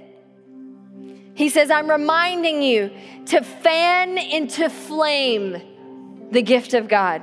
he 1.35 1.49
says, 1.49 1.69
I'm 1.69 1.91
reminding 1.91 2.63
you 2.63 2.93
to 3.27 3.43
fan 3.43 4.17
into 4.17 4.71
flame 4.71 5.61
the 6.31 6.41
gift 6.41 6.75
of 6.75 6.87
God, 6.87 7.23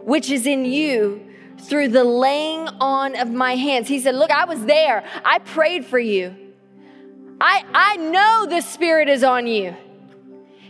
which 0.00 0.30
is 0.30 0.46
in 0.46 0.64
you 0.64 1.30
through 1.58 1.88
the 1.88 2.04
laying 2.04 2.66
on 2.80 3.16
of 3.16 3.30
my 3.30 3.54
hands. 3.54 3.86
He 3.86 4.00
said, 4.00 4.14
Look, 4.14 4.30
I 4.30 4.46
was 4.46 4.64
there. 4.64 5.04
I 5.22 5.40
prayed 5.40 5.84
for 5.84 5.98
you. 5.98 6.34
I, 7.38 7.62
I 7.74 7.96
know 7.98 8.46
the 8.48 8.62
Spirit 8.62 9.10
is 9.10 9.22
on 9.22 9.46
you. 9.46 9.76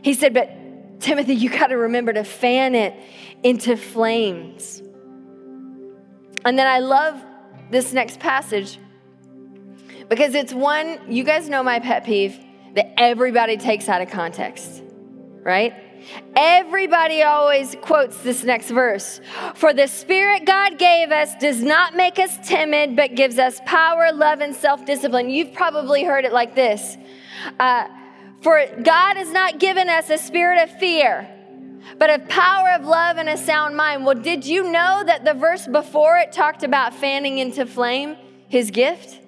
He 0.03 0.15
said, 0.15 0.35
But 0.35 0.51
Timothy, 0.99 1.37
you 1.37 1.49
got 1.49 1.69
to 1.69 1.77
remember 1.77 2.13
to 2.13 2.25
fan 2.25 2.75
it 2.75 2.93
into 3.45 3.77
flames. 3.77 4.83
And 6.45 6.59
then 6.59 6.67
I 6.67 6.81
love 6.81 7.25
this 7.71 7.93
next 7.93 8.19
passage 8.19 8.81
because 10.09 10.35
it's 10.35 10.53
one, 10.53 11.01
you 11.09 11.25
guys 11.25 11.49
know 11.49 11.63
my 11.63 11.81
pet 11.81 12.05
peeve 12.05 12.39
that 12.75 12.93
everybody 13.01 13.57
takes 13.57 13.89
out 13.89 14.03
of 14.03 14.11
context, 14.11 14.83
right? 15.43 15.75
Everybody 16.37 17.23
always 17.23 17.77
quotes 17.81 18.19
this 18.19 18.45
next 18.45 18.71
verse. 18.71 19.21
For 19.55 19.73
the 19.73 19.87
Spirit 19.87 20.45
God 20.45 20.79
gave 20.79 21.11
us 21.11 21.35
does 21.37 21.63
not 21.63 21.97
make 21.97 22.19
us 22.19 22.37
timid, 22.47 22.95
but 22.95 23.15
gives 23.15 23.39
us 23.39 23.61
power, 23.67 24.13
love, 24.13 24.41
and 24.41 24.55
self 24.55 24.85
discipline. 24.85 25.31
You've 25.31 25.53
probably 25.53 26.05
heard 26.05 26.25
it 26.25 26.33
like 26.33 26.55
this 26.55 26.97
uh, 27.59 27.89
For 28.43 28.65
God 28.83 29.17
has 29.17 29.31
not 29.33 29.59
given 29.59 29.89
us 29.89 30.11
a 30.11 30.19
spirit 30.19 30.63
of 30.63 30.79
fear, 30.79 31.29
but 31.99 32.11
of 32.11 32.29
power, 32.29 32.71
of 32.71 32.85
love, 32.85 33.17
and 33.17 33.29
a 33.29 33.37
sound 33.37 33.77
mind. 33.77 34.05
Well, 34.05 34.15
did 34.15 34.47
you 34.47 34.71
know 34.71 35.03
that 35.05 35.25
the 35.25 35.35
verse 35.35 35.67
before 35.67 36.19
it 36.19 36.33
talked 36.33 36.63
about 36.63 36.95
fanning 36.95 37.39
into 37.39 37.67
flame 37.67 38.17
his 38.49 38.71
gift? 38.71 39.26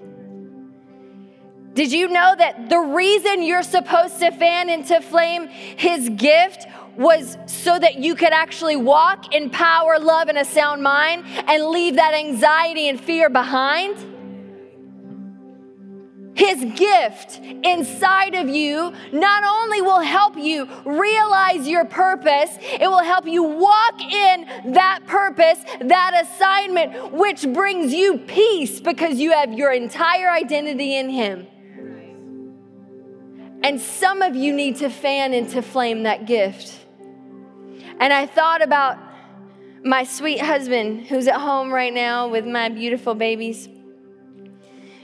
Did 1.78 1.92
you 1.92 2.08
know 2.08 2.34
that 2.36 2.68
the 2.68 2.80
reason 2.80 3.40
you're 3.40 3.62
supposed 3.62 4.18
to 4.18 4.32
fan 4.32 4.68
into 4.68 5.00
flame 5.00 5.46
his 5.46 6.08
gift 6.08 6.66
was 6.96 7.38
so 7.46 7.78
that 7.78 8.00
you 8.00 8.16
could 8.16 8.32
actually 8.32 8.74
walk 8.74 9.32
in 9.32 9.48
power, 9.48 9.96
love, 10.00 10.26
and 10.26 10.36
a 10.38 10.44
sound 10.44 10.82
mind 10.82 11.22
and 11.28 11.66
leave 11.66 11.94
that 11.94 12.14
anxiety 12.14 12.88
and 12.88 13.00
fear 13.00 13.30
behind? 13.30 13.96
His 16.36 16.64
gift 16.76 17.38
inside 17.62 18.34
of 18.34 18.48
you 18.48 18.92
not 19.12 19.44
only 19.44 19.80
will 19.80 20.00
help 20.00 20.36
you 20.36 20.68
realize 20.84 21.68
your 21.68 21.84
purpose, 21.84 22.58
it 22.60 22.88
will 22.88 23.04
help 23.04 23.24
you 23.24 23.44
walk 23.44 24.02
in 24.02 24.72
that 24.72 25.02
purpose, 25.06 25.60
that 25.80 26.26
assignment, 26.26 27.12
which 27.12 27.46
brings 27.52 27.94
you 27.94 28.18
peace 28.18 28.80
because 28.80 29.20
you 29.20 29.30
have 29.30 29.52
your 29.52 29.70
entire 29.70 30.28
identity 30.28 30.96
in 30.96 31.08
Him. 31.08 31.46
And 33.62 33.80
some 33.80 34.22
of 34.22 34.36
you 34.36 34.52
need 34.52 34.76
to 34.76 34.88
fan 34.88 35.34
into 35.34 35.62
flame 35.62 36.04
that 36.04 36.26
gift. 36.26 36.72
And 38.00 38.12
I 38.12 38.26
thought 38.26 38.62
about 38.62 38.98
my 39.84 40.04
sweet 40.04 40.40
husband 40.40 41.06
who's 41.06 41.26
at 41.26 41.40
home 41.40 41.72
right 41.72 41.92
now 41.92 42.28
with 42.28 42.46
my 42.46 42.68
beautiful 42.68 43.14
babies. 43.14 43.68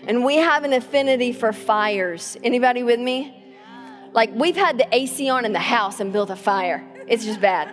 And 0.07 0.25
we 0.25 0.37
have 0.37 0.65
an 0.65 0.73
affinity 0.73 1.33
for 1.33 1.53
fires. 1.53 2.37
Anybody 2.43 2.83
with 2.83 3.01
me? 3.01 3.43
Like 4.13 4.31
we've 4.35 4.57
had 4.57 4.79
the 4.79 4.87
AC 4.95 5.29
on 5.29 5.45
in 5.45 5.53
the 5.53 5.59
house 5.59 6.01
and 6.01 6.13
built 6.13 6.31
a 6.31 6.37
fire. 6.37 6.85
It's 7.09 7.25
just 7.25 7.41
bad. 7.41 7.69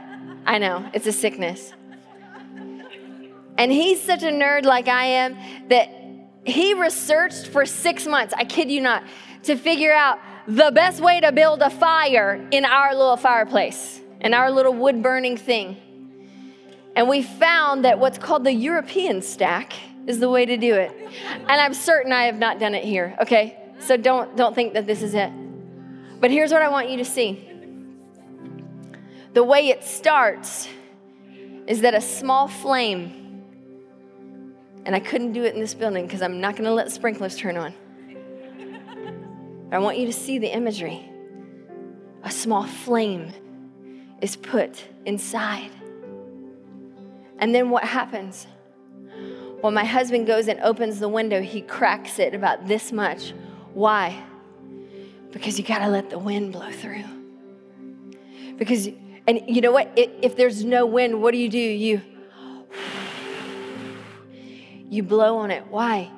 I 0.46 0.58
know, 0.58 0.90
it's 0.94 1.06
a 1.06 1.12
sickness. 1.12 1.74
And 3.58 3.72
he's 3.72 4.02
such 4.02 4.24
a 4.24 4.32
nerd 4.32 4.64
like 4.64 4.88
I 4.88 5.06
am 5.06 5.38
that 5.68 5.90
he 6.46 6.74
researched 6.74 7.48
for 7.48 7.66
six 7.66 8.08
months, 8.08 8.34
I 8.36 8.46
kid 8.46 8.72
you 8.72 8.82
not, 8.82 9.04
to 9.44 9.56
figure 9.56 9.94
out 9.94 10.20
the 10.48 10.72
best 10.74 11.02
way 11.02 11.20
to 11.20 11.32
build 11.32 11.62
a 11.62 11.70
fire 11.70 12.48
in 12.52 12.66
our 12.66 12.96
little 12.96 13.18
fireplace, 13.18 14.02
in 14.20 14.34
our 14.34 14.52
little 14.52 14.74
wood 14.74 15.04
burning 15.04 15.38
thing. 15.38 15.78
And 16.96 17.08
we 17.08 17.22
found 17.22 17.86
that 17.86 18.00
what's 18.00 18.18
called 18.18 18.44
the 18.44 18.54
European 18.54 19.22
stack 19.22 19.74
is 20.08 20.20
the 20.20 20.30
way 20.30 20.46
to 20.46 20.58
do 20.58 20.76
it. 20.76 20.92
And 20.92 21.50
I'm 21.50 21.74
certain 21.74 22.12
I 22.12 22.24
have 22.24 22.38
not 22.38 22.60
done 22.60 22.76
it 22.76 22.84
here, 22.84 23.16
okay? 23.22 23.58
So 23.80 23.98
don't, 23.98 24.36
don't 24.36 24.54
think 24.54 24.74
that 24.74 24.86
this 24.86 25.02
is 25.02 25.14
it. 25.14 25.32
But 26.20 26.32
here's 26.32 26.52
what 26.52 26.62
I 26.62 26.70
want 26.70 26.90
you 26.90 26.98
to 26.98 27.06
see 27.06 27.48
the 29.34 29.44
way 29.44 29.70
it 29.70 29.84
starts 29.84 30.68
is 31.66 31.82
that 31.82 31.94
a 31.94 32.02
small 32.02 32.50
flame, 32.50 33.44
and 34.86 34.94
I 34.94 35.00
couldn't 35.00 35.32
do 35.32 35.46
it 35.46 35.54
in 35.54 35.62
this 35.62 35.74
building 35.74 36.06
because 36.06 36.22
I'm 36.22 36.42
not 36.42 36.56
going 36.56 36.66
to 36.66 36.74
let 36.74 36.92
sprinklers 36.92 37.38
turn 37.38 37.56
on. 37.56 37.74
But 39.72 39.78
I 39.78 39.80
want 39.80 39.98
you 39.98 40.06
to 40.06 40.14
see 40.14 40.38
the 40.38 40.54
imagery. 40.54 41.10
A 42.24 42.30
small 42.30 42.68
flame 42.68 43.32
is 44.22 44.36
put 44.36 44.84
inside. 45.06 45.72
And 47.40 47.56
then 47.56 47.70
what 47.70 47.86
happens? 47.86 48.48
When 49.62 49.74
my 49.74 49.86
husband 49.86 50.28
goes 50.28 50.50
and 50.50 50.60
opens 50.60 51.00
the 51.00 51.08
window, 51.08 51.42
he 51.42 51.62
cracks 51.62 52.20
it 52.20 52.36
about 52.36 52.68
this 52.68 52.92
much. 52.92 53.34
Why? 53.74 54.22
Because 55.32 55.58
you 55.58 55.64
got 55.64 55.80
to 55.80 55.88
let 55.88 56.10
the 56.10 56.20
wind 56.20 56.52
blow 56.52 56.70
through. 56.70 57.06
Because, 58.58 58.90
and 59.26 59.42
you 59.48 59.62
know 59.62 59.72
what? 59.72 59.90
If 59.96 60.36
there's 60.36 60.66
no 60.66 60.86
wind, 60.86 61.22
what 61.22 61.32
do 61.32 61.38
you 61.38 61.48
do? 61.48 61.58
You, 61.58 62.02
you 64.90 65.02
blow 65.02 65.38
on 65.38 65.50
it. 65.50 65.66
Why? 65.68 66.12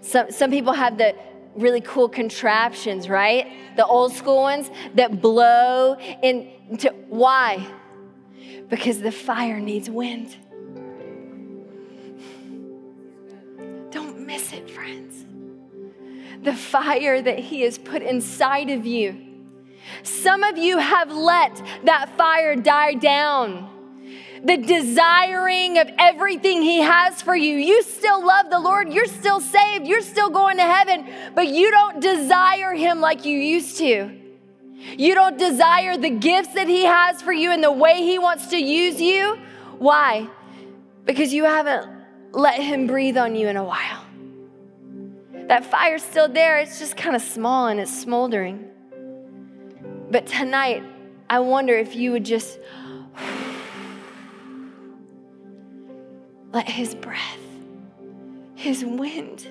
Some, 0.00 0.30
some 0.30 0.50
people 0.50 0.72
have 0.72 0.96
the 0.96 1.14
really 1.54 1.80
cool 1.80 2.08
contraptions, 2.08 3.08
right? 3.08 3.46
The 3.76 3.86
old 3.86 4.12
school 4.12 4.36
ones 4.36 4.70
that 4.94 5.20
blow 5.20 5.96
into, 6.22 6.90
why? 7.08 7.66
Because 8.68 9.00
the 9.00 9.12
fire 9.12 9.60
needs 9.60 9.90
wind. 9.90 10.36
Don't 13.90 14.26
miss 14.26 14.52
it, 14.52 14.70
friends. 14.70 15.24
The 16.42 16.54
fire 16.54 17.20
that 17.20 17.38
He 17.38 17.62
has 17.62 17.78
put 17.78 18.02
inside 18.02 18.70
of 18.70 18.86
you. 18.86 19.26
Some 20.02 20.42
of 20.42 20.56
you 20.56 20.78
have 20.78 21.10
let 21.10 21.60
that 21.84 22.16
fire 22.16 22.56
die 22.56 22.94
down 22.94 23.69
the 24.44 24.56
desiring 24.56 25.78
of 25.78 25.88
everything 25.98 26.62
He 26.62 26.80
has 26.80 27.20
for 27.20 27.36
you. 27.36 27.56
You 27.56 27.82
still 27.82 28.24
love 28.24 28.50
the 28.50 28.58
Lord, 28.58 28.92
you're 28.92 29.06
still 29.06 29.40
saved, 29.40 29.86
you're 29.86 30.00
still 30.00 30.30
going 30.30 30.56
to 30.56 30.62
heaven, 30.62 31.06
but 31.34 31.48
you 31.48 31.70
don't 31.70 32.00
desire 32.00 32.72
Him 32.74 33.00
like 33.00 33.24
you 33.24 33.38
used 33.38 33.78
to. 33.78 34.16
You 34.96 35.14
don't 35.14 35.38
desire 35.38 35.96
the 35.98 36.10
gifts 36.10 36.54
that 36.54 36.68
He 36.68 36.84
has 36.84 37.20
for 37.20 37.32
you 37.32 37.50
and 37.50 37.62
the 37.62 37.72
way 37.72 38.02
He 38.02 38.18
wants 38.18 38.48
to 38.48 38.56
use 38.56 39.00
you. 39.00 39.38
Why? 39.78 40.28
Because 41.04 41.32
you 41.32 41.44
haven't 41.44 41.88
let 42.32 42.60
Him 42.60 42.86
breathe 42.86 43.18
on 43.18 43.36
you 43.36 43.48
in 43.48 43.56
a 43.56 43.64
while. 43.64 44.04
That 45.32 45.64
fire's 45.66 46.02
still 46.02 46.28
there, 46.28 46.58
it's 46.58 46.78
just 46.78 46.96
kind 46.96 47.16
of 47.16 47.22
small 47.22 47.66
and 47.66 47.80
it's 47.80 47.92
smoldering. 47.92 48.66
But 50.10 50.26
tonight, 50.26 50.82
I 51.28 51.40
wonder 51.40 51.76
if 51.76 51.94
you 51.94 52.12
would 52.12 52.24
just 52.24 52.58
let 56.52 56.68
His 56.68 56.94
breath, 56.94 57.38
His 58.54 58.84
wind, 58.84 59.46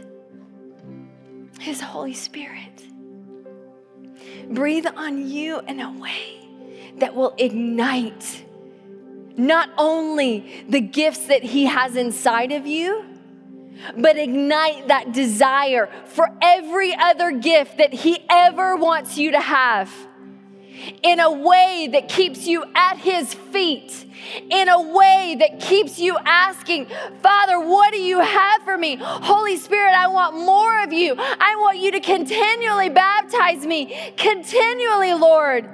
His 1.59 1.81
Holy 1.81 2.13
Spirit 2.13 2.83
breathe 4.49 4.87
on 4.95 5.29
you 5.29 5.59
in 5.67 5.79
a 5.79 5.91
way 5.99 6.47
that 6.97 7.15
will 7.15 7.33
ignite 7.37 8.43
not 9.37 9.69
only 9.77 10.65
the 10.67 10.81
gifts 10.81 11.27
that 11.27 11.43
He 11.43 11.65
has 11.65 11.95
inside 11.95 12.51
of 12.51 12.65
you, 12.65 13.05
but 13.97 14.17
ignite 14.17 14.89
that 14.89 15.13
desire 15.13 15.89
for 16.05 16.29
every 16.41 16.93
other 16.95 17.31
gift 17.31 17.77
that 17.77 17.93
He 17.93 18.25
ever 18.29 18.75
wants 18.75 19.17
you 19.17 19.31
to 19.31 19.39
have 19.39 19.89
in 21.03 21.19
a 21.19 21.31
way 21.31 21.89
that 21.91 22.09
keeps 22.09 22.47
you 22.47 22.63
at 22.75 22.97
His 22.97 23.33
feet, 23.33 24.05
in 24.49 24.69
a 24.69 24.81
way 24.81 25.37
that 25.39 25.59
keeps 25.59 25.99
you 25.99 26.17
asking, 26.23 26.87
Father, 27.21 27.59
what 27.59 27.91
do 27.91 27.99
you 27.99 28.19
have 28.19 28.61
for 28.63 28.77
me? 28.77 28.97
Holy 28.99 29.57
Spirit, 29.57 29.93
I 29.93 30.07
want 30.07 30.35
more 30.35 30.83
of 30.83 30.93
you. 30.93 31.15
I 31.17 31.55
want 31.59 31.77
you 31.79 31.91
to 31.91 31.99
continually 31.99 32.89
baptize 32.89 33.65
me, 33.65 34.13
continually, 34.17 35.13
Lord. 35.13 35.69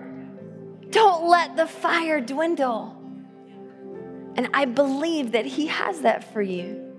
Don't 0.92 1.28
let 1.28 1.56
the 1.58 1.68
fire 1.68 2.22
dwindle. 2.22 2.96
And 4.38 4.50
I 4.54 4.66
believe 4.66 5.32
that 5.32 5.46
He 5.46 5.68
has 5.68 6.02
that 6.02 6.34
for 6.34 6.42
you. 6.42 6.94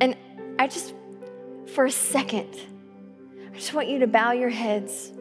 And 0.00 0.16
I 0.58 0.66
just, 0.66 0.94
for 1.74 1.84
a 1.84 1.90
second, 1.90 2.54
I 3.52 3.56
just 3.56 3.72
want 3.72 3.88
you 3.88 4.00
to 4.00 4.06
bow 4.06 4.32
your 4.32 4.50
heads. 4.50 5.12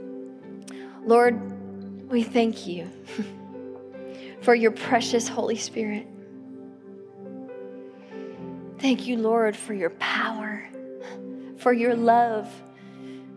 Lord, 1.05 2.09
we 2.09 2.23
thank 2.23 2.65
you 2.65 2.89
for 4.41 4.55
your 4.55 4.71
precious 4.71 5.27
Holy 5.27 5.55
Spirit. 5.55 6.07
Thank 8.79 9.05
you, 9.05 9.17
Lord, 9.17 9.55
for 9.55 9.73
your 9.73 9.91
power, 9.91 10.67
for 11.57 11.73
your 11.73 11.95
love, 11.95 12.51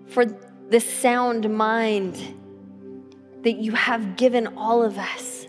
for 0.06 0.24
the 0.70 0.80
sound 0.80 1.54
mind 1.54 2.16
that 3.42 3.56
you 3.56 3.72
have 3.72 4.16
given 4.16 4.46
all 4.56 4.82
of 4.82 4.98
us. 4.98 5.46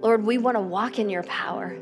Lord, 0.00 0.24
we 0.24 0.38
want 0.38 0.56
to 0.56 0.60
walk 0.60 0.98
in 0.98 1.10
your 1.10 1.24
power. 1.24 1.76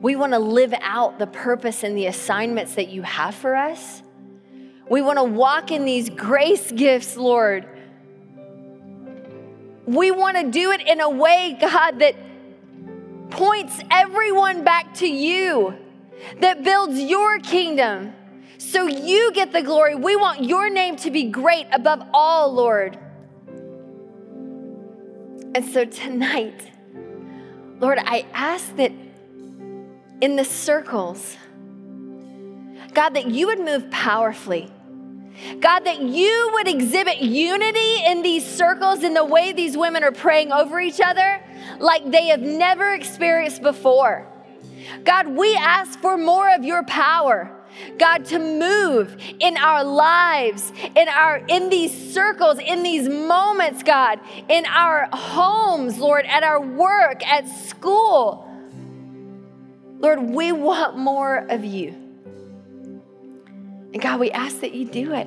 We 0.00 0.16
want 0.16 0.32
to 0.32 0.38
live 0.38 0.74
out 0.80 1.18
the 1.18 1.26
purpose 1.26 1.84
and 1.84 1.96
the 1.96 2.06
assignments 2.06 2.74
that 2.76 2.88
you 2.88 3.02
have 3.02 3.34
for 3.34 3.54
us. 3.54 4.02
We 4.90 5.02
want 5.02 5.18
to 5.18 5.24
walk 5.24 5.70
in 5.70 5.84
these 5.84 6.08
grace 6.08 6.72
gifts, 6.72 7.16
Lord. 7.16 7.66
We 9.86 10.10
want 10.10 10.36
to 10.36 10.50
do 10.50 10.70
it 10.72 10.86
in 10.86 11.00
a 11.00 11.08
way, 11.08 11.56
God, 11.60 11.98
that 12.00 12.14
points 13.30 13.80
everyone 13.90 14.64
back 14.64 14.94
to 14.94 15.06
you, 15.06 15.74
that 16.40 16.64
builds 16.64 16.98
your 16.98 17.38
kingdom. 17.38 18.12
So 18.58 18.86
you 18.86 19.32
get 19.32 19.52
the 19.52 19.62
glory. 19.62 19.94
We 19.94 20.16
want 20.16 20.44
your 20.44 20.68
name 20.70 20.96
to 20.96 21.10
be 21.10 21.24
great 21.24 21.66
above 21.72 22.02
all, 22.12 22.52
Lord. 22.52 22.98
And 25.54 25.64
so 25.64 25.84
tonight, 25.84 26.70
Lord, 27.80 27.98
I 28.00 28.26
ask 28.32 28.74
that 28.76 28.92
in 30.20 30.36
the 30.36 30.44
circles, 30.44 31.36
God, 32.92 33.10
that 33.10 33.26
you 33.26 33.46
would 33.46 33.60
move 33.60 33.90
powerfully. 33.90 34.70
God, 35.60 35.80
that 35.80 36.00
you 36.00 36.50
would 36.54 36.68
exhibit 36.68 37.20
unity 37.20 38.04
in 38.06 38.22
these 38.22 38.44
circles 38.44 39.02
in 39.02 39.14
the 39.14 39.24
way 39.24 39.52
these 39.52 39.76
women 39.76 40.02
are 40.04 40.12
praying 40.12 40.52
over 40.52 40.80
each 40.80 41.00
other 41.00 41.40
like 41.78 42.10
they 42.10 42.28
have 42.28 42.40
never 42.40 42.92
experienced 42.92 43.62
before. 43.62 44.26
God, 45.04 45.28
we 45.28 45.54
ask 45.54 45.98
for 46.00 46.16
more 46.16 46.52
of 46.54 46.64
your 46.64 46.84
power. 46.84 47.54
God, 47.98 48.24
to 48.26 48.38
move 48.38 49.16
in 49.38 49.56
our 49.56 49.84
lives, 49.84 50.72
in 50.96 51.08
our 51.08 51.36
in 51.48 51.68
these 51.68 52.12
circles, 52.12 52.58
in 52.58 52.82
these 52.82 53.08
moments, 53.08 53.82
God, 53.82 54.18
in 54.48 54.64
our 54.66 55.08
homes, 55.12 55.98
Lord, 55.98 56.24
at 56.26 56.42
our 56.42 56.60
work, 56.60 57.24
at 57.26 57.46
school. 57.46 58.44
Lord, 60.00 60.22
we 60.22 60.50
want 60.50 60.96
more 60.96 61.36
of 61.36 61.64
you. 61.64 62.07
And 63.92 64.02
God, 64.02 64.20
we 64.20 64.30
ask 64.30 64.60
that 64.60 64.74
you 64.74 64.84
do 64.84 65.14
it 65.14 65.26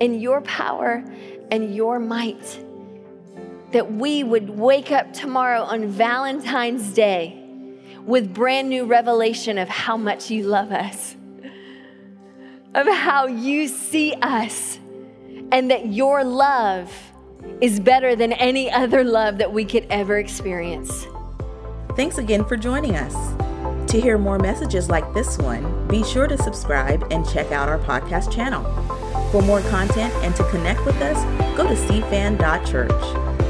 in 0.00 0.20
your 0.20 0.40
power 0.42 1.04
and 1.50 1.74
your 1.74 1.98
might. 1.98 2.64
That 3.72 3.92
we 3.92 4.24
would 4.24 4.50
wake 4.50 4.90
up 4.90 5.12
tomorrow 5.12 5.62
on 5.62 5.86
Valentine's 5.88 6.92
Day 6.92 7.38
with 8.04 8.34
brand 8.34 8.68
new 8.68 8.84
revelation 8.84 9.58
of 9.58 9.68
how 9.68 9.96
much 9.96 10.30
you 10.30 10.44
love 10.44 10.72
us, 10.72 11.16
of 12.74 12.86
how 12.88 13.26
you 13.26 13.68
see 13.68 14.14
us, 14.14 14.78
and 15.52 15.70
that 15.70 15.86
your 15.86 16.24
love 16.24 16.92
is 17.60 17.78
better 17.80 18.16
than 18.16 18.32
any 18.32 18.70
other 18.70 19.04
love 19.04 19.38
that 19.38 19.52
we 19.52 19.64
could 19.64 19.86
ever 19.90 20.18
experience. 20.18 21.06
Thanks 21.96 22.18
again 22.18 22.44
for 22.44 22.56
joining 22.56 22.96
us. 22.96 23.41
To 23.88 24.00
hear 24.00 24.16
more 24.16 24.38
messages 24.38 24.88
like 24.88 25.12
this 25.12 25.36
one, 25.38 25.86
be 25.88 26.02
sure 26.02 26.26
to 26.26 26.38
subscribe 26.38 27.06
and 27.10 27.28
check 27.28 27.52
out 27.52 27.68
our 27.68 27.78
podcast 27.78 28.32
channel. 28.32 28.62
For 29.30 29.42
more 29.42 29.60
content 29.62 30.12
and 30.24 30.34
to 30.36 30.44
connect 30.50 30.84
with 30.86 30.96
us, 30.96 31.22
go 31.56 31.68
to 31.68 31.74
cfan.church. 31.74 33.41